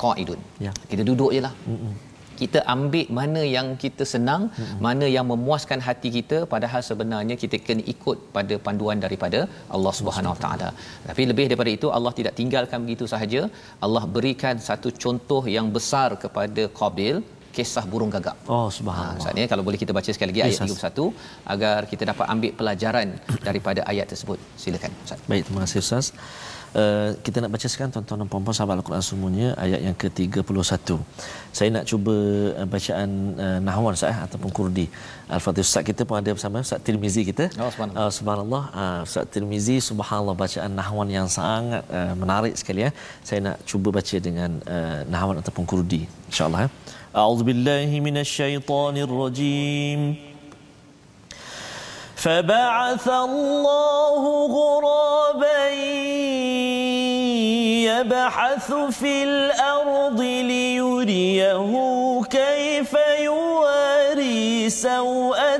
qaidun. 0.04 0.40
Ya. 0.66 0.72
kita 0.92 1.04
duduk 1.12 1.32
jelah 1.38 1.56
mm 1.74 2.13
kita 2.42 2.62
ambil 2.76 3.08
mana 3.20 3.42
yang 3.56 3.68
kita 3.84 4.06
senang 4.14 4.44
hmm. 4.60 4.78
mana 4.88 5.06
yang 5.16 5.28
memuaskan 5.34 5.82
hati 5.88 6.12
kita 6.18 6.40
padahal 6.54 6.82
sebenarnya 6.90 7.38
kita 7.44 7.60
kena 7.68 7.86
ikut 7.94 8.18
pada 8.38 8.58
panduan 8.66 9.00
daripada 9.06 9.42
Allah 9.76 9.94
Subhanahu 10.00 10.34
Wa 10.36 10.42
Taala 10.46 10.70
tapi 11.10 11.26
lebih 11.32 11.48
daripada 11.52 11.72
itu 11.78 11.90
Allah 11.98 12.14
tidak 12.20 12.36
tinggalkan 12.42 12.82
begitu 12.88 13.08
sahaja 13.14 13.44
Allah 13.88 14.04
berikan 14.18 14.58
satu 14.70 14.92
contoh 15.06 15.44
yang 15.58 15.70
besar 15.78 16.10
kepada 16.26 16.66
Qabil 16.82 17.18
kisah 17.58 17.86
burung 17.92 18.12
gagak. 18.16 18.38
Oh 18.54 18.68
subhanallah. 18.78 19.20
Ha, 19.22 19.24
saatnya 19.26 19.46
kalau 19.52 19.64
boleh 19.68 19.80
kita 19.84 19.94
baca 19.98 20.12
sekali 20.16 20.30
lagi 20.32 20.44
ayat 20.46 20.60
31 20.66 21.54
agar 21.54 21.80
kita 21.92 22.04
dapat 22.12 22.26
ambil 22.34 22.52
pelajaran 22.60 23.08
daripada 23.48 23.82
ayat 23.92 24.08
tersebut. 24.14 24.40
Silakan 24.64 24.92
Ustaz. 25.06 25.22
Baik, 25.32 25.44
terima 25.48 25.62
kasih 25.66 25.80
Ustaz. 25.86 26.06
Uh, 26.73 27.17
kita 27.25 27.41
nak 27.43 27.51
baca 27.55 27.67
sekarang 27.73 27.91
tuan-tuan 27.95 28.19
dan 28.21 28.29
puan-puan 28.33 28.55
sahabat 28.57 28.77
Al-Quran 28.79 29.01
semuanya 29.01 29.49
ayat 29.65 29.81
yang 29.87 29.97
ke-31. 29.97 31.01
Saya 31.59 31.69
nak 31.77 31.85
cuba 31.91 32.15
uh, 32.61 32.69
bacaan 32.75 33.09
uh, 33.41 33.59
nahwan 33.69 33.97
saya 33.97 34.17
ataupun 34.29 34.51
kurdi. 34.53 34.87
Al-Fatihah 35.33 35.67
Ustaz 35.69 35.83
kita 35.91 36.03
pun 36.09 36.17
ada 36.21 36.31
bersama 36.37 36.61
Ustaz 36.61 36.81
Tirmizi 36.85 37.23
kita. 37.31 37.45
Oh 37.57 37.71
subhanallah. 37.73 38.05
Uh, 38.05 38.11
subhanallah. 38.19 38.63
Uh, 38.81 39.01
Ustaz 39.09 39.25
Tirmizi 39.33 39.77
subhanallah 39.89 40.37
bacaan 40.45 40.71
nahwan 40.81 41.09
yang 41.19 41.29
sangat 41.39 41.83
uh, 41.89 42.13
menarik 42.23 42.55
sekali 42.61 42.81
ya. 42.87 42.91
Saya 43.25 43.39
nak 43.49 43.57
cuba 43.71 43.89
baca 43.99 44.17
dengan 44.29 44.51
uh, 44.77 45.01
nahwan 45.09 45.37
ataupun 45.41 45.65
kurdi 45.65 46.03
insya-Allah 46.29 46.61
ya. 46.69 46.71
A'udzubillahi 47.17 47.97
minasyaitonirrajim. 48.07 50.01
فبعث 52.19 53.07
الله 53.09 54.23
غرابا 54.59 55.22
يبحث 58.04 58.72
في 58.74 59.24
الأرض 59.24 60.22
ليريه 60.22 61.54
كيف 62.30 62.96
يواري 63.20 64.70
سوءة 64.70 65.53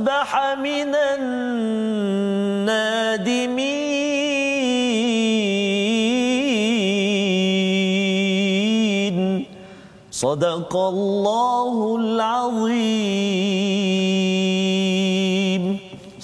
فأصبح 0.00 0.30
من 0.56 0.88
النادمين 8.06 9.46
صدق 10.24 10.72
الله 10.94 11.74
العظيم 12.00 12.84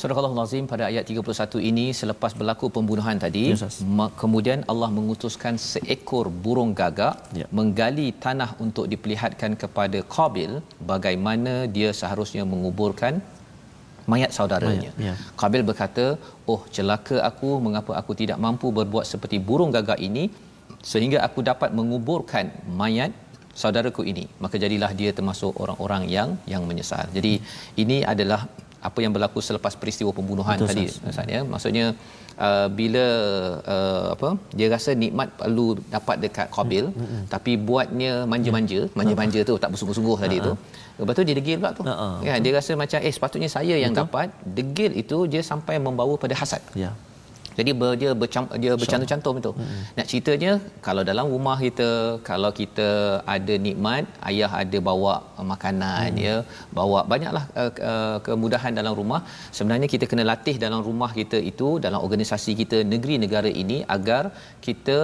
Surah 0.02 0.18
Al-Azim 0.18 0.64
pada 0.70 0.84
ayat 0.90 1.04
31 1.06 1.62
ini 1.70 1.84
selepas 1.94 2.34
berlaku 2.38 2.66
pembunuhan 2.76 3.14
tadi 3.24 3.44
Ya, 3.52 3.56
Ustaz. 3.58 3.76
ma- 3.98 4.10
kemudian 4.22 4.58
Allah 4.72 4.90
mengutuskan 4.96 5.54
seekor 5.72 6.26
burung 6.44 6.70
gagak 6.80 7.14
Ya. 7.40 7.46
menggali 7.58 8.08
tanah 8.24 8.50
untuk 8.64 8.84
diperlihatkan 8.92 9.54
kepada 9.62 9.98
Qabil 10.16 10.50
bagaimana 10.92 11.54
dia 11.76 11.90
seharusnya 12.00 12.42
menguburkan 12.52 13.14
mayat 14.11 14.31
saudaranya. 14.37 14.91
Mayat, 14.95 15.05
ya. 15.07 15.13
Qabil 15.41 15.63
berkata, 15.69 16.05
"Oh, 16.51 16.61
celaka 16.75 17.17
aku 17.29 17.49
mengapa 17.65 17.93
aku 18.01 18.13
tidak 18.21 18.37
mampu 18.45 18.69
berbuat 18.79 19.05
seperti 19.13 19.39
burung 19.49 19.73
gagak 19.77 19.99
ini 20.09 20.25
sehingga 20.91 21.19
aku 21.27 21.39
dapat 21.49 21.71
menguburkan 21.79 22.47
mayat 22.81 23.11
saudaraku 23.63 24.03
ini." 24.11 24.25
Maka 24.43 24.55
jadilah 24.63 24.91
dia 25.01 25.11
termasuk 25.17 25.53
orang-orang 25.65 26.05
yang 26.17 26.31
yang 26.53 26.63
menyesal. 26.69 27.05
Jadi 27.17 27.33
ini 27.83 27.99
adalah 28.13 28.41
apa 28.87 28.99
yang 29.03 29.11
berlaku 29.15 29.39
selepas 29.47 29.73
peristiwa 29.81 30.11
pembunuhan 30.19 30.57
Betul, 30.57 30.69
tadi 30.71 30.85
Ustaz. 30.89 31.11
Ustaz 31.11 31.27
ya. 31.35 31.41
Maksudnya 31.53 31.85
uh, 32.47 32.67
bila 32.79 33.05
uh, 33.75 34.07
apa 34.15 34.29
dia 34.57 34.67
rasa 34.75 34.91
nikmat 35.03 35.29
perlu 35.41 35.67
dapat 35.95 36.17
dekat 36.25 36.47
Qabil 36.57 36.85
hmm, 36.99 37.23
tapi 37.33 37.53
buatnya 37.69 38.13
manja-manja, 38.33 38.81
manja-manja 38.99 39.41
tu 39.49 39.55
tak 39.63 39.71
bersungguh-sungguh 39.73 40.17
tadi 40.25 40.37
tu. 40.47 40.53
Lepas 40.99 41.13
tu 41.17 41.23
dia 41.27 41.35
degil 41.39 41.57
pula 41.61 41.71
tu. 41.77 41.83
Ha. 41.89 42.07
Kan 42.27 42.39
dia 42.45 42.53
rasa 42.59 42.71
macam 42.83 42.99
eh 43.07 43.13
sepatutnya 43.17 43.49
saya 43.57 43.75
yang 43.83 43.93
dapat. 44.01 44.27
Degil 44.57 44.91
itu 45.03 45.17
dia 45.33 45.41
sampai 45.51 45.75
membawa 45.87 46.15
pada 46.23 46.35
hasad. 46.41 46.63
Ya. 46.83 46.91
Jadi 47.57 47.71
ber, 47.79 47.91
dia 48.01 48.11
bercam, 48.21 48.43
dia 48.63 48.73
bercantum-cantum 48.81 49.35
itu. 49.41 49.51
Hmm. 49.59 49.81
Nak 49.97 50.07
ceritanya 50.09 50.51
kalau 50.87 51.03
dalam 51.09 51.25
rumah 51.33 51.57
kita 51.65 51.87
kalau 52.29 52.51
kita 52.59 52.89
ada 53.35 53.55
nikmat, 53.65 54.03
ayah 54.29 54.51
ada 54.61 54.77
bawa 54.89 55.13
makanan 55.53 56.09
hmm. 56.13 56.25
ya, 56.27 56.35
bawa 56.79 56.99
banyaklah 57.13 57.45
uh, 57.61 57.71
uh, 57.91 58.17
kemudahan 58.27 58.77
dalam 58.79 58.93
rumah. 58.99 59.21
Sebenarnya 59.57 59.89
kita 59.93 60.05
kena 60.11 60.25
latih 60.31 60.55
dalam 60.65 60.83
rumah 60.89 61.09
kita 61.19 61.39
itu 61.51 61.69
dalam 61.87 61.99
organisasi 62.05 62.53
kita 62.61 62.79
negeri 62.93 63.17
negara 63.25 63.49
ini 63.63 63.79
agar 63.97 64.23
kita 64.67 64.99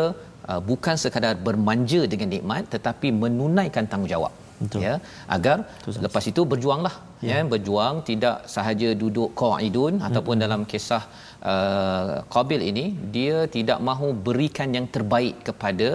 uh, 0.52 0.62
bukan 0.70 0.96
sekadar 1.06 1.34
bermanja 1.50 2.04
dengan 2.14 2.30
nikmat 2.36 2.70
tetapi 2.76 3.10
menunaikan 3.24 3.90
tanggungjawab. 3.94 4.43
Betul. 4.64 4.82
Ya, 4.86 4.96
agar 5.36 5.58
lepas 6.06 6.24
itu 6.32 6.42
berjuanglah 6.52 6.96
ya. 7.28 7.38
ya 7.42 7.48
berjuang 7.54 7.96
tidak 8.10 8.36
sahaja 8.56 8.90
duduk 9.04 9.30
qaidun 9.42 9.94
hmm. 10.00 10.08
ataupun 10.08 10.36
dalam 10.46 10.62
kisah 10.72 11.04
uh, 11.52 12.14
Qabil 12.36 12.62
ini 12.72 12.86
dia 13.16 13.38
tidak 13.58 13.80
mahu 13.90 14.10
berikan 14.28 14.70
yang 14.78 14.88
terbaik 14.96 15.36
kepada 15.48 15.90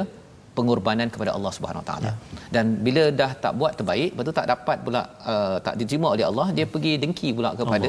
pengorbanan 0.58 1.08
kepada 1.14 1.30
Allah 1.36 1.52
Subhanahu 1.56 1.82
Wa 1.84 1.88
Taala. 1.90 2.10
Dan 2.54 2.64
bila 2.86 3.02
dah 3.20 3.30
tak 3.44 3.52
buat 3.60 3.72
terbaik, 3.78 4.10
betul 4.18 4.34
tak 4.38 4.46
dapat 4.52 4.76
pula 4.86 5.00
uh, 5.32 5.56
tak 5.66 5.74
diterima 5.80 6.08
oleh 6.14 6.24
Allah, 6.30 6.46
dia 6.56 6.66
pergi 6.74 6.92
dengki 7.02 7.28
pula 7.38 7.50
kepada 7.60 7.88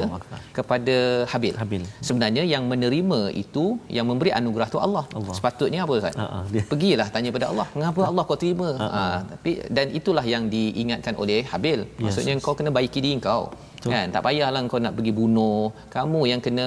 kepada 0.58 0.96
Habil. 1.32 1.54
Habil. 1.62 1.82
Sebenarnya 2.08 2.44
yang 2.54 2.64
menerima 2.72 3.20
itu 3.44 3.64
yang 3.96 4.06
memberi 4.10 4.30
anugerah 4.40 4.68
tu 4.74 4.80
Allah. 4.86 5.04
Allah. 5.18 5.34
Sepatutnya 5.38 5.80
apa 5.86 5.94
Ustaz? 6.00 6.14
Dia- 6.52 6.66
Pergilah 6.72 7.08
tanya 7.14 7.30
pada 7.36 7.46
Allah, 7.52 7.66
mengapa 7.76 8.00
Allah 8.10 8.22
kau 8.30 8.38
terima? 8.44 8.68
Ha, 8.84 9.00
tapi 9.32 9.52
dan 9.76 9.86
itulah 10.00 10.24
yang 10.34 10.46
diingatkan 10.54 11.14
oleh 11.22 11.40
Habil. 11.52 11.80
Maksudnya 12.04 12.34
kau 12.46 12.54
kena 12.60 12.70
baiki 12.78 13.00
diri 13.06 13.18
kau. 13.28 13.42
Kan? 13.80 14.06
Tak 14.14 14.22
payahlah 14.26 14.60
kau 14.72 14.80
nak 14.86 14.92
pergi 14.96 15.12
bunuh. 15.20 15.72
Kamu 15.96 16.20
yang 16.30 16.40
kena 16.46 16.66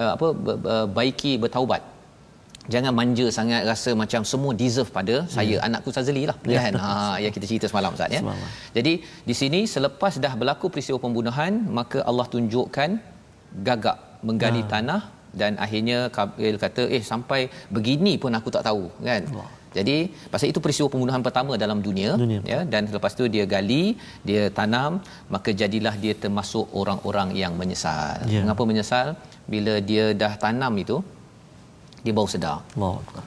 uh, 0.00 0.10
apa 0.16 0.26
baiki 0.98 1.32
bertaubat. 1.42 1.82
Jangan 2.72 2.92
manja 2.98 3.26
sangat 3.28 3.62
rasa 3.68 3.90
macam 3.92 4.20
semua 4.24 4.52
deserve 4.56 4.88
pada 4.98 5.16
Hmm. 5.22 5.30
saya 5.36 5.56
anakku 5.66 5.90
Sazali 5.96 6.22
lah 6.30 6.36
kan 6.58 6.72
ha 6.84 6.92
yang 7.24 7.32
kita 7.36 7.46
cerita 7.50 7.66
semalam 7.72 7.92
Ustaz 7.96 8.08
ya. 8.16 8.20
Semalam. 8.24 8.48
Jadi 8.76 8.92
di 9.28 9.34
sini 9.40 9.60
selepas 9.74 10.16
dah 10.24 10.32
berlaku 10.40 10.72
peristiwa 10.72 10.98
pembunuhan 11.04 11.52
maka 11.78 12.00
Allah 12.10 12.26
tunjukkan 12.34 12.90
gagak 13.68 13.98
menggali 14.28 14.62
Ah. 14.64 14.68
tanah 14.74 15.00
dan 15.40 15.52
akhirnya 15.64 15.98
Kabil 16.16 16.56
kata 16.64 16.82
eh 16.96 17.02
sampai 17.12 17.40
begini 17.76 18.14
pun 18.22 18.32
aku 18.38 18.48
tak 18.56 18.64
tahu 18.68 18.86
kan. 19.10 19.22
Jadi 19.74 19.96
pasal 20.32 20.46
itu 20.54 20.60
peristiwa 20.64 20.86
pembunuhan 20.92 21.18
pertama 21.26 21.52
dalam 21.58 21.78
dunia, 21.86 22.10
Dunia. 22.14 22.40
ya 22.52 22.58
dan 22.72 22.86
lepas 22.96 23.10
tu 23.18 23.26
dia 23.26 23.42
gali, 23.54 23.84
dia 24.28 24.42
tanam 24.58 25.02
maka 25.34 25.50
jadilah 25.60 25.94
dia 25.98 26.14
termasuk 26.14 26.70
orang-orang 26.80 27.34
yang 27.42 27.52
menyesal. 27.60 28.22
Ya. 28.34 28.40
Mengapa 28.46 28.62
menyesal? 28.70 29.06
Bila 29.52 29.74
dia 29.82 30.04
dah 30.22 30.32
tanam 30.44 30.72
itu 30.78 30.96
dia 32.04 32.12
baru 32.18 32.30
sedar. 32.34 32.58
Akbar. 33.02 33.24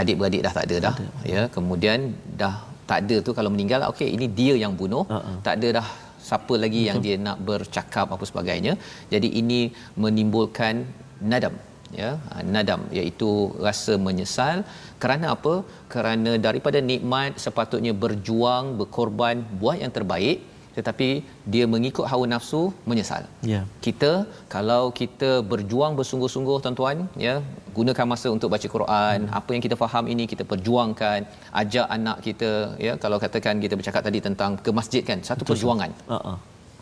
adik-beradik 0.00 0.42
dah 0.46 0.52
tak 0.56 0.64
ada 0.68 0.76
dah 0.86 0.94
ya. 1.32 1.42
Kemudian 1.54 1.98
dah 2.40 2.54
tak 2.90 2.98
ada 3.04 3.16
tu 3.26 3.32
kalau 3.38 3.50
meninggal 3.54 3.80
okey 3.92 4.08
ini 4.16 4.26
dia 4.38 4.54
yang 4.64 4.74
bunuh. 4.80 5.04
Ha-ha. 5.12 5.32
tak 5.46 5.54
ada 5.58 5.68
dah 5.78 5.86
siapa 6.28 6.54
lagi 6.64 6.80
yang 6.88 6.98
dia 7.04 7.16
nak 7.26 7.38
bercakap 7.48 8.06
apa 8.14 8.24
sebagainya. 8.30 8.72
Jadi 9.12 9.28
ini 9.40 9.60
menimbulkan 10.02 10.84
nadam 11.30 11.54
ya. 12.00 12.10
Ha, 12.28 12.44
nadam 12.54 12.80
iaitu 12.98 13.30
rasa 13.66 13.94
menyesal. 14.06 14.56
Kerana 15.02 15.26
apa? 15.36 15.54
Kerana 15.94 16.32
daripada 16.46 16.78
nikmat 16.90 17.40
sepatutnya 17.44 17.92
berjuang 18.04 18.76
berkorban 18.80 19.36
buat 19.60 19.78
yang 19.84 19.94
terbaik 19.98 20.38
tetapi 20.78 21.08
dia 21.52 21.64
mengikut 21.74 22.06
hawa 22.12 22.24
nafsu 22.34 22.62
menyesal 22.90 23.22
Ya. 23.52 23.60
kita 23.86 24.12
kalau 24.54 24.82
kita 25.00 25.30
berjuang 25.52 25.92
bersungguh-sungguh 25.98 26.56
tuan-tuan 26.64 26.98
ya 27.26 27.34
gunakan 27.78 28.06
masa 28.12 28.28
untuk 28.36 28.48
baca 28.54 28.68
Quran 28.74 29.18
hmm. 29.24 29.38
apa 29.38 29.50
yang 29.54 29.62
kita 29.66 29.76
faham 29.82 30.04
ini 30.12 30.24
kita 30.32 30.44
perjuangkan 30.52 31.20
ajak 31.62 31.86
anak 31.96 32.18
kita 32.26 32.50
ya 32.86 32.92
kalau 33.04 33.18
katakan 33.24 33.64
kita 33.64 33.74
bercakap 33.80 34.02
tadi 34.08 34.20
tentang 34.28 34.52
ke 34.66 34.72
masjid 34.80 35.02
kan 35.10 35.18
satu 35.28 35.42
Betul, 35.42 35.50
perjuangan 35.52 35.90
ah. 36.16 36.36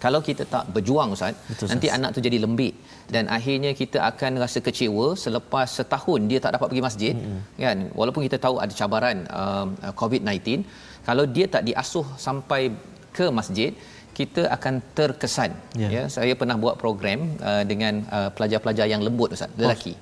kalau 0.04 0.20
kita 0.28 0.44
tak 0.54 0.64
berjuang 0.76 1.10
ustaz 1.16 1.34
Betul, 1.50 1.68
nanti 1.72 1.86
Ustaz. 1.88 1.98
anak 1.98 2.10
tu 2.16 2.20
jadi 2.26 2.38
lembik 2.44 2.74
dan 3.14 3.24
akhirnya 3.36 3.70
kita 3.82 3.98
akan 4.10 4.32
rasa 4.44 4.58
kecewa 4.66 5.06
selepas 5.24 5.68
setahun 5.78 6.20
dia 6.32 6.40
tak 6.44 6.52
dapat 6.56 6.68
pergi 6.72 6.86
masjid 6.88 7.14
hmm. 7.22 7.40
kan 7.64 7.78
walaupun 8.00 8.24
kita 8.28 8.38
tahu 8.46 8.56
ada 8.64 8.74
cabaran 8.80 9.18
um, 9.40 9.68
uh, 9.86 9.94
COVID-19 10.02 10.38
kalau 11.08 11.24
dia 11.36 11.46
tak 11.54 11.62
diasuh 11.68 12.06
sampai 12.26 12.62
ke 13.18 13.26
masjid 13.38 13.70
kita 14.18 14.42
akan 14.56 14.74
terkesan 14.96 15.52
Ya. 15.82 15.88
ya 15.96 16.02
saya 16.16 16.32
pernah 16.40 16.56
buat 16.64 16.76
program 16.82 17.20
uh, 17.50 17.62
dengan 17.70 17.94
uh, 18.16 18.28
pelajar-pelajar 18.36 18.86
yang 18.92 19.04
lembut 19.06 19.36
ustaz 19.36 19.52
lelaki 19.62 19.94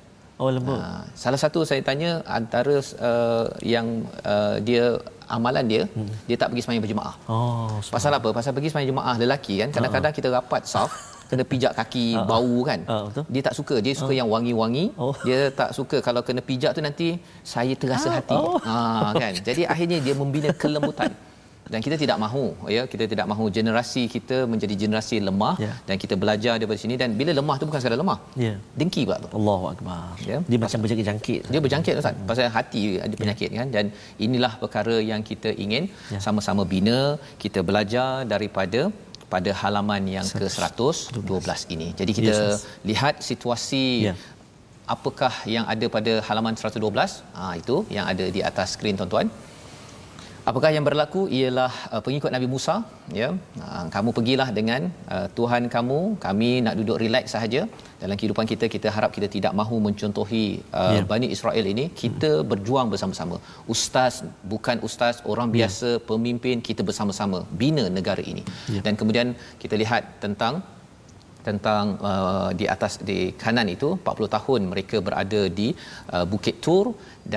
Oh 0.42 0.50
lembut. 0.50 0.78
Ha, 0.82 1.06
salah 1.22 1.38
satu 1.38 1.62
saya 1.68 1.78
tanya 1.88 2.18
antara 2.38 2.76
uh, 3.08 3.46
yang 3.62 4.02
uh, 4.26 4.58
dia 4.66 4.98
amalan 5.36 5.64
dia 5.72 5.82
hmm. 5.86 6.10
dia 6.26 6.36
tak 6.40 6.48
pergi 6.50 6.62
sembahyang 6.64 6.84
berjemaah. 6.84 7.14
Oh. 7.30 7.78
Pasal 7.94 8.18
apa? 8.18 8.28
Pasal 8.38 8.50
pergi 8.56 8.70
sembahyang 8.70 8.90
jemaah 8.92 9.14
lelaki 9.22 9.54
kan 9.62 9.68
kadang-kadang 9.70 10.12
kita 10.18 10.28
rapat 10.34 10.66
saf 10.66 10.90
kena 11.30 11.44
pijak 11.52 11.72
kaki 11.78 12.06
bau 12.30 12.56
kan. 12.68 12.80
Ah, 12.90 13.02
betul. 13.06 13.24
Dia 13.34 13.42
tak 13.46 13.54
suka, 13.58 13.76
dia 13.84 13.94
suka 14.00 14.12
yang 14.20 14.28
wangi-wangi. 14.34 14.84
Oh. 14.98 15.14
Dia 15.26 15.54
tak 15.60 15.70
suka 15.78 16.02
kalau 16.02 16.20
kena 16.26 16.42
pijak 16.50 16.74
tu 16.76 16.82
nanti 16.82 17.08
saya 17.46 17.74
terasa 17.78 18.10
hati. 18.18 18.34
Oh. 18.34 18.58
Ha 18.58 19.14
kan. 19.14 19.32
Jadi 19.38 19.62
akhirnya 19.74 19.98
dia 20.02 20.14
membina 20.18 20.50
kelembutan. 20.50 21.14
Dan 21.72 21.80
kita 21.84 21.96
tidak 22.02 22.16
mahu 22.22 22.44
ya 22.76 22.82
kita 22.92 23.04
tidak 23.12 23.26
mahu 23.30 23.44
generasi 23.56 24.02
kita 24.14 24.36
menjadi 24.52 24.74
generasi 24.82 25.16
lemah 25.28 25.54
Ya. 25.64 25.72
dan 25.88 25.96
kita 26.02 26.14
belajar 26.22 26.54
daripada 26.60 26.78
sini 26.82 26.94
dan 27.02 27.16
bila 27.20 27.32
lemah 27.38 27.56
tu 27.60 27.64
bukan 27.68 27.80
sekadar 27.82 27.98
lemah. 28.02 28.18
Ya. 28.46 28.54
Dengki 28.80 29.02
pula 29.08 29.16
tu. 29.24 29.28
Allahu 29.38 29.64
Akbar. 29.72 30.02
Ya. 30.30 30.38
Dia 30.50 30.58
macam 30.64 30.78
berjangkit-jangkit. 30.84 31.40
Dia 31.54 31.60
berjangkit 31.66 31.94
Ustaz 32.02 32.14
pasal 32.30 32.52
hati 32.58 32.82
ada 33.06 33.14
penyakit 33.22 33.48
kan 33.58 33.68
dan 33.76 33.84
inilah 34.26 34.52
perkara 34.62 34.96
yang 35.10 35.22
kita 35.30 35.52
ingin 35.64 35.86
Ya. 36.14 36.20
sama-sama 36.26 36.62
bina 36.74 36.98
kita 37.44 37.60
belajar 37.70 38.10
daripada 38.34 38.82
pada 39.34 39.50
halaman 39.62 40.02
yang 40.16 40.26
ke-112 40.40 41.48
ini. 41.74 41.88
Jadi 42.00 42.12
kita 42.18 42.34
Yes, 42.34 42.44
yes. 42.44 42.60
lihat 42.90 43.14
situasi 43.30 43.84
Ya. 44.08 44.14
apakah 44.94 45.32
yang 45.54 45.64
ada 45.72 45.86
pada 45.96 46.12
halaman 46.28 46.54
112. 46.60 47.24
Ah 47.34 47.48
ha, 47.50 47.52
itu 47.60 47.76
yang 47.96 48.06
ada 48.12 48.24
di 48.36 48.40
atas 48.50 48.76
skrin 48.76 48.96
tuan-tuan. 49.00 49.28
Apakah 50.50 50.70
yang 50.76 50.84
berlaku 50.88 51.20
ialah 51.36 51.72
uh, 51.94 52.00
pengikut 52.06 52.30
Nabi 52.34 52.46
Musa 52.54 52.74
ya 53.18 53.28
uh, 53.66 53.84
kamu 53.94 54.10
pergilah 54.16 54.48
dengan 54.58 54.82
uh, 55.14 55.26
Tuhan 55.38 55.62
kamu 55.74 55.98
kami 56.24 56.50
nak 56.66 56.74
duduk 56.80 56.96
relax 57.02 57.32
sahaja 57.34 57.62
dalam 58.02 58.16
kehidupan 58.20 58.46
kita 58.50 58.68
kita 58.74 58.88
harap 58.96 59.10
kita 59.16 59.28
tidak 59.36 59.52
mahu 59.60 59.76
mencontohi 59.86 60.44
uh, 60.80 60.92
yeah. 60.96 61.06
Bani 61.12 61.28
Israel 61.36 61.64
ini 61.72 61.84
kita 62.02 62.32
hmm. 62.34 62.48
berjuang 62.50 62.88
bersama-sama 62.92 63.38
ustaz 63.74 64.16
bukan 64.52 64.84
ustaz 64.88 65.24
orang 65.32 65.48
ya. 65.48 65.54
biasa 65.56 65.88
yeah. 65.94 66.04
pemimpin 66.10 66.56
kita 66.68 66.84
bersama-sama 66.90 67.40
bina 67.62 67.86
negara 67.98 68.24
ini 68.32 68.44
yeah. 68.74 68.84
dan 68.86 69.00
kemudian 69.00 69.30
kita 69.64 69.76
lihat 69.84 70.04
tentang 70.26 70.56
tentang 71.48 71.84
uh, 72.10 72.50
di 72.60 72.66
atas 72.74 72.92
di 73.08 73.18
kanan 73.42 73.68
itu 73.76 73.88
40 73.96 74.36
tahun 74.36 74.60
mereka 74.72 74.96
berada 75.08 75.42
di 75.58 75.68
uh, 76.14 76.24
Bukit 76.32 76.56
Tur 76.64 76.86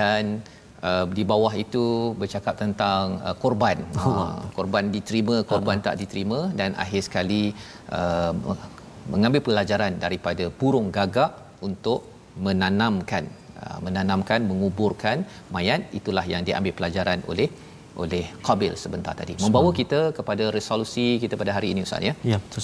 dan 0.00 0.40
uh, 0.86 1.04
di 1.18 1.24
bawah 1.30 1.52
itu 1.64 1.84
bercakap 2.20 2.54
tentang 2.62 3.18
uh, 3.26 3.36
korban. 3.44 3.78
Uh, 4.08 4.40
korban 4.56 4.84
diterima 4.94 5.36
korban 5.50 5.78
uh 5.78 5.84
tak 5.86 5.96
diterima 6.00 6.38
dan 6.58 6.70
akhir 6.84 7.00
sekali 7.06 7.42
uh, 7.98 8.32
mengambil 9.12 9.40
pelajaran 9.48 9.92
daripada 10.04 10.44
burung 10.60 10.88
gagak 10.96 11.30
untuk 11.68 12.00
menanamkan 12.46 13.24
uh, 13.62 13.78
menanamkan 13.84 14.40
menguburkan 14.50 15.26
mayat. 15.54 15.82
Itulah 15.98 16.24
yang 16.32 16.42
diambil 16.48 16.72
pelajaran 16.78 17.20
oleh 17.30 17.48
oleh 18.02 18.24
Qabil 18.46 18.72
sebentar 18.84 19.14
tadi. 19.20 19.34
Membawa 19.44 19.70
kita 19.80 20.00
kepada 20.18 20.46
resolusi 20.58 21.06
kita 21.22 21.34
pada 21.42 21.52
hari 21.58 21.74
ini 21.74 21.82
ustaz 21.88 22.08
ya? 22.08 22.14
Ya 22.32 22.38
betul 22.44 22.62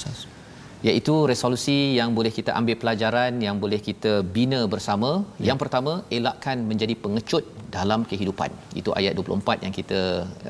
iaitu 0.88 1.14
resolusi 1.30 1.76
yang 1.98 2.10
boleh 2.16 2.32
kita 2.38 2.50
ambil 2.60 2.76
pelajaran 2.82 3.32
yang 3.46 3.56
boleh 3.62 3.80
kita 3.88 4.12
bina 4.36 4.60
bersama. 4.74 5.10
Ya. 5.40 5.46
yang 5.48 5.58
pertama 5.62 5.92
elakkan 6.16 6.56
menjadi 6.70 6.94
pengecut 7.04 7.44
dalam 7.76 8.00
kehidupan. 8.10 8.50
Itu 8.80 8.92
ayat 9.00 9.12
24 9.18 9.64
yang 9.64 9.74
kita 9.80 10.00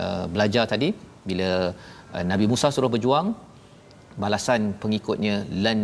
uh, 0.05 0.24
belajar 0.35 0.64
tadi. 0.72 0.89
Bila 1.28 1.51
uh, 2.14 2.24
Nabi 2.30 2.47
Musa 2.53 2.68
suruh 2.74 2.91
berjuang 2.95 3.28
balasan 4.22 4.74
pengikutnya 4.82 5.37
lan 5.64 5.78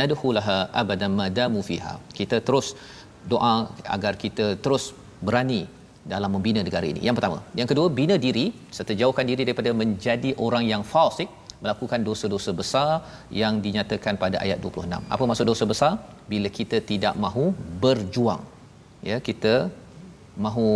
nadkhulaha 0.00 0.58
abadan 0.82 1.14
madamu 1.22 1.60
fiha. 1.68 1.94
Kita 2.18 2.38
terus 2.46 2.68
doa 3.32 3.54
agar 3.96 4.14
kita 4.24 4.46
terus 4.64 4.84
berani 5.26 5.60
dalam 6.12 6.30
membina 6.34 6.62
negara 6.62 6.86
ini. 6.92 7.02
Yang 7.06 7.16
pertama. 7.18 7.38
Yang 7.58 7.68
kedua 7.74 7.86
bina 7.98 8.16
diri 8.26 8.46
serta 8.76 8.94
jauhkan 9.00 9.26
diri 9.30 9.42
daripada 9.48 9.70
menjadi 9.82 10.30
orang 10.46 10.64
yang 10.72 10.82
fasik 10.94 11.26
melakukan 11.64 12.00
dosa-dosa 12.08 12.50
besar 12.60 12.90
yang 13.40 13.54
dinyatakan 13.66 14.14
pada 14.22 14.36
ayat 14.44 14.58
26. 14.64 15.12
Apa 15.14 15.22
maksud 15.28 15.46
dosa 15.52 15.64
besar? 15.72 15.92
Bila 16.32 16.48
kita 16.58 16.78
tidak 16.90 17.14
mahu 17.24 17.44
berjuang. 17.84 18.42
Ya, 19.08 19.18
kita 19.28 19.54
mahu 20.46 20.68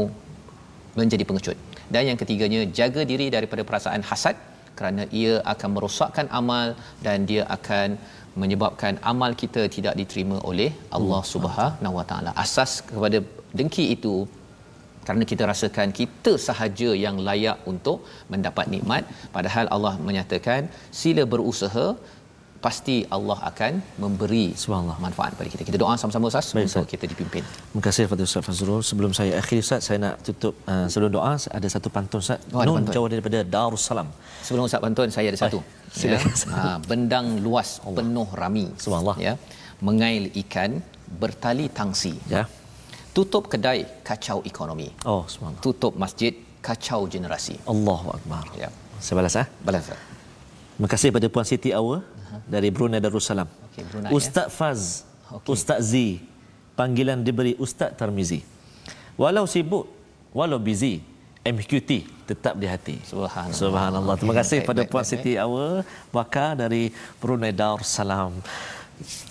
menjadi 1.00 1.24
pengecut. 1.28 1.58
Dan 1.94 2.02
yang 2.10 2.18
ketiganya, 2.22 2.60
jaga 2.78 3.02
diri 3.10 3.26
daripada 3.34 3.62
perasaan 3.68 4.02
hasad 4.10 4.36
kerana 4.78 5.04
ia 5.20 5.34
akan 5.52 5.70
merosakkan 5.76 6.26
amal 6.40 6.68
dan 7.06 7.26
dia 7.30 7.42
akan 7.56 7.98
menyebabkan 8.42 8.94
amal 9.12 9.30
kita 9.42 9.62
tidak 9.76 9.94
diterima 10.00 10.36
oleh 10.50 10.70
Allah 10.98 11.22
Subhanahu 11.32 11.94
Wa 11.98 12.04
Taala. 12.10 12.30
Asas 12.44 12.72
kepada 12.90 13.18
dengki 13.58 13.84
itu 13.96 14.14
kerana 15.06 15.24
kita 15.32 15.42
rasakan 15.52 15.88
kita 16.00 16.32
sahaja 16.48 16.90
yang 17.04 17.18
layak 17.28 17.58
untuk 17.72 17.98
mendapat 18.32 18.66
nikmat 18.74 19.04
padahal 19.36 19.66
Allah 19.76 19.94
menyatakan 20.08 20.68
sila 21.02 21.24
berusaha 21.34 21.86
pasti 22.64 22.96
Allah 23.16 23.36
akan 23.50 23.72
memberi 24.02 24.44
subhanallah 24.62 24.98
manfaat 25.04 25.32
pada 25.38 25.48
kita. 25.52 25.62
Kita 25.68 25.78
doa 25.82 25.94
sama-sama 26.00 26.28
Ustaz 26.30 26.48
Baik, 26.52 26.68
untuk 26.68 26.84
Ustaz. 26.84 26.92
kita 26.92 27.04
dipimpin. 27.12 27.42
Terima 27.68 27.82
kasih 27.86 28.02
kepada 28.06 28.22
Ustaz 28.28 28.42
Fazrul. 28.48 28.82
Sebelum 28.90 29.12
saya 29.18 29.32
akhiri 29.40 29.60
Ustaz, 29.64 29.80
saya 29.88 29.98
nak 30.04 30.14
tutup 30.26 30.54
uh, 30.72 30.86
sebelum 30.92 31.10
doa 31.16 31.32
ada 31.58 31.68
satu 31.74 31.88
pantun 31.96 32.20
Ustaz. 32.24 32.40
Oh, 32.52 32.64
Nun 32.68 32.84
jauh 32.96 33.08
daripada 33.14 33.40
Darussalam. 33.54 34.08
Sebelum 34.46 34.64
Ustaz 34.68 34.82
pantun 34.84 35.08
saya 35.16 35.32
ada 35.32 35.40
satu. 35.44 35.60
Ya. 36.04 36.20
Ha, 36.54 36.60
bendang 36.90 37.28
luas 37.46 37.80
Allah. 37.86 37.98
penuh 38.04 38.28
rami. 38.42 38.66
Subhanallah. 38.84 39.16
Ya. 39.26 39.34
Mengail 39.88 40.24
ikan 40.44 40.72
bertali 41.22 41.66
tangsi. 41.80 42.14
Ya 42.34 42.44
tutup 43.16 43.50
kedai 43.52 43.86
kacau 44.08 44.38
ekonomi 44.50 44.88
oh 45.04 45.22
subhanallah 45.32 45.62
tutup 45.66 45.92
masjid 46.04 46.32
kacau 46.68 47.00
generasi 47.14 47.56
Allahu 47.72 48.08
akbar 48.16 48.44
ya 48.62 48.68
saya 49.02 49.14
balas 49.18 49.36
ah 49.42 49.46
balas 49.66 49.84
terima 49.90 50.88
kasih 50.92 51.08
pada 51.16 51.26
puan 51.32 51.46
Siti 51.50 51.70
Awa 51.80 52.00
uh-huh. 52.00 52.40
dari 52.54 52.68
Brunei 52.74 53.00
Darussalam 53.04 53.48
okey 53.70 53.84
Brunei 53.90 54.10
Ustaz 54.18 54.48
ya? 54.48 54.56
Faz 54.58 54.80
okay. 55.28 55.48
Ustaz 55.54 55.80
Z 55.92 55.94
panggilan 56.78 57.20
diberi 57.26 57.52
Ustaz 57.56 57.96
Tarmizi 57.98 58.40
walau 59.20 59.44
sibuk 59.44 59.88
walau 60.36 60.60
busy 60.60 61.02
MQT 61.40 61.90
tetap 62.28 62.54
di 62.60 62.68
hati. 62.68 62.96
Subhanallah. 63.00 63.56
Subhanallah. 63.56 64.14
Terima 64.20 64.36
kasih 64.36 64.60
okay, 64.60 64.68
pada 64.68 64.82
Puan 64.84 65.04
Siti 65.08 65.40
Awa 65.40 65.80
Bakar 66.12 66.52
dari 66.54 66.92
Brunei 67.16 67.50
Darussalam. 67.50 68.36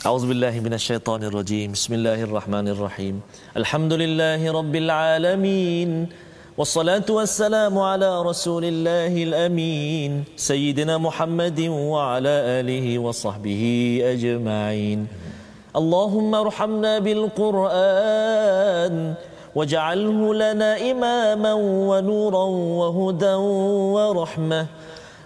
أعوذ 0.05 0.27
بالله 0.27 0.59
من 0.65 0.73
الشيطان 0.73 1.23
الرجيم. 1.29 1.71
بسم 1.77 1.93
الله 1.93 2.23
الرحمن 2.23 2.67
الرحيم. 2.73 3.21
الحمد 3.57 3.93
لله 3.93 4.51
رب 4.51 4.75
العالمين 4.75 6.09
والصلاة 6.57 7.05
والسلام 7.09 7.77
على 7.77 8.21
رسول 8.21 8.65
الله 8.65 9.13
الأمين 9.23 10.23
سيدنا 10.35 10.97
محمد 10.97 11.59
وعلى 11.69 12.35
آله 12.65 12.99
وصحبه 12.99 13.63
أجمعين. 14.13 15.07
اللهم 15.75 16.35
ارحمنا 16.35 16.99
بالقرآن 17.05 18.93
واجعله 19.55 20.33
لنا 20.33 20.69
إماما 20.91 21.53
ونورا 21.89 22.45
وهدى 22.81 23.35
ورحمة. 23.93 24.65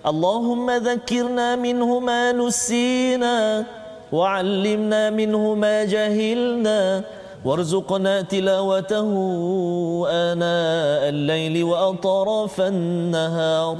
اللهم 0.03 0.67
ذكرنا 0.71 1.55
منه 1.55 1.99
ما 1.99 2.31
نسينا 2.31 3.63
وعلمنا 4.13 5.09
منه 5.09 5.43
ما 5.63 5.75
جهلنا 5.93 6.79
وارزقنا 7.45 8.15
تلاوته 8.33 9.09
آناء 10.29 11.01
الليل 11.15 11.55
وأطراف 11.69 12.55
النهار 12.61 13.75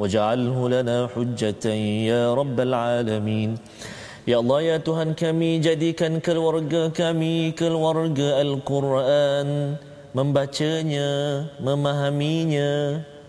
واجعله 0.00 0.58
لنا 0.74 0.96
حجة 1.14 1.64
يا 2.12 2.24
رب 2.40 2.58
العالمين. 2.68 3.50
يا 4.28 4.36
الله 4.42 4.60
يا 4.60 4.76
تهن 4.86 5.10
كمي 5.20 5.52
جدي 5.66 5.90
كان 5.92 6.20
كالورق 6.20 6.92
كمي 6.92 7.50
كالورق 7.58 8.18
القرآن. 8.46 9.50
من 10.16 10.26
باتشنيا 10.36 11.12
من 11.64 11.76
مهمينيا 11.86 12.76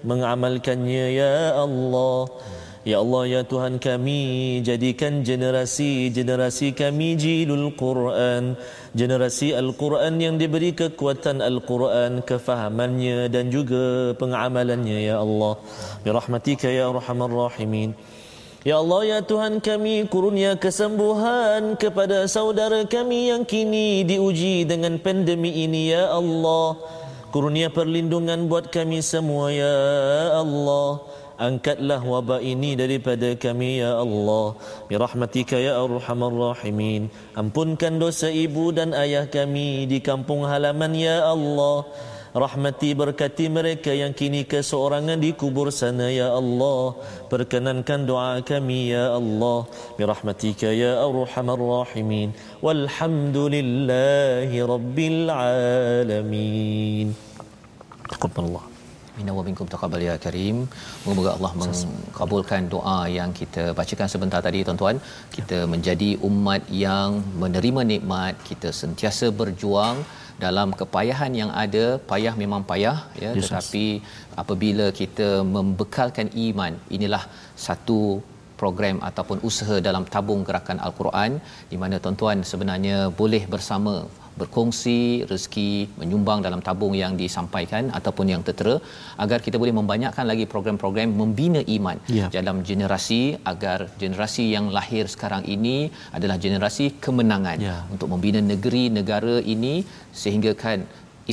من 0.04 0.20
عملكنيا 0.24 1.08
يا 1.22 1.64
الله. 1.64 2.20
Ya 2.82 2.98
Allah 2.98 3.30
ya 3.30 3.42
Tuhan 3.46 3.78
kami 3.78 4.58
jadikan 4.66 5.22
generasi-generasi 5.22 6.74
kami 6.74 7.14
jilul 7.14 7.78
Quran. 7.78 8.58
Generasi 8.98 9.54
Al-Quran 9.54 10.18
yang 10.18 10.42
diberi 10.42 10.74
kekuatan 10.74 11.46
Al-Quran 11.46 12.26
kefahamannya 12.26 13.30
dan 13.30 13.54
juga 13.54 14.18
pengamalannya 14.18 14.98
ya 14.98 15.22
Allah. 15.22 15.62
Birahmatika 16.02 16.74
ya 16.74 16.90
arhamar 16.90 17.30
rahimin. 17.30 17.94
Ya 18.66 18.82
Allah 18.82 19.02
ya 19.06 19.20
Tuhan 19.22 19.62
kami 19.62 20.10
kurnia 20.10 20.58
kesembuhan 20.58 21.78
kepada 21.78 22.26
saudara 22.26 22.82
kami 22.90 23.30
yang 23.30 23.46
kini 23.46 24.02
diuji 24.10 24.66
dengan 24.66 24.98
pandemi 24.98 25.70
ini 25.70 25.94
ya 25.94 26.10
Allah. 26.18 26.82
Kurnia 27.30 27.70
perlindungan 27.70 28.50
buat 28.50 28.74
kami 28.74 29.06
semua 29.06 29.54
ya 29.54 29.78
Allah 30.42 31.21
angkatlah 31.42 31.98
wabak 32.06 32.46
ini 32.46 32.78
daripada 32.78 33.34
kami 33.34 33.82
ya 33.82 33.98
Allah. 33.98 34.54
Birahmatika 34.86 35.58
ya 35.58 35.82
arhamar 35.82 36.30
rahimin. 36.30 37.10
Ampunkan 37.34 37.98
dosa 37.98 38.30
ibu 38.30 38.70
dan 38.70 38.94
ayah 38.94 39.26
kami 39.26 39.90
di 39.90 39.98
kampung 40.06 40.46
halaman 40.46 40.94
ya 40.94 41.26
Allah. 41.26 41.90
Rahmati 42.32 42.96
berkati 42.96 43.52
mereka 43.52 43.92
yang 43.92 44.16
kini 44.16 44.48
keseorangan 44.48 45.20
di 45.20 45.36
kubur 45.36 45.68
sana 45.68 46.08
ya 46.08 46.32
Allah. 46.32 46.96
Perkenankan 47.28 48.08
doa 48.08 48.40
kami 48.40 48.96
ya 48.96 49.20
Allah. 49.20 49.68
Birahmatika 50.00 50.72
ya 50.72 51.04
arhamar 51.04 51.60
rahimin. 51.60 52.32
Walhamdulillahi 52.64 54.56
rabbil 54.64 55.28
alamin. 55.28 57.12
Taqabbalallah 58.08 58.81
Minna 59.18 59.34
wa 59.38 59.44
minkum 59.48 59.68
taqabbal 59.74 60.04
ya 60.08 60.16
karim. 60.26 60.58
Moga 61.20 61.32
Allah 61.36 61.52
mengabulkan 61.62 62.70
doa 62.74 62.98
yang 63.18 63.32
kita 63.40 63.64
bacakan 63.80 64.10
sebentar 64.14 64.42
tadi 64.48 64.60
tuan-tuan. 64.68 64.98
Kita 65.38 65.60
menjadi 65.74 66.10
umat 66.30 66.64
yang 66.86 67.20
menerima 67.44 67.84
nikmat, 67.92 68.36
kita 68.50 68.72
sentiasa 68.82 69.30
berjuang 69.42 70.00
dalam 70.46 70.70
kepayahan 70.82 71.34
yang 71.42 71.52
ada. 71.64 71.86
Payah 72.12 72.34
memang 72.44 72.64
payah 72.72 72.98
ya, 73.24 73.32
yes, 73.38 73.50
tetapi 73.50 73.86
apabila 74.44 74.88
kita 75.02 75.30
membekalkan 75.56 76.30
iman, 76.48 76.74
inilah 76.98 77.24
satu 77.68 78.02
program 78.62 78.98
ataupun 79.10 79.38
usaha 79.50 79.76
dalam 79.88 80.04
tabung 80.14 80.42
gerakan 80.48 80.80
al-Quran 80.88 81.32
di 81.72 81.78
mana 81.82 81.96
tuan-tuan 82.04 82.40
sebenarnya 82.52 82.98
boleh 83.22 83.44
bersama 83.54 83.94
berkongsi 84.40 85.28
rezeki 85.32 85.72
menyumbang 86.00 86.40
dalam 86.46 86.62
tabung 86.68 86.94
yang 86.96 87.14
disampaikan 87.20 87.92
ataupun 87.98 88.32
yang 88.34 88.42
tertera 88.48 88.76
agar 89.24 89.40
kita 89.46 89.60
boleh 89.62 89.76
membanyakkan 89.80 90.26
lagi 90.32 90.46
program-program 90.54 91.10
membina 91.22 91.62
iman 91.78 91.98
Ya. 92.20 92.28
dalam 92.38 92.64
generasi 92.70 93.22
agar 93.52 93.92
generasi 94.02 94.46
yang 94.56 94.68
lahir 94.78 95.06
sekarang 95.08 95.44
ini 95.56 95.92
adalah 96.18 96.38
generasi 96.46 96.86
kemenangan 97.06 97.58
Ya. 97.60 97.78
untuk 97.94 98.08
membina 98.14 98.40
negeri 98.54 98.84
negara 99.00 99.36
ini 99.56 99.84
sehingga 100.12 100.52
kan 100.64 100.84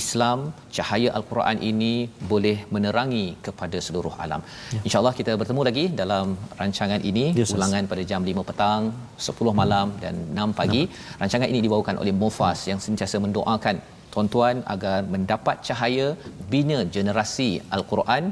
Islam 0.00 0.38
cahaya 0.76 1.10
al-Quran 1.18 1.56
ini 1.70 1.92
boleh 2.32 2.56
menerangi 2.74 3.26
kepada 3.46 3.78
seluruh 3.86 4.14
alam. 4.24 4.40
Ya. 4.76 4.80
Insya-Allah 4.86 5.14
kita 5.20 5.34
bertemu 5.42 5.62
lagi 5.68 5.84
dalam 6.00 6.26
rancangan 6.60 7.00
ini 7.10 7.24
Ya, 7.38 7.44
Ustaz. 7.46 7.56
ulangan 7.58 7.84
pada 7.92 8.02
jam 8.10 8.22
5 8.30 8.44
petang, 8.50 8.82
10 9.28 9.54
malam 9.60 9.86
dan 10.02 10.14
6 10.40 10.50
pagi. 10.60 10.82
Rancangan 11.22 11.48
ini 11.52 11.60
dibawakan 11.66 11.96
oleh 12.02 12.14
Mufas 12.22 12.60
yang 12.70 12.80
sentiasa 12.86 13.18
mendoakan 13.26 13.76
tuan-tuan 14.12 14.56
agar 14.74 14.98
mendapat 15.14 15.56
cahaya 15.68 16.06
bina 16.52 16.78
generasi 16.96 17.50
al-Quran 17.76 18.24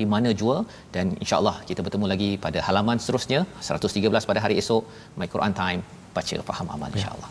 di 0.00 0.06
mana 0.12 0.30
jua 0.40 0.56
dan 0.94 1.06
insya-Allah 1.22 1.56
kita 1.68 1.80
bertemu 1.86 2.06
lagi 2.12 2.30
pada 2.44 2.58
halaman 2.66 2.96
seterusnya 3.02 3.40
113 3.68 4.28
pada 4.30 4.40
hari 4.44 4.56
esok 4.62 4.82
My 5.18 5.28
Quran 5.34 5.54
Time 5.60 5.80
baca 6.16 6.36
faham 6.50 6.68
amal 6.76 6.90
insya-Allah. 6.96 7.30